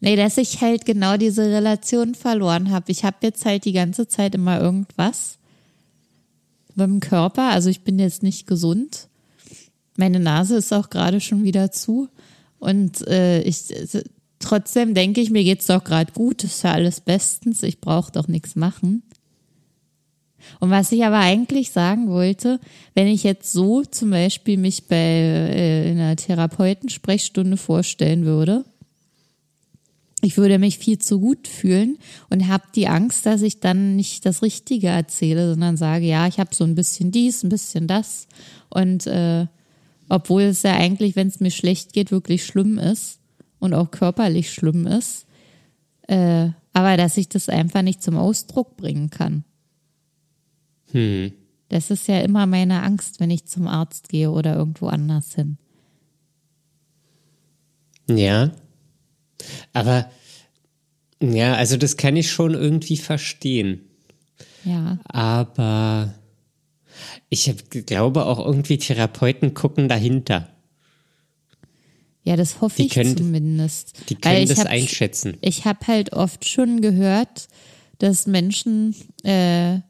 Nee, 0.00 0.16
dass 0.16 0.38
ich 0.38 0.62
halt 0.62 0.86
genau 0.86 1.16
diese 1.18 1.44
Relation 1.44 2.14
verloren 2.14 2.70
habe. 2.70 2.90
Ich 2.90 3.04
habe 3.04 3.18
jetzt 3.22 3.44
halt 3.44 3.66
die 3.66 3.72
ganze 3.72 4.08
Zeit 4.08 4.34
immer 4.34 4.58
irgendwas 4.58 5.38
mit 6.74 6.86
dem 6.86 7.00
Körper. 7.00 7.50
Also 7.50 7.68
ich 7.68 7.82
bin 7.82 7.98
jetzt 7.98 8.22
nicht 8.22 8.46
gesund. 8.46 9.08
Meine 9.96 10.18
Nase 10.18 10.56
ist 10.56 10.72
auch 10.72 10.88
gerade 10.88 11.20
schon 11.20 11.44
wieder 11.44 11.70
zu. 11.70 12.08
Und 12.58 13.06
äh, 13.08 13.42
ich 13.42 13.74
trotzdem 14.38 14.94
denke 14.94 15.20
ich, 15.20 15.30
mir 15.30 15.44
geht's 15.44 15.66
doch 15.66 15.84
gerade 15.84 16.12
gut. 16.12 16.44
Ist 16.44 16.64
ja 16.64 16.72
alles 16.72 17.02
bestens. 17.02 17.62
Ich 17.62 17.80
brauche 17.80 18.10
doch 18.10 18.26
nichts 18.26 18.56
machen. 18.56 19.02
Und 20.58 20.70
was 20.70 20.90
ich 20.92 21.04
aber 21.04 21.18
eigentlich 21.18 21.70
sagen 21.70 22.08
wollte, 22.08 22.58
wenn 22.94 23.06
ich 23.06 23.22
jetzt 23.22 23.52
so 23.52 23.82
zum 23.84 24.10
Beispiel 24.10 24.56
mich 24.56 24.88
bei 24.88 24.96
äh, 24.96 25.90
in 25.90 25.98
einer 25.98 26.16
Therapeutensprechstunde 26.16 27.58
vorstellen 27.58 28.24
würde, 28.24 28.64
ich 30.22 30.36
würde 30.36 30.58
mich 30.58 30.78
viel 30.78 30.98
zu 30.98 31.18
gut 31.18 31.48
fühlen 31.48 31.98
und 32.28 32.48
habe 32.48 32.64
die 32.74 32.88
Angst, 32.88 33.24
dass 33.26 33.42
ich 33.42 33.60
dann 33.60 33.96
nicht 33.96 34.26
das 34.26 34.42
Richtige 34.42 34.88
erzähle, 34.88 35.50
sondern 35.50 35.76
sage, 35.76 36.06
ja, 36.06 36.26
ich 36.26 36.38
habe 36.38 36.54
so 36.54 36.64
ein 36.64 36.74
bisschen 36.74 37.10
dies, 37.10 37.42
ein 37.42 37.48
bisschen 37.48 37.86
das. 37.86 38.26
Und 38.68 39.06
äh, 39.06 39.46
obwohl 40.08 40.42
es 40.42 40.62
ja 40.62 40.74
eigentlich, 40.74 41.16
wenn 41.16 41.28
es 41.28 41.40
mir 41.40 41.50
schlecht 41.50 41.92
geht, 41.92 42.10
wirklich 42.10 42.44
schlimm 42.44 42.78
ist 42.78 43.20
und 43.60 43.72
auch 43.74 43.90
körperlich 43.90 44.52
schlimm 44.52 44.86
ist, 44.86 45.26
äh, 46.08 46.50
aber 46.72 46.96
dass 46.96 47.16
ich 47.16 47.28
das 47.28 47.48
einfach 47.48 47.82
nicht 47.82 48.02
zum 48.02 48.16
Ausdruck 48.16 48.76
bringen 48.76 49.10
kann. 49.10 49.44
Hm. 50.92 51.32
Das 51.68 51.90
ist 51.90 52.08
ja 52.08 52.20
immer 52.20 52.46
meine 52.46 52.82
Angst, 52.82 53.20
wenn 53.20 53.30
ich 53.30 53.46
zum 53.46 53.68
Arzt 53.68 54.08
gehe 54.08 54.30
oder 54.30 54.56
irgendwo 54.56 54.88
anders 54.88 55.34
hin. 55.34 55.56
Ja. 58.08 58.50
Aber 59.72 60.10
ja, 61.22 61.54
also 61.54 61.76
das 61.76 61.96
kann 61.96 62.16
ich 62.16 62.30
schon 62.30 62.54
irgendwie 62.54 62.96
verstehen. 62.96 63.82
Ja. 64.64 64.98
Aber 65.04 66.14
ich 67.28 67.48
hab, 67.48 67.56
glaube 67.70 68.26
auch 68.26 68.38
irgendwie 68.44 68.78
Therapeuten 68.78 69.54
gucken 69.54 69.88
dahinter. 69.88 70.48
Ja, 72.22 72.36
das 72.36 72.60
hoffe 72.60 72.76
Die 72.76 72.86
ich 72.86 72.92
können- 72.92 73.16
zumindest. 73.16 73.94
Die 74.10 74.14
können 74.14 74.46
das 74.46 74.58
hab- 74.60 74.66
einschätzen. 74.68 75.36
Ich 75.40 75.64
habe 75.64 75.86
halt 75.86 76.12
oft 76.12 76.46
schon 76.48 76.80
gehört, 76.82 77.48
dass 77.98 78.26
Menschen 78.26 78.94
äh, 79.24 79.80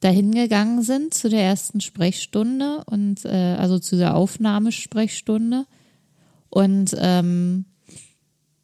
dahin 0.00 0.32
gegangen 0.32 0.82
sind 0.82 1.14
zu 1.14 1.28
der 1.28 1.42
ersten 1.42 1.80
Sprechstunde 1.80 2.82
und 2.86 3.24
äh, 3.24 3.28
also 3.58 3.78
zu 3.78 3.96
der 3.96 4.16
Aufnahmesprechstunde 4.16 5.66
und 6.50 6.94
ähm, 6.98 7.64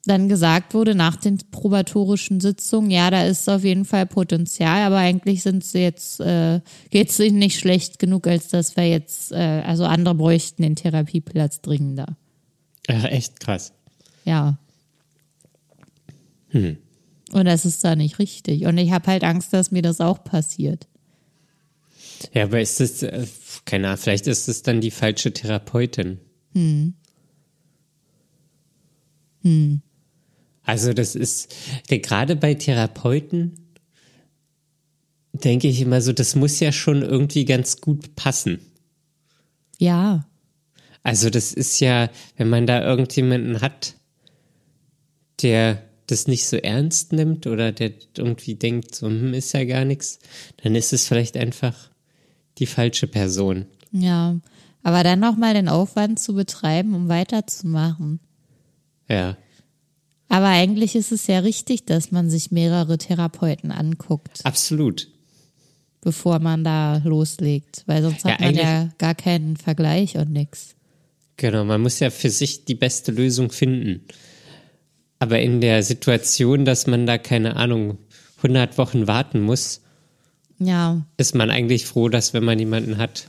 dann 0.04 0.28
gesagt 0.28 0.74
wurde 0.74 0.94
nach 0.94 1.16
den 1.16 1.38
probatorischen 1.50 2.40
Sitzungen, 2.40 2.90
ja, 2.90 3.10
da 3.10 3.24
ist 3.24 3.48
auf 3.48 3.62
jeden 3.62 3.84
Fall 3.84 4.06
Potenzial, 4.06 4.82
aber 4.82 4.96
eigentlich 4.96 5.42
sind 5.42 5.64
sie 5.64 5.78
jetzt, 5.78 6.18
äh, 6.20 6.60
geht 6.90 7.10
es 7.10 7.20
ihnen 7.20 7.38
nicht 7.38 7.58
schlecht 7.58 8.00
genug, 8.00 8.26
als 8.26 8.48
dass 8.48 8.76
wir 8.76 8.88
jetzt, 8.88 9.30
äh, 9.30 9.62
also 9.64 9.84
andere 9.84 10.16
bräuchten 10.16 10.62
den 10.62 10.74
Therapieplatz 10.74 11.60
dringender. 11.60 12.16
Ach, 12.88 13.04
echt 13.04 13.38
krass. 13.38 13.72
Ja. 14.24 14.58
Hm. 16.48 16.78
Und 17.32 17.44
das 17.44 17.64
ist 17.64 17.84
da 17.84 17.94
nicht 17.94 18.18
richtig. 18.18 18.66
Und 18.66 18.78
ich 18.78 18.90
habe 18.90 19.06
halt 19.06 19.22
Angst, 19.22 19.52
dass 19.52 19.70
mir 19.70 19.82
das 19.82 20.00
auch 20.00 20.24
passiert. 20.24 20.88
Ja, 22.34 22.44
aber 22.44 22.60
ist 22.60 22.80
das, 22.80 23.04
äh, 23.04 23.26
keine 23.64 23.86
Ahnung, 23.86 23.98
vielleicht 23.98 24.26
ist 24.26 24.48
es 24.48 24.62
dann 24.62 24.80
die 24.80 24.90
falsche 24.90 25.32
Therapeutin. 25.32 26.18
Hm. 26.54 26.94
Also 30.64 30.92
das 30.92 31.14
ist, 31.14 31.54
gerade 31.88 32.36
bei 32.36 32.54
Therapeuten 32.54 33.54
denke 35.32 35.68
ich 35.68 35.80
immer 35.80 36.00
so, 36.00 36.12
das 36.12 36.34
muss 36.34 36.60
ja 36.60 36.72
schon 36.72 37.02
irgendwie 37.02 37.44
ganz 37.44 37.80
gut 37.80 38.14
passen. 38.16 38.60
Ja. 39.78 40.26
Also 41.02 41.30
das 41.30 41.52
ist 41.52 41.80
ja, 41.80 42.10
wenn 42.36 42.48
man 42.48 42.66
da 42.66 42.82
irgendjemanden 42.82 43.60
hat, 43.60 43.94
der 45.42 45.82
das 46.06 46.26
nicht 46.26 46.46
so 46.46 46.56
ernst 46.56 47.12
nimmt 47.12 47.46
oder 47.46 47.72
der 47.72 47.92
irgendwie 48.16 48.54
denkt, 48.54 48.94
so 48.94 49.06
hm, 49.06 49.34
ist 49.34 49.52
ja 49.52 49.64
gar 49.64 49.84
nichts, 49.84 50.18
dann 50.62 50.74
ist 50.74 50.92
es 50.92 51.08
vielleicht 51.08 51.36
einfach 51.36 51.90
die 52.58 52.66
falsche 52.66 53.06
Person. 53.06 53.66
Ja. 53.90 54.36
Aber 54.82 55.02
dann 55.04 55.20
nochmal 55.20 55.54
den 55.54 55.68
Aufwand 55.68 56.18
zu 56.18 56.34
betreiben, 56.34 56.94
um 56.94 57.08
weiterzumachen. 57.08 58.20
Ja. 59.08 59.36
Aber 60.32 60.46
eigentlich 60.46 60.94
ist 60.96 61.12
es 61.12 61.26
ja 61.26 61.40
richtig, 61.40 61.84
dass 61.84 62.10
man 62.10 62.30
sich 62.30 62.50
mehrere 62.50 62.96
Therapeuten 62.96 63.70
anguckt, 63.70 64.40
Absolut. 64.44 65.08
bevor 66.00 66.38
man 66.38 66.64
da 66.64 67.02
loslegt. 67.04 67.82
Weil 67.84 68.00
sonst 68.02 68.24
hat 68.24 68.40
Ja, 68.40 68.46
man 68.46 68.54
ja 68.54 68.88
gar 68.96 69.14
keinen 69.14 69.58
Vergleich 69.58 70.16
und 70.16 70.32
nix. 70.32 70.74
Genau, 71.36 71.64
man 71.64 71.82
muss 71.82 72.00
ja 72.00 72.08
für 72.08 72.30
sich 72.30 72.64
die 72.64 72.74
beste 72.74 73.12
Lösung 73.12 73.50
finden. 73.52 74.06
Aber 75.18 75.38
in 75.40 75.60
der 75.60 75.82
Situation, 75.82 76.64
dass 76.64 76.86
man 76.86 77.04
da, 77.06 77.18
keine 77.18 77.56
Ahnung, 77.56 77.98
100 78.38 78.78
Wochen 78.78 79.06
warten 79.06 79.40
muss, 79.42 79.82
Ja. 80.58 81.04
ist 81.18 81.34
man 81.34 81.50
eigentlich 81.50 81.84
froh, 81.84 82.08
dass 82.08 82.32
wenn 82.32 82.44
man 82.44 82.58
jemanden 82.58 82.96
hat. 82.96 83.28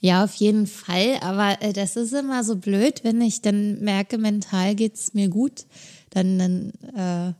Ja, 0.00 0.24
auf 0.24 0.34
jeden 0.34 0.66
Fall. 0.66 1.18
Aber 1.20 1.60
äh, 1.60 1.72
das 1.72 1.96
ist 1.96 2.12
immer 2.12 2.42
so 2.42 2.56
blöd, 2.56 3.04
wenn 3.04 3.20
ich 3.20 3.42
dann 3.42 3.80
merke, 3.80 4.18
mental 4.18 4.74
geht's 4.74 5.14
mir 5.14 5.28
gut, 5.28 5.66
dann, 6.10 6.38
dann, 6.38 6.72
äh, 6.96 7.32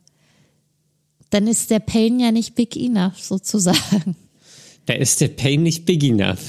dann 1.31 1.47
ist 1.47 1.71
der 1.71 1.81
Pain 1.81 2.21
ja 2.21 2.33
nicht 2.33 2.55
big 2.55 2.77
enough, 2.77 3.19
sozusagen. 3.23 4.17
Da 4.87 4.95
ist 4.95 5.21
der 5.21 5.29
Pain 5.29 5.63
nicht 5.63 5.85
big 5.85 6.03
enough. 6.03 6.41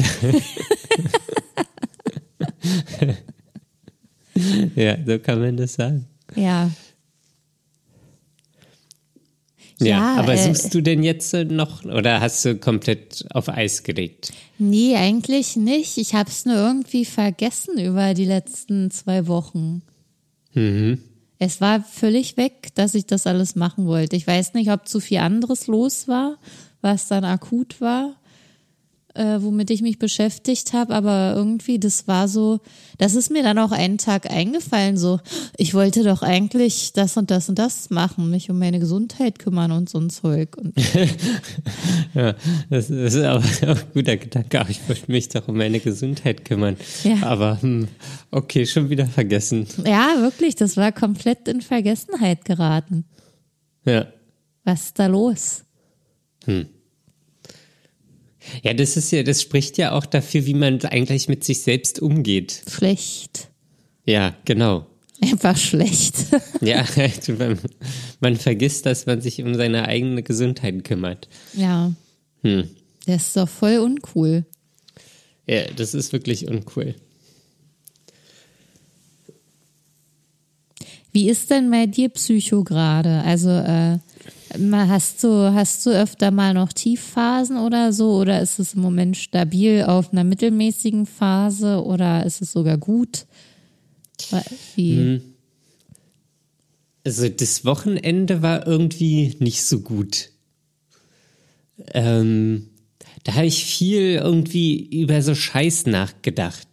ja, 4.76 4.98
so 5.06 5.20
kann 5.20 5.40
man 5.40 5.58
das 5.58 5.74
sagen. 5.74 6.08
Ja. 6.36 6.72
Ja, 9.80 9.88
Ja, 9.88 10.16
aber 10.18 10.34
äh, 10.34 10.38
suchst 10.38 10.74
du 10.74 10.82
denn 10.82 11.04
jetzt 11.04 11.34
äh, 11.34 11.44
noch 11.44 11.84
oder 11.86 12.22
hast 12.22 12.46
du 12.46 12.56
komplett 12.56 13.26
auf 13.32 13.50
Eis 13.50 13.84
gelegt? 13.84 14.32
Nee, 14.64 14.96
eigentlich 14.96 15.56
nicht. 15.56 15.98
Ich 15.98 16.14
habe 16.14 16.30
es 16.30 16.46
nur 16.46 16.54
irgendwie 16.54 17.04
vergessen 17.04 17.80
über 17.80 18.14
die 18.14 18.26
letzten 18.26 18.92
zwei 18.92 19.26
Wochen. 19.26 19.82
Es 21.40 21.62
war 21.62 21.84
völlig 21.84 22.38
weg, 22.38 22.68
dass 22.76 22.94
ich 22.94 23.08
das 23.08 23.26
alles 23.26 23.56
machen 23.56 23.88
wollte. 23.88 24.16
Ich 24.16 24.28
weiß 24.28 24.54
nicht, 24.54 24.70
ob 24.70 24.88
zu 24.88 25.00
viel 25.00 25.18
anderes 25.18 25.66
los 25.66 26.08
war, 26.08 26.38
was 26.80 27.08
dann 27.08 27.24
akut 27.24 27.82
war, 27.82 28.21
äh, 29.14 29.38
womit 29.42 29.70
ich 29.70 29.82
mich 29.82 30.00
beschäftigt 30.00 30.74
habe, 30.74 30.94
aber 30.94 31.34
irgendwie, 31.36 31.80
das 31.80 32.08
war 32.08 32.28
so, 32.28 32.60
das 32.98 33.16
ist 33.16 33.32
mir 33.32 33.44
dann 33.44 33.58
auch 33.58 33.72
einen 33.72 33.98
Tag 33.98 34.30
eingefallen, 34.30 34.98
so, 34.98 35.20
ich 35.58 35.74
wollte 35.74 36.04
doch 36.04 36.22
eigentlich 36.22 36.94
das 36.94 37.18
und 37.18 37.32
das 37.32 37.50
und 37.50 37.60
das 37.60 37.90
machen, 37.90 38.30
mich 38.30 38.50
um 38.50 38.60
meine 38.60 38.80
Gesundheit 38.80 39.40
kümmern 39.40 39.72
und 39.72 39.90
so 39.90 40.00
ein 40.00 40.10
Zeug. 40.10 40.58
Ja, 42.14 42.36
das, 42.70 42.88
das 42.88 43.16
ist 43.16 43.24
aber 43.24 43.40
auch 43.72 43.78
ein 43.78 43.92
guter 43.94 44.18
Gedanke. 44.18 44.60
Aber 44.60 44.70
ich 44.70 44.88
wollte 44.88 45.12
mich 45.12 45.30
doch 45.30 45.48
um 45.48 45.58
meine 45.58 45.80
Gesundheit 45.80 46.46
kümmern. 46.46 46.76
Ja. 47.04 47.24
Aber 47.24 47.62
hm, 47.62 47.88
okay, 48.32 48.66
schon 48.66 48.90
wieder 48.90 49.06
vergessen. 49.06 49.68
ja, 49.86 50.16
wirklich, 50.18 50.56
das 50.56 50.78
war 50.78 50.92
komplett 50.92 51.48
in 51.48 51.62
Vergessenheit 51.62 52.46
geraten. 52.46 53.06
Ja. 53.86 54.08
Was 54.64 54.88
ist 54.88 55.00
da 55.00 55.08
los? 55.08 55.64
Ja, 58.64 58.74
das 58.74 58.98
ist 58.98 59.12
ja, 59.12 59.24
das 59.24 59.42
spricht 59.42 59.78
ja 59.78 59.92
auch 59.92 60.06
dafür, 60.06 60.46
wie 60.46 60.54
man 60.54 60.82
eigentlich 60.82 61.28
mit 61.28 61.44
sich 61.44 61.62
selbst 61.62 62.02
umgeht. 62.02 62.64
Schlecht. 62.70 63.50
Ja, 64.06 64.36
genau. 64.46 64.88
Einfach 65.22 65.58
schlecht. 65.58 66.16
Ja, 66.62 66.86
man, 67.40 67.60
man 68.20 68.36
vergisst, 68.36 68.86
dass 68.86 69.08
man 69.08 69.20
sich 69.20 69.42
um 69.42 69.56
seine 69.56 69.88
eigene 69.88 70.22
Gesundheit 70.22 70.84
kümmert. 70.84 71.28
ja. 71.54 71.94
Hm. 72.44 72.70
Das 73.08 73.28
ist 73.28 73.38
doch 73.38 73.50
voll 73.50 73.80
uncool. 73.80 74.46
Ja, 75.48 75.64
das 75.76 75.96
ist 75.96 76.14
wirklich 76.14 76.48
uncool. 76.48 76.94
Wie 81.12 81.30
ist 81.30 81.50
denn 81.50 81.72
bei 81.72 81.88
dir 81.88 82.10
Psycho 82.10 82.64
gerade? 82.64 83.22
Also, 83.24 83.50
äh, 83.50 83.98
Hast 84.54 85.24
du, 85.24 85.54
hast 85.54 85.86
du 85.86 85.92
öfter 85.92 86.32
mal 86.32 86.54
noch 86.54 86.74
Tiefphasen 86.74 87.58
oder 87.58 87.94
so? 87.94 88.18
Oder 88.18 88.42
ist 88.42 88.60
es 88.60 88.74
im 88.74 88.82
Moment 88.82 89.16
stabil 89.16 89.84
auf 89.84 90.12
einer 90.12 90.24
mittelmäßigen 90.24 91.06
Phase 91.06 91.84
oder 91.84 92.26
ist 92.26 92.42
es 92.42 92.52
sogar 92.52 92.78
gut? 92.78 93.26
Wie? 94.76 94.98
Also 97.04 97.30
das 97.30 97.66
Wochenende 97.66 98.42
war 98.42 98.68
irgendwie 98.68 99.36
nicht 99.40 99.64
so 99.64 99.80
gut. 99.80 100.30
Ähm, 101.94 102.70
da 103.24 103.36
habe 103.36 103.48
ich 103.48 103.66
viel 103.66 104.16
irgendwie 104.16 105.02
über 105.02 105.22
so 105.22 105.34
Scheiß 105.34 105.86
nachgedacht. 105.88 106.68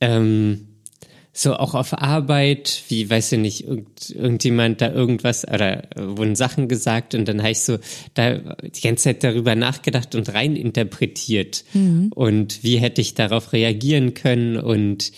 Ähm, 0.00 0.68
so 1.34 1.54
auch 1.54 1.74
auf 1.74 1.94
Arbeit, 1.94 2.82
wie, 2.88 3.08
weiß 3.08 3.32
ich 3.32 3.38
nicht, 3.38 3.64
irgend, 3.66 4.10
irgendjemand 4.10 4.82
da 4.82 4.92
irgendwas 4.92 5.48
oder 5.48 5.84
äh, 5.96 6.16
wurden 6.16 6.36
Sachen 6.36 6.68
gesagt 6.68 7.14
und 7.14 7.26
dann 7.26 7.40
habe 7.40 7.52
ich 7.52 7.60
so 7.60 7.78
da 8.12 8.34
die 8.34 8.80
ganze 8.82 9.04
Zeit 9.04 9.24
darüber 9.24 9.54
nachgedacht 9.54 10.14
und 10.14 10.32
rein 10.34 10.56
interpretiert. 10.56 11.64
Und 12.10 12.62
wie 12.62 12.76
hätte 12.76 13.00
ich 13.00 13.14
darauf 13.14 13.54
reagieren 13.54 14.12
können? 14.12 14.58
Und 14.58 15.12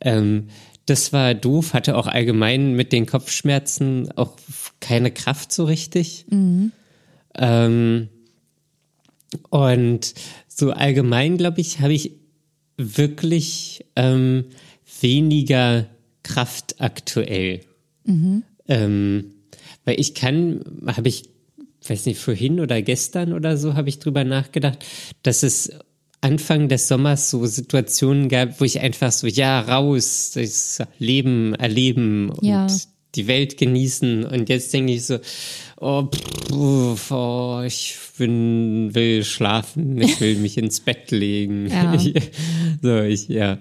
ähm, 0.00 0.48
das 0.86 1.12
war 1.12 1.34
doof, 1.34 1.74
hatte 1.74 1.96
auch 1.96 2.08
allgemein 2.08 2.74
mit 2.74 2.92
den 2.92 3.06
Kopfschmerzen 3.06 4.10
auch 4.16 4.36
keine 4.80 5.12
Kraft 5.12 5.52
so 5.52 5.64
richtig. 5.64 6.26
Ähm, 7.36 8.08
und 9.48 10.14
so 10.48 10.72
allgemein, 10.72 11.38
glaube 11.38 11.60
ich, 11.60 11.80
habe 11.80 11.92
ich 11.92 12.12
wirklich 12.76 13.84
ähm, 13.96 14.46
weniger 15.02 15.86
Kraft 16.22 16.80
aktuell. 16.80 17.60
Ähm, 18.68 19.32
weil 19.84 19.98
ich 19.98 20.14
kann, 20.14 20.60
habe 20.86 21.08
ich, 21.08 21.28
weiß 21.86 22.06
nicht, 22.06 22.20
vorhin 22.20 22.60
oder 22.60 22.80
gestern 22.82 23.32
oder 23.32 23.56
so, 23.56 23.74
habe 23.74 23.88
ich 23.88 23.98
drüber 23.98 24.24
nachgedacht, 24.24 24.84
dass 25.22 25.42
es 25.42 25.70
Anfang 26.20 26.68
des 26.68 26.86
Sommers 26.86 27.30
so 27.30 27.44
Situationen 27.46 28.28
gab, 28.28 28.60
wo 28.60 28.64
ich 28.64 28.78
einfach 28.78 29.10
so, 29.10 29.26
ja, 29.26 29.60
raus, 29.60 30.30
das 30.34 30.78
Leben 30.98 31.54
erleben 31.56 32.30
und 32.30 32.44
Ja. 32.44 32.68
Die 33.14 33.26
Welt 33.26 33.56
genießen. 33.56 34.24
Und 34.24 34.48
jetzt 34.48 34.72
denke 34.72 34.92
ich 34.94 35.04
so, 35.06 35.18
oh, 35.80 36.04
pff, 36.06 37.10
oh 37.10 37.62
ich 37.66 37.96
bin, 38.18 38.94
will 38.94 39.24
schlafen, 39.24 40.00
ich 40.00 40.20
will 40.20 40.36
mich 40.36 40.56
ins 40.58 40.80
Bett 40.80 41.10
legen. 41.10 41.66
Ja. 41.70 41.98
so, 42.82 43.00
ich, 43.02 43.28
ja. 43.28 43.58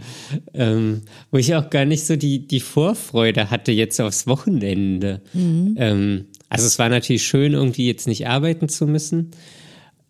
Ähm, 0.53 1.01
wo 1.31 1.37
ich 1.37 1.53
auch 1.55 1.69
gar 1.69 1.85
nicht 1.85 2.05
so 2.05 2.15
die, 2.15 2.47
die 2.47 2.59
Vorfreude 2.59 3.49
hatte 3.49 3.71
jetzt 3.71 3.99
aufs 4.01 4.27
Wochenende. 4.27 5.21
Ähm, 5.33 6.25
also 6.49 6.65
es 6.65 6.79
war 6.79 6.89
natürlich 6.89 7.23
schön, 7.25 7.53
irgendwie 7.53 7.87
jetzt 7.87 8.07
nicht 8.07 8.27
arbeiten 8.27 8.67
zu 8.69 8.87
müssen. 8.87 9.31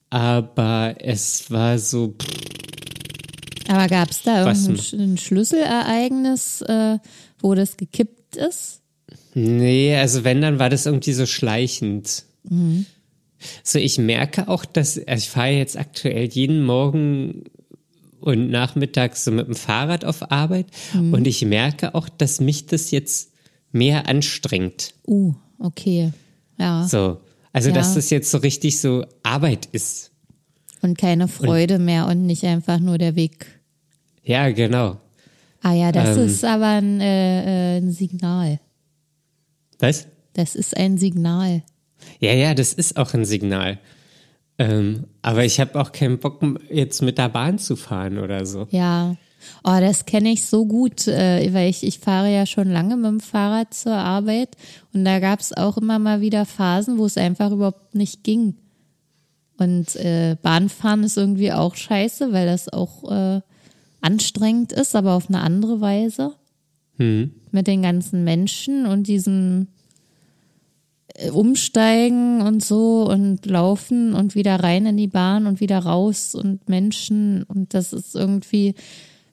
Aber 0.09 0.95
es 0.99 1.49
war 1.51 1.77
so, 1.79 2.15
pff, 2.21 3.69
Aber 3.69 3.87
gab 3.87 4.11
es 4.11 4.23
da 4.23 4.45
irgendein 4.45 4.75
Sch- 4.77 4.99
ein 5.01 5.17
Schlüsselereignis, 5.17 6.61
äh, 6.63 6.97
wo 7.39 7.55
das 7.55 7.77
gekippt 7.77 8.35
ist? 8.35 8.80
Nee, 9.33 9.95
also 9.95 10.23
wenn, 10.23 10.41
dann 10.41 10.59
war 10.59 10.69
das 10.69 10.85
irgendwie 10.85 11.13
so 11.13 11.25
schleichend. 11.25 12.23
So, 13.63 13.79
ich 13.79 13.97
merke 13.97 14.47
auch, 14.47 14.65
dass 14.65 14.97
also 14.97 15.23
ich 15.23 15.29
fahre 15.29 15.51
jetzt 15.51 15.77
aktuell 15.77 16.25
jeden 16.25 16.63
Morgen 16.63 17.45
und 18.19 18.49
nachmittags 18.49 19.23
so 19.23 19.31
mit 19.31 19.47
dem 19.47 19.55
Fahrrad 19.55 20.05
auf 20.05 20.31
Arbeit 20.31 20.67
und 20.93 21.25
ich 21.25 21.43
merke 21.45 21.95
auch, 21.95 22.07
dass 22.09 22.39
mich 22.39 22.65
das 22.67 22.91
jetzt 22.91 23.31
mehr 23.71 24.07
anstrengt. 24.07 24.93
Uh, 25.07 25.33
okay. 25.59 26.11
Ja. 26.59 26.87
So. 26.87 27.17
Also, 27.53 27.69
Ja. 27.69 27.75
dass 27.75 27.95
das 27.95 28.09
jetzt 28.09 28.29
so 28.31 28.37
richtig 28.37 28.79
so 28.79 29.05
Arbeit 29.23 29.67
ist. 29.71 30.11
Und 30.81 30.97
keine 30.97 31.27
Freude 31.27 31.79
mehr 31.79 32.07
und 32.07 32.25
nicht 32.25 32.43
einfach 32.43 32.79
nur 32.79 32.97
der 32.97 33.15
Weg. 33.15 33.45
Ja, 34.23 34.49
genau. 34.51 34.97
Ah 35.61 35.73
ja, 35.73 35.91
das 35.91 36.17
Ähm. 36.17 36.25
ist 36.25 36.43
aber 36.45 36.67
ein, 36.67 36.99
äh, 37.01 37.75
äh, 37.75 37.77
ein 37.79 37.91
Signal. 37.91 38.59
Was? 39.81 40.07
Das 40.33 40.55
ist 40.55 40.77
ein 40.77 40.97
Signal. 40.97 41.63
Ja, 42.19 42.33
ja, 42.33 42.53
das 42.53 42.73
ist 42.73 42.97
auch 42.97 43.13
ein 43.13 43.25
Signal. 43.25 43.79
Ähm, 44.57 45.07
aber 45.21 45.43
ich 45.43 45.59
habe 45.59 45.79
auch 45.79 45.91
keinen 45.91 46.19
Bock, 46.19 46.41
jetzt 46.69 47.01
mit 47.01 47.17
der 47.17 47.29
Bahn 47.29 47.57
zu 47.57 47.75
fahren 47.75 48.17
oder 48.17 48.45
so. 48.45 48.67
Ja. 48.71 49.15
Oh, 49.63 49.77
das 49.79 50.05
kenne 50.05 50.29
ich 50.29 50.45
so 50.45 50.65
gut, 50.67 51.07
äh, 51.07 51.51
weil 51.51 51.69
ich, 51.69 51.83
ich 51.83 51.97
fahre 51.97 52.31
ja 52.31 52.45
schon 52.45 52.69
lange 52.69 52.95
mit 52.95 53.07
dem 53.07 53.19
Fahrrad 53.19 53.73
zur 53.73 53.95
Arbeit 53.95 54.49
und 54.93 55.03
da 55.03 55.19
gab 55.19 55.39
es 55.39 55.51
auch 55.57 55.77
immer 55.77 55.97
mal 55.97 56.21
wieder 56.21 56.45
Phasen, 56.45 56.99
wo 56.99 57.05
es 57.07 57.17
einfach 57.17 57.51
überhaupt 57.51 57.95
nicht 57.95 58.23
ging. 58.23 58.55
Und 59.57 59.95
äh, 59.95 60.37
Bahnfahren 60.41 61.03
ist 61.03 61.17
irgendwie 61.17 61.51
auch 61.51 61.75
scheiße, 61.75 62.31
weil 62.31 62.45
das 62.45 62.69
auch 62.69 63.11
äh, 63.11 63.41
anstrengend 64.01 64.71
ist, 64.73 64.95
aber 64.95 65.13
auf 65.13 65.27
eine 65.29 65.41
andere 65.41 65.81
Weise. 65.81 66.33
Mit 67.51 67.67
den 67.67 67.81
ganzen 67.81 68.23
Menschen 68.23 68.85
und 68.85 69.07
diesem 69.07 69.67
äh, 71.15 71.29
Umsteigen 71.29 72.41
und 72.41 72.63
so 72.63 73.07
und 73.09 73.45
laufen 73.45 74.13
und 74.13 74.35
wieder 74.35 74.57
rein 74.63 74.85
in 74.85 74.97
die 74.97 75.07
Bahn 75.07 75.47
und 75.47 75.59
wieder 75.59 75.79
raus 75.79 76.35
und 76.35 76.69
Menschen 76.69 77.43
und 77.43 77.73
das 77.73 77.93
ist 77.93 78.15
irgendwie 78.15 78.75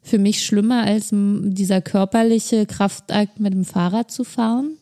für 0.02 0.18
mich 0.18 0.44
schlimmer 0.44 0.84
als 0.84 1.10
dieser 1.12 1.80
körperliche 1.80 2.66
Kraftakt 2.66 3.40
mit 3.40 3.52
dem 3.52 3.64
Fahrrad 3.64 4.10
zu 4.10 4.24
fahren. 4.24 4.78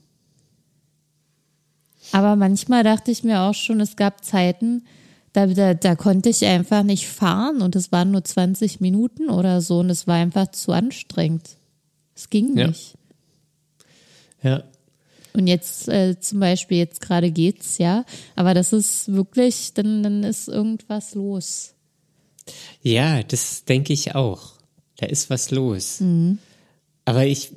Aber 2.12 2.37
manchmal 2.37 2.84
dachte 2.84 3.11
ich 3.11 3.24
mir 3.24 3.41
auch 3.41 3.55
schon, 3.55 3.80
es 3.80 3.97
gab 3.97 4.24
Zeiten, 4.24 4.84
da, 5.32 5.47
da, 5.47 5.74
da 5.74 5.97
konnte 5.97 6.28
ich 6.28 6.47
einfach 6.47 6.82
nicht 6.82 7.09
fahren 7.09 7.61
und 7.61 7.76
es 7.76 7.93
waren 7.93 8.12
nur 8.12 8.24
20 8.24 8.80
Minuten 8.80 9.28
oder 9.28 9.61
so 9.61 9.80
und 9.80 9.91
es 9.91 10.07
war 10.07 10.14
einfach 10.14 10.51
zu 10.53 10.72
anstrengend. 10.72 11.56
Es 12.17 12.31
ging 12.31 12.57
Ja. 12.57 12.69
nicht. 12.69 12.95
Ja. 14.43 14.64
Und 15.35 15.47
jetzt 15.47 15.89
äh, 15.89 16.19
zum 16.19 16.41
Beispiel, 16.41 16.79
jetzt 16.79 17.01
gerade 17.03 17.31
geht's, 17.31 17.77
ja. 17.79 18.05
Aber 18.37 18.55
das 18.55 18.73
ist 18.73 19.12
wirklich, 19.12 19.75
dann, 19.75 20.03
dann 20.03 20.25
ist 20.25 20.49
irgendwas 20.49 21.14
los. 21.14 21.75
Ja, 22.83 23.23
das 23.23 23.64
denke 23.64 23.93
ich 23.93 24.14
auch. 24.14 24.55
Da 24.97 25.07
ist 25.07 25.29
was 25.29 25.51
los. 25.51 26.03
Aber 27.05 27.27
ich, 27.27 27.51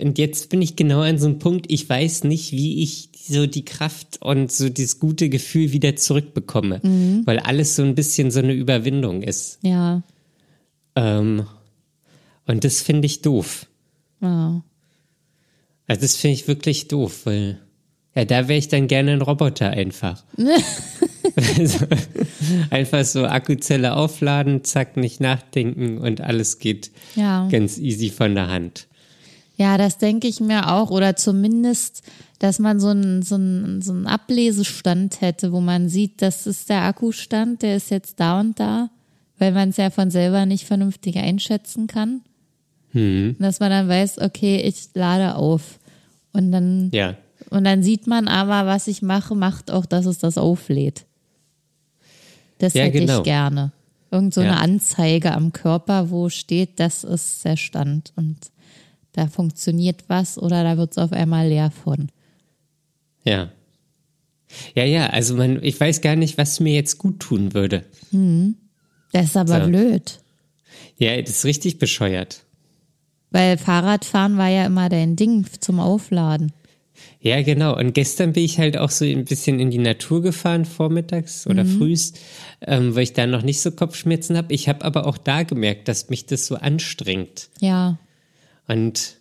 und 0.00 0.18
jetzt 0.18 0.48
bin 0.48 0.60
ich 0.60 0.74
genau 0.74 1.02
an 1.02 1.18
so 1.18 1.26
einem 1.26 1.38
Punkt, 1.38 1.66
ich 1.70 1.88
weiß 1.88 2.24
nicht, 2.24 2.50
wie 2.50 2.82
ich 2.82 3.10
so 3.28 3.46
die 3.46 3.64
Kraft 3.64 4.20
und 4.20 4.50
so 4.50 4.68
dieses 4.68 4.98
gute 4.98 5.28
Gefühl 5.28 5.70
wieder 5.72 5.94
zurückbekomme, 5.94 6.80
weil 7.26 7.38
alles 7.38 7.76
so 7.76 7.82
ein 7.82 7.94
bisschen 7.94 8.30
so 8.32 8.40
eine 8.40 8.54
Überwindung 8.54 9.22
ist. 9.22 9.58
Ja. 9.62 10.02
Ähm, 10.96 11.46
und 12.46 12.64
das 12.64 12.82
finde 12.82 13.06
ich 13.06 13.22
doof. 13.22 13.66
Ja. 14.24 14.62
Also 15.86 16.02
das 16.02 16.16
finde 16.16 16.34
ich 16.34 16.48
wirklich 16.48 16.88
doof, 16.88 17.26
weil 17.26 17.60
ja, 18.14 18.24
da 18.24 18.48
wäre 18.48 18.58
ich 18.58 18.68
dann 18.68 18.86
gerne 18.86 19.12
ein 19.12 19.22
Roboter 19.22 19.70
einfach. 19.70 20.24
also, 21.58 21.86
einfach 22.70 23.04
so 23.04 23.26
Akkuzelle 23.26 23.96
aufladen, 23.96 24.62
zack, 24.64 24.96
nicht 24.96 25.20
nachdenken 25.20 25.98
und 25.98 26.20
alles 26.20 26.58
geht 26.58 26.90
Ja. 27.16 27.48
ganz 27.50 27.78
easy 27.78 28.10
von 28.10 28.34
der 28.34 28.48
Hand. 28.48 28.86
Ja, 29.56 29.78
das 29.78 29.98
denke 29.98 30.26
ich 30.28 30.40
mir 30.40 30.72
auch. 30.72 30.90
Oder 30.90 31.16
zumindest, 31.16 32.02
dass 32.38 32.58
man 32.58 32.80
so 32.80 32.88
einen, 32.88 33.22
so, 33.22 33.36
einen, 33.36 33.82
so 33.82 33.92
einen 33.92 34.06
Ablesestand 34.06 35.20
hätte, 35.20 35.52
wo 35.52 35.60
man 35.60 35.88
sieht, 35.88 36.22
das 36.22 36.46
ist 36.46 36.68
der 36.68 36.82
Akkustand, 36.82 37.62
der 37.62 37.76
ist 37.76 37.90
jetzt 37.90 38.18
da 38.18 38.40
und 38.40 38.58
da, 38.58 38.90
weil 39.38 39.52
man 39.52 39.70
es 39.70 39.76
ja 39.76 39.90
von 39.90 40.10
selber 40.10 40.44
nicht 40.46 40.64
vernünftig 40.64 41.16
einschätzen 41.18 41.86
kann. 41.86 42.22
Und 42.94 43.36
Dass 43.40 43.60
man 43.60 43.70
dann 43.70 43.88
weiß, 43.88 44.18
okay, 44.20 44.56
ich 44.60 44.88
lade 44.94 45.36
auf. 45.36 45.78
Und 46.32 46.52
dann, 46.52 46.90
Ja. 46.92 47.16
und 47.50 47.64
dann 47.64 47.82
sieht 47.82 48.06
man 48.06 48.28
aber, 48.28 48.66
was 48.68 48.86
ich 48.88 49.02
mache, 49.02 49.34
macht 49.34 49.70
auch, 49.70 49.86
dass 49.86 50.06
es 50.06 50.18
das 50.18 50.38
auflädt. 50.38 51.04
Das 52.58 52.74
Ja, 52.74 52.84
hätte 52.84 53.00
genau. 53.00 53.18
ich 53.18 53.24
gerne. 53.24 53.72
Irgend 54.10 54.32
so 54.32 54.42
Ja. 54.42 54.52
eine 54.52 54.60
Anzeige 54.60 55.32
am 55.32 55.52
Körper, 55.52 56.10
wo 56.10 56.28
steht, 56.28 56.78
das 56.78 57.02
ist 57.04 57.44
der 57.44 57.56
Stand 57.56 58.12
und 58.16 58.36
da 59.12 59.26
funktioniert 59.26 60.04
was 60.08 60.38
oder 60.38 60.62
da 60.62 60.76
wird 60.76 60.92
es 60.92 60.98
auf 60.98 61.12
einmal 61.12 61.48
leer 61.48 61.70
von. 61.72 62.08
Ja. 63.24 63.50
Ja, 64.76 64.84
ja, 64.84 65.06
also 65.08 65.34
man, 65.36 65.60
ich 65.64 65.80
weiß 65.80 66.00
gar 66.00 66.14
nicht, 66.14 66.38
was 66.38 66.60
mir 66.60 66.74
jetzt 66.74 66.98
gut 66.98 67.18
tun 67.20 67.54
würde. 67.54 67.84
Das 69.12 69.26
ist 69.26 69.36
aber 69.36 69.62
So. 69.62 69.66
blöd, 69.68 70.20
Ja, 70.96 71.20
das 71.20 71.30
ist 71.30 71.44
richtig 71.44 71.78
bescheuert. 71.80 72.43
Weil 73.34 73.58
Fahrradfahren 73.58 74.38
war 74.38 74.48
ja 74.48 74.64
immer 74.64 74.88
dein 74.88 75.16
Ding 75.16 75.44
zum 75.58 75.80
Aufladen. 75.80 76.52
Ja, 77.20 77.42
genau. 77.42 77.76
Und 77.76 77.92
gestern 77.92 78.32
bin 78.32 78.44
ich 78.44 78.58
halt 78.60 78.76
auch 78.76 78.90
so 78.90 79.04
ein 79.04 79.24
bisschen 79.24 79.58
in 79.58 79.72
die 79.72 79.78
Natur 79.78 80.22
gefahren, 80.22 80.64
vormittags 80.64 81.46
oder 81.48 81.64
frühst, 81.64 82.20
ähm, 82.60 82.94
weil 82.94 83.02
ich 83.02 83.12
da 83.12 83.26
noch 83.26 83.42
nicht 83.42 83.60
so 83.60 83.72
Kopfschmerzen 83.72 84.36
habe. 84.36 84.54
Ich 84.54 84.68
habe 84.68 84.84
aber 84.84 85.06
auch 85.06 85.18
da 85.18 85.42
gemerkt, 85.42 85.88
dass 85.88 86.10
mich 86.10 86.26
das 86.26 86.46
so 86.46 86.54
anstrengt. 86.54 87.48
Ja, 87.60 87.98
Und 88.68 89.16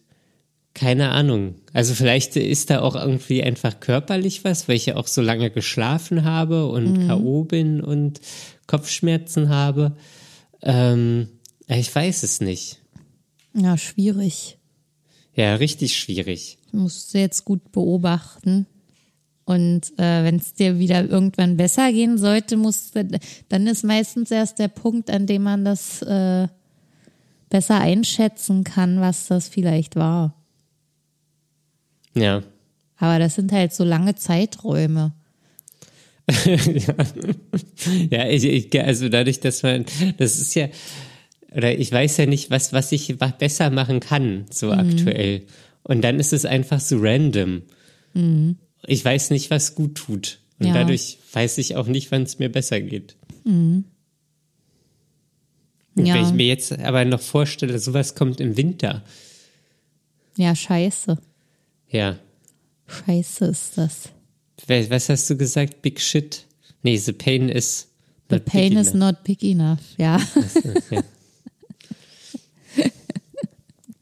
keine 0.76 1.10
Ahnung. 1.10 1.56
Also 1.72 1.96
vielleicht 1.96 2.36
ist 2.36 2.70
da 2.70 2.82
auch 2.82 2.96
irgendwie 2.96 3.42
einfach 3.42 3.80
körperlich 3.80 4.44
was, 4.44 4.68
weil 4.68 4.76
ich 4.76 4.88
ja 4.88 4.96
auch 4.96 5.08
so 5.08 5.22
lange 5.22 5.50
geschlafen 5.50 6.24
habe 6.24 6.68
und 6.68 7.08
K.O. 7.08 7.46
bin 7.46 7.82
und 7.82 8.22
Kopfschmerzen 8.68 9.50
habe. 9.50 9.94
Ähm, 10.62 11.30
ich 11.68 11.94
weiß 11.94 12.24
es 12.24 12.42
nicht. 12.42 12.83
Ja, 13.54 13.78
schwierig. 13.78 14.58
Ja, 15.36 15.56
richtig 15.56 15.98
schwierig. 15.98 16.58
Musst 16.72 17.14
du 17.14 17.20
jetzt 17.20 17.46
gut 17.46 17.72
beobachten. 17.72 18.68
Und 19.46 19.92
äh, 19.98 20.24
wenn 20.24 20.38
es 20.38 20.54
dir 20.54 20.80
wieder 20.80 21.04
irgendwann 21.10 21.58
besser 21.58 21.92
gehen 21.92 22.18
sollte, 22.18 22.56
musst 22.56 22.96
du, 22.96 23.20
dann 23.50 23.68
ist 23.68 23.84
meistens 23.84 24.32
erst 24.32 24.60
der 24.60 24.70
Punkt, 24.70 25.10
an 25.10 25.26
dem 25.28 25.44
man 25.44 25.66
das 25.66 26.02
äh, 26.02 26.48
besser 27.50 27.80
einschätzen 27.80 28.64
kann, 28.64 29.02
was 29.02 29.28
das 29.28 29.50
vielleicht 29.50 29.96
war. 29.96 30.34
Ja. 32.16 32.42
Aber 32.98 33.20
das 33.20 33.36
sind 33.36 33.52
halt 33.52 33.74
so 33.74 33.84
lange 33.84 34.16
Zeiträume. 34.16 35.14
Ja, 38.10 38.28
ich, 38.30 38.46
ich, 38.46 38.82
also 38.82 39.10
dadurch, 39.10 39.42
dass 39.42 39.62
man, 39.62 39.86
das 40.18 40.40
ist 40.40 40.56
ja, 40.56 40.70
oder 41.56 41.78
ich 41.78 41.92
weiß 41.92 42.18
ja 42.18 42.26
nicht, 42.26 42.50
was, 42.50 42.74
was 42.74 42.92
ich 42.92 43.16
besser 43.40 43.70
machen 43.70 44.00
kann, 44.00 44.46
so 44.52 44.72
aktuell. 44.72 45.44
Und 45.84 46.02
dann 46.02 46.20
ist 46.20 46.34
es 46.34 46.46
einfach 46.46 46.80
so 46.80 46.98
random. 47.00 47.64
Ich 48.88 49.04
weiß 49.06 49.30
nicht, 49.32 49.50
was 49.50 49.76
gut 49.76 49.96
tut. 49.96 50.40
Und 50.60 50.68
Ja. 50.68 50.74
dadurch 50.74 51.18
weiß 51.34 51.58
ich 51.58 51.76
auch 51.76 51.88
nicht, 51.88 52.12
wann 52.12 52.24
es 52.24 52.40
mir 52.40 52.50
besser 52.52 52.80
geht. 52.82 53.16
Und 53.46 53.86
Ja. 55.96 56.16
Wenn 56.16 56.24
ich 56.26 56.32
mir 56.32 56.48
jetzt 56.48 56.72
aber 56.80 57.06
noch 57.06 57.22
vorstelle, 57.22 57.78
sowas 57.80 58.16
kommt 58.16 58.40
im 58.40 58.58
Winter. 58.58 59.04
Ja, 60.38 60.56
scheiße. 60.56 61.18
Ja. 61.90 62.18
Scheiße 62.88 63.46
ist 63.46 63.78
das. 63.78 64.10
Was 64.68 65.10
hast 65.10 65.30
du 65.30 65.38
gesagt? 65.38 65.82
Big 65.82 66.00
shit? 66.02 66.46
Nee, 66.82 66.98
the 66.98 67.14
pain 67.14 67.50
is 67.50 67.88
The 68.30 68.36
not 68.38 68.46
big 68.46 68.52
pain 68.52 68.78
is 68.78 68.88
enough. 68.94 69.00
not 69.16 69.24
big 69.24 69.44
enough. 69.44 69.80
Ja. 69.98 70.20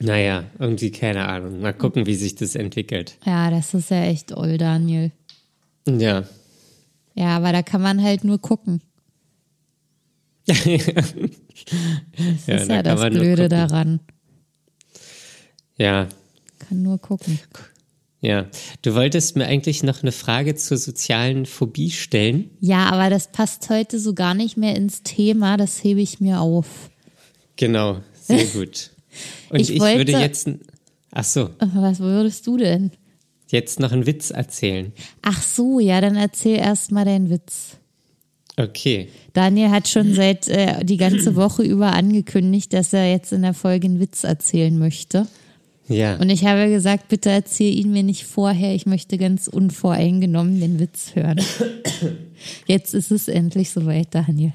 Naja, 0.01 0.45
irgendwie 0.59 0.91
keine 0.91 1.27
Ahnung. 1.27 1.61
Mal 1.61 1.73
gucken, 1.73 2.05
wie 2.05 2.15
sich 2.15 2.35
das 2.35 2.55
entwickelt. 2.55 3.17
Ja, 3.25 3.49
das 3.51 3.73
ist 3.73 3.91
ja 3.91 4.03
echt 4.03 4.31
oll, 4.35 4.57
Daniel. 4.57 5.11
Ja. 5.87 6.23
Ja, 7.13 7.37
aber 7.37 7.51
da 7.51 7.61
kann 7.61 7.81
man 7.81 8.01
halt 8.01 8.23
nur 8.23 8.39
gucken. 8.39 8.81
Das 10.47 10.65
Ja, 12.47 12.55
ist 12.55 12.69
da 12.69 12.75
ja 12.75 12.83
kann 12.83 12.97
das 12.97 13.09
Blöde 13.11 13.49
daran. 13.49 13.99
Ja, 15.77 16.07
Kann 16.59 16.83
nur 16.83 16.99
gucken. 16.99 17.39
ja. 18.21 18.47
Du 18.81 18.95
wolltest 18.95 19.35
mir 19.35 19.45
eigentlich 19.45 19.83
noch 19.83 20.01
eine 20.01 20.11
Frage 20.11 20.55
zur 20.55 20.77
sozialen 20.77 21.45
Phobie 21.45 21.91
stellen. 21.91 22.49
Ja, 22.59 22.89
aber 22.89 23.09
das 23.09 23.31
passt 23.31 23.69
heute 23.69 23.99
so 23.99 24.13
gar 24.13 24.33
nicht 24.33 24.57
mehr 24.57 24.75
ins 24.75 25.03
Thema. 25.03 25.57
Das 25.57 25.83
hebe 25.83 26.01
ich 26.01 26.19
mir 26.19 26.41
auf. 26.41 26.89
Genau, 27.55 27.99
sehr 28.13 28.45
gut. 28.53 28.91
Und 29.49 29.59
Ich 29.59 29.69
ich, 29.71 29.79
wollte- 29.79 29.97
würde 29.99 30.11
jetzt, 30.13 30.49
ach 31.11 31.23
so, 31.23 31.49
Was 31.59 31.99
würdest 31.99 32.45
du 32.47 32.57
denn? 32.57 32.91
jetzt 33.49 33.79
noch 33.81 33.91
einen 33.91 34.05
Witz 34.05 34.29
erzählen. 34.31 34.93
Ach 35.21 35.41
so, 35.43 35.79
ja, 35.81 35.99
dann 35.99 36.15
erzähl 36.15 36.57
erst 36.57 36.91
mal 36.93 37.03
deinen 37.03 37.29
Witz. 37.29 37.77
Okay. 38.57 39.09
Daniel 39.33 39.69
hat 39.71 39.87
schon 39.89 40.13
seit 40.13 40.47
äh, 40.47 40.85
die 40.85 40.95
ganze 40.97 41.35
Woche 41.35 41.63
über 41.63 41.93
angekündigt, 41.93 42.71
dass 42.73 42.93
er 42.93 43.11
jetzt 43.11 43.33
in 43.33 43.41
der 43.41 43.53
Folge 43.53 43.87
einen 43.87 43.99
Witz 43.99 44.23
erzählen 44.23 44.77
möchte. 44.77 45.27
Ja. 45.89 46.15
Und 46.17 46.29
ich 46.29 46.45
habe 46.45 46.69
gesagt, 46.69 47.09
bitte 47.09 47.29
erzähl 47.29 47.73
ihn 47.77 47.91
mir 47.91 48.03
nicht 48.03 48.23
vorher. 48.25 48.73
Ich 48.73 48.85
möchte 48.85 49.17
ganz 49.17 49.47
unvoreingenommen 49.49 50.61
den 50.61 50.79
Witz 50.79 51.15
hören. 51.15 51.41
Jetzt 52.67 52.93
ist 52.93 53.11
es 53.11 53.27
endlich 53.27 53.69
soweit, 53.71 54.15
Daniel. 54.15 54.53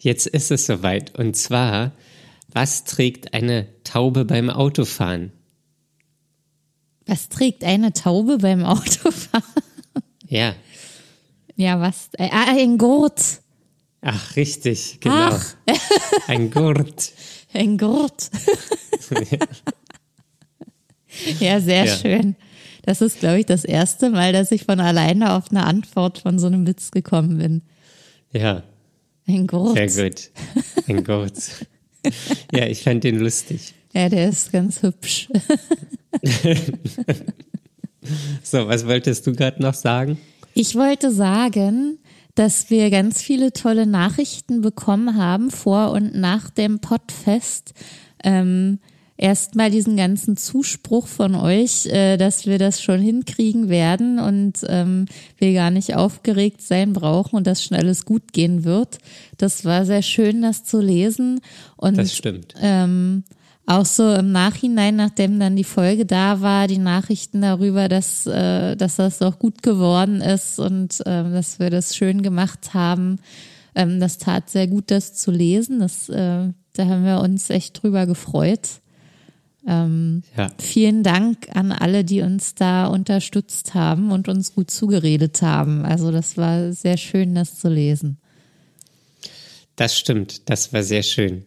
Jetzt 0.00 0.26
ist 0.26 0.50
es 0.50 0.66
soweit. 0.66 1.16
Und 1.18 1.36
zwar, 1.36 1.92
was 2.54 2.84
trägt 2.84 3.34
eine 3.34 3.66
Taube 3.84 4.24
beim 4.24 4.50
Autofahren? 4.50 5.32
Was 7.06 7.28
trägt 7.28 7.64
eine 7.64 7.92
Taube 7.92 8.38
beim 8.38 8.64
Autofahren? 8.64 9.42
Ja. 10.28 10.54
Ja, 11.56 11.78
was? 11.78 12.08
Äh, 12.16 12.30
ah, 12.32 12.46
ein 12.56 12.78
Gurt. 12.78 13.20
Ach, 14.00 14.34
richtig, 14.36 14.98
genau. 15.00 15.14
Ach. 15.32 15.54
Ein 16.26 16.50
Gurt. 16.50 17.12
Ein 17.52 17.76
Gurt. 17.76 18.30
ja, 21.38 21.60
sehr 21.60 21.84
Ja. 21.84 21.96
schön. 21.96 22.34
Das 22.84 23.00
ist, 23.02 23.20
glaube 23.20 23.40
ich, 23.40 23.46
das 23.46 23.64
erste 23.64 24.08
Mal, 24.10 24.32
dass 24.32 24.50
ich 24.50 24.64
von 24.64 24.80
alleine 24.80 25.34
auf 25.34 25.50
eine 25.50 25.64
Antwort 25.66 26.18
von 26.18 26.38
so 26.38 26.46
einem 26.46 26.66
Witz 26.66 26.90
gekommen 26.90 27.36
bin. 27.38 27.62
Ja, 28.32 28.62
Ein 29.28 29.46
Gurt. 29.46 29.76
sehr 29.90 30.08
gut. 30.10 30.30
Ein 30.88 31.04
Gurt. 31.04 31.34
Ja, 32.52 32.66
ich 32.66 32.82
fand 32.82 33.04
den 33.04 33.18
lustig. 33.18 33.74
Ja, 33.92 34.08
der 34.08 34.28
ist 34.28 34.52
ganz 34.52 34.82
hübsch. 34.82 35.28
So, 38.42 38.66
was 38.66 38.86
wolltest 38.86 39.26
du 39.26 39.32
gerade 39.32 39.62
noch 39.62 39.74
sagen? 39.74 40.18
Ich 40.54 40.74
wollte 40.74 41.10
sagen, 41.12 41.98
dass 42.34 42.70
wir 42.70 42.90
ganz 42.90 43.22
viele 43.22 43.52
tolle 43.52 43.86
Nachrichten 43.86 44.60
bekommen 44.60 45.16
haben 45.16 45.50
vor 45.50 45.92
und 45.92 46.14
nach 46.14 46.50
dem 46.50 46.80
Podfest. 46.80 47.74
Ähm, 48.24 48.80
Erstmal 49.16 49.70
diesen 49.70 49.96
ganzen 49.96 50.36
Zuspruch 50.36 51.06
von 51.06 51.34
euch, 51.34 51.86
äh, 51.86 52.16
dass 52.16 52.46
wir 52.46 52.58
das 52.58 52.82
schon 52.82 53.00
hinkriegen 53.00 53.68
werden 53.68 54.18
und 54.18 54.64
ähm, 54.66 55.06
wir 55.38 55.52
gar 55.52 55.70
nicht 55.70 55.94
aufgeregt 55.94 56.62
sein 56.62 56.92
brauchen 56.92 57.36
und 57.36 57.46
dass 57.46 57.62
schon 57.62 57.76
alles 57.76 58.04
gut 58.04 58.32
gehen 58.32 58.64
wird. 58.64 58.98
Das 59.36 59.64
war 59.64 59.84
sehr 59.84 60.02
schön, 60.02 60.42
das 60.42 60.64
zu 60.64 60.80
lesen. 60.80 61.40
Und 61.76 61.98
Das 61.98 62.14
stimmt. 62.14 62.54
ähm, 62.60 63.24
auch 63.66 63.84
so 63.84 64.12
im 64.14 64.32
Nachhinein, 64.32 64.96
nachdem 64.96 65.38
dann 65.38 65.54
die 65.54 65.64
Folge 65.64 66.04
da 66.04 66.40
war, 66.40 66.66
die 66.66 66.78
Nachrichten 66.78 67.42
darüber, 67.42 67.88
dass, 67.88 68.26
äh, 68.26 68.76
dass 68.76 68.96
das 68.96 69.18
doch 69.18 69.38
gut 69.38 69.62
geworden 69.62 70.20
ist 70.20 70.58
und 70.58 71.00
ähm, 71.06 71.32
dass 71.32 71.58
wir 71.60 71.70
das 71.70 71.94
schön 71.94 72.22
gemacht 72.22 72.74
haben. 72.74 73.20
Ähm, 73.74 74.00
das 74.00 74.18
tat 74.18 74.50
sehr 74.50 74.66
gut, 74.66 74.90
das 74.90 75.14
zu 75.14 75.30
lesen. 75.30 75.78
Das, 75.78 76.08
äh, 76.08 76.48
da 76.74 76.86
haben 76.86 77.04
wir 77.04 77.20
uns 77.20 77.50
echt 77.50 77.82
drüber 77.82 78.06
gefreut. 78.06 78.81
Ja, 79.64 80.50
Vielen 80.58 81.02
Dank 81.04 81.48
an 81.54 81.70
alle, 81.70 82.04
die 82.04 82.20
uns 82.22 82.54
da 82.54 82.86
unterstützt 82.86 83.74
haben 83.74 84.10
und 84.10 84.28
uns 84.28 84.54
gut 84.54 84.70
zugeredet 84.70 85.40
haben. 85.42 85.84
Also 85.84 86.10
das 86.10 86.36
war 86.36 86.72
sehr 86.72 86.96
schön, 86.96 87.34
das 87.34 87.58
zu 87.58 87.68
lesen. 87.68 88.18
das 89.76 89.96
stimmt. 89.98 90.50
Das 90.50 90.72
war 90.72 90.82
sehr 90.82 91.02
schön. 91.02 91.44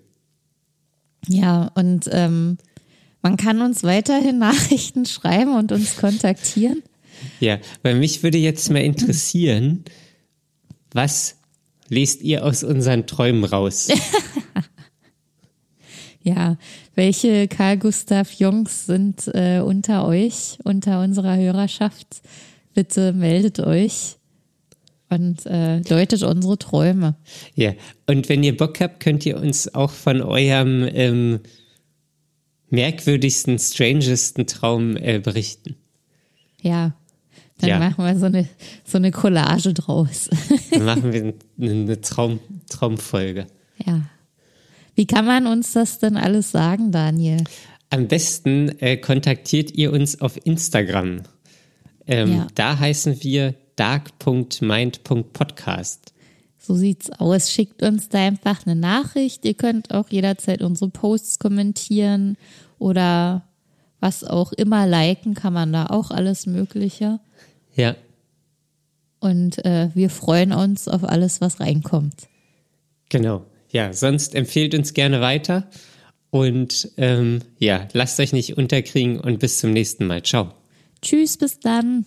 Ja, 1.27 1.71
und 1.75 2.07
ähm, 2.11 2.57
man 3.21 3.37
kann 3.37 3.61
uns 3.61 3.83
weiterhin 3.83 4.37
Nachrichten 4.39 5.05
schreiben 5.05 5.55
und 5.57 5.71
uns 5.71 5.97
kontaktieren. 5.97 6.83
Ja, 7.39 7.59
weil 7.81 7.95
mich 7.95 8.23
würde 8.23 8.37
jetzt 8.37 8.69
mal 8.69 8.79
interessieren, 8.83 9.83
was 10.93 11.37
lest 11.89 12.21
ihr 12.21 12.45
aus 12.45 12.63
unseren 12.63 13.07
Träumen 13.07 13.43
raus? 13.43 13.89
Ja, 16.25 16.57
welche 16.95 17.47
Karl 17.47 17.77
Gustav 17.77 18.31
Jungs 18.33 18.87
sind 18.87 19.27
äh, 19.35 19.59
unter 19.59 20.07
euch, 20.07 20.57
unter 20.63 21.01
unserer 21.03 21.37
Hörerschaft? 21.37 22.07
Bitte 22.73 23.13
meldet 23.13 23.59
euch 23.59 24.15
und 25.09 25.45
äh, 25.45 25.81
deutet 25.81 26.23
unsere 26.23 26.57
Träume. 26.57 27.15
Ja, 27.53 27.73
und 28.07 28.27
wenn 28.27 28.41
ihr 28.43 28.57
Bock 28.57 28.79
habt, 28.81 29.01
könnt 29.01 29.23
ihr 29.27 29.37
uns 29.39 29.75
auch 29.75 29.91
von 29.91 30.23
eurem 30.23 30.89
ähm, 30.91 31.41
merkwürdigsten, 32.69 33.59
strangesten 33.59 34.47
Traum 34.47 34.97
äh, 34.97 35.19
berichten. 35.19 35.75
Ja, 36.59 36.95
dann 37.59 37.69
Ja. 37.69 37.77
machen 37.79 38.03
wir 38.03 38.17
so 38.17 38.25
eine, 38.25 38.47
so 38.83 38.97
eine 38.97 39.11
Collage 39.11 39.75
draus. 39.75 40.27
Dann 40.71 40.85
machen 40.85 41.13
wir 41.13 41.33
eine, 41.61 42.01
Traum, 42.01 42.39
Traumfolge. 42.67 43.45
ja. 43.85 44.01
Wie 44.95 45.05
kann 45.05 45.25
man 45.25 45.47
uns 45.47 45.73
das 45.73 45.99
denn 45.99 46.17
alles 46.17 46.51
sagen, 46.51 46.91
Daniel? 46.91 47.43
Am 47.89 48.07
besten 48.07 48.69
äh, 48.79 48.97
kontaktiert 48.97 49.71
ihr 49.71 49.91
uns 49.93 50.19
auf 50.21 50.39
Instagram. 50.45 51.21
Ähm, 52.07 52.31
Ja. 52.33 52.47
Da 52.55 52.79
heißen 52.79 53.23
wir 53.23 53.55
dark.mind.podcast. 53.75 56.13
So 56.57 56.75
sieht's 56.75 57.11
aus. 57.11 57.51
Schickt 57.51 57.83
uns 57.83 58.09
da 58.09 58.19
einfach 58.19 58.65
eine 58.65 58.75
Nachricht. 58.75 59.45
Ihr 59.45 59.53
könnt 59.53 59.93
auch 59.93 60.09
jederzeit 60.09 60.61
unsere 60.61 60.89
Posts 60.89 61.39
kommentieren 61.39 62.37
oder 62.79 63.43
was 63.99 64.23
auch 64.23 64.51
immer 64.53 64.87
liken, 64.87 65.33
kann 65.35 65.53
man 65.53 65.71
da 65.73 65.87
auch 65.87 66.11
alles 66.11 66.45
Mögliche. 66.45 67.19
Ja, 67.75 67.95
Und 69.19 69.63
äh, 69.65 69.89
wir 69.93 70.09
freuen 70.09 70.53
uns 70.53 70.87
auf 70.87 71.03
alles, 71.03 71.41
was 71.41 71.59
reinkommt. 71.59 72.27
genau. 73.09 73.45
Ja, 73.69 73.93
sonst 73.93 74.35
empfehlt 74.35 74.73
uns 74.73 74.93
gerne 74.93 75.21
weiter 75.21 75.69
Und 76.35 76.91
ähm, 76.97 77.43
ja, 77.59 77.87
lasst 77.93 78.19
euch 78.19 78.33
nicht 78.33 78.57
unterkriegen 78.57 79.21
und 79.21 79.39
bis 79.39 79.59
zum 79.59 79.71
nächsten 79.71 80.05
Mal. 80.05 80.21
Ciao. 80.21 80.51
Tschüss, 81.01 81.37
bis 81.37 81.61
dann. 81.61 82.05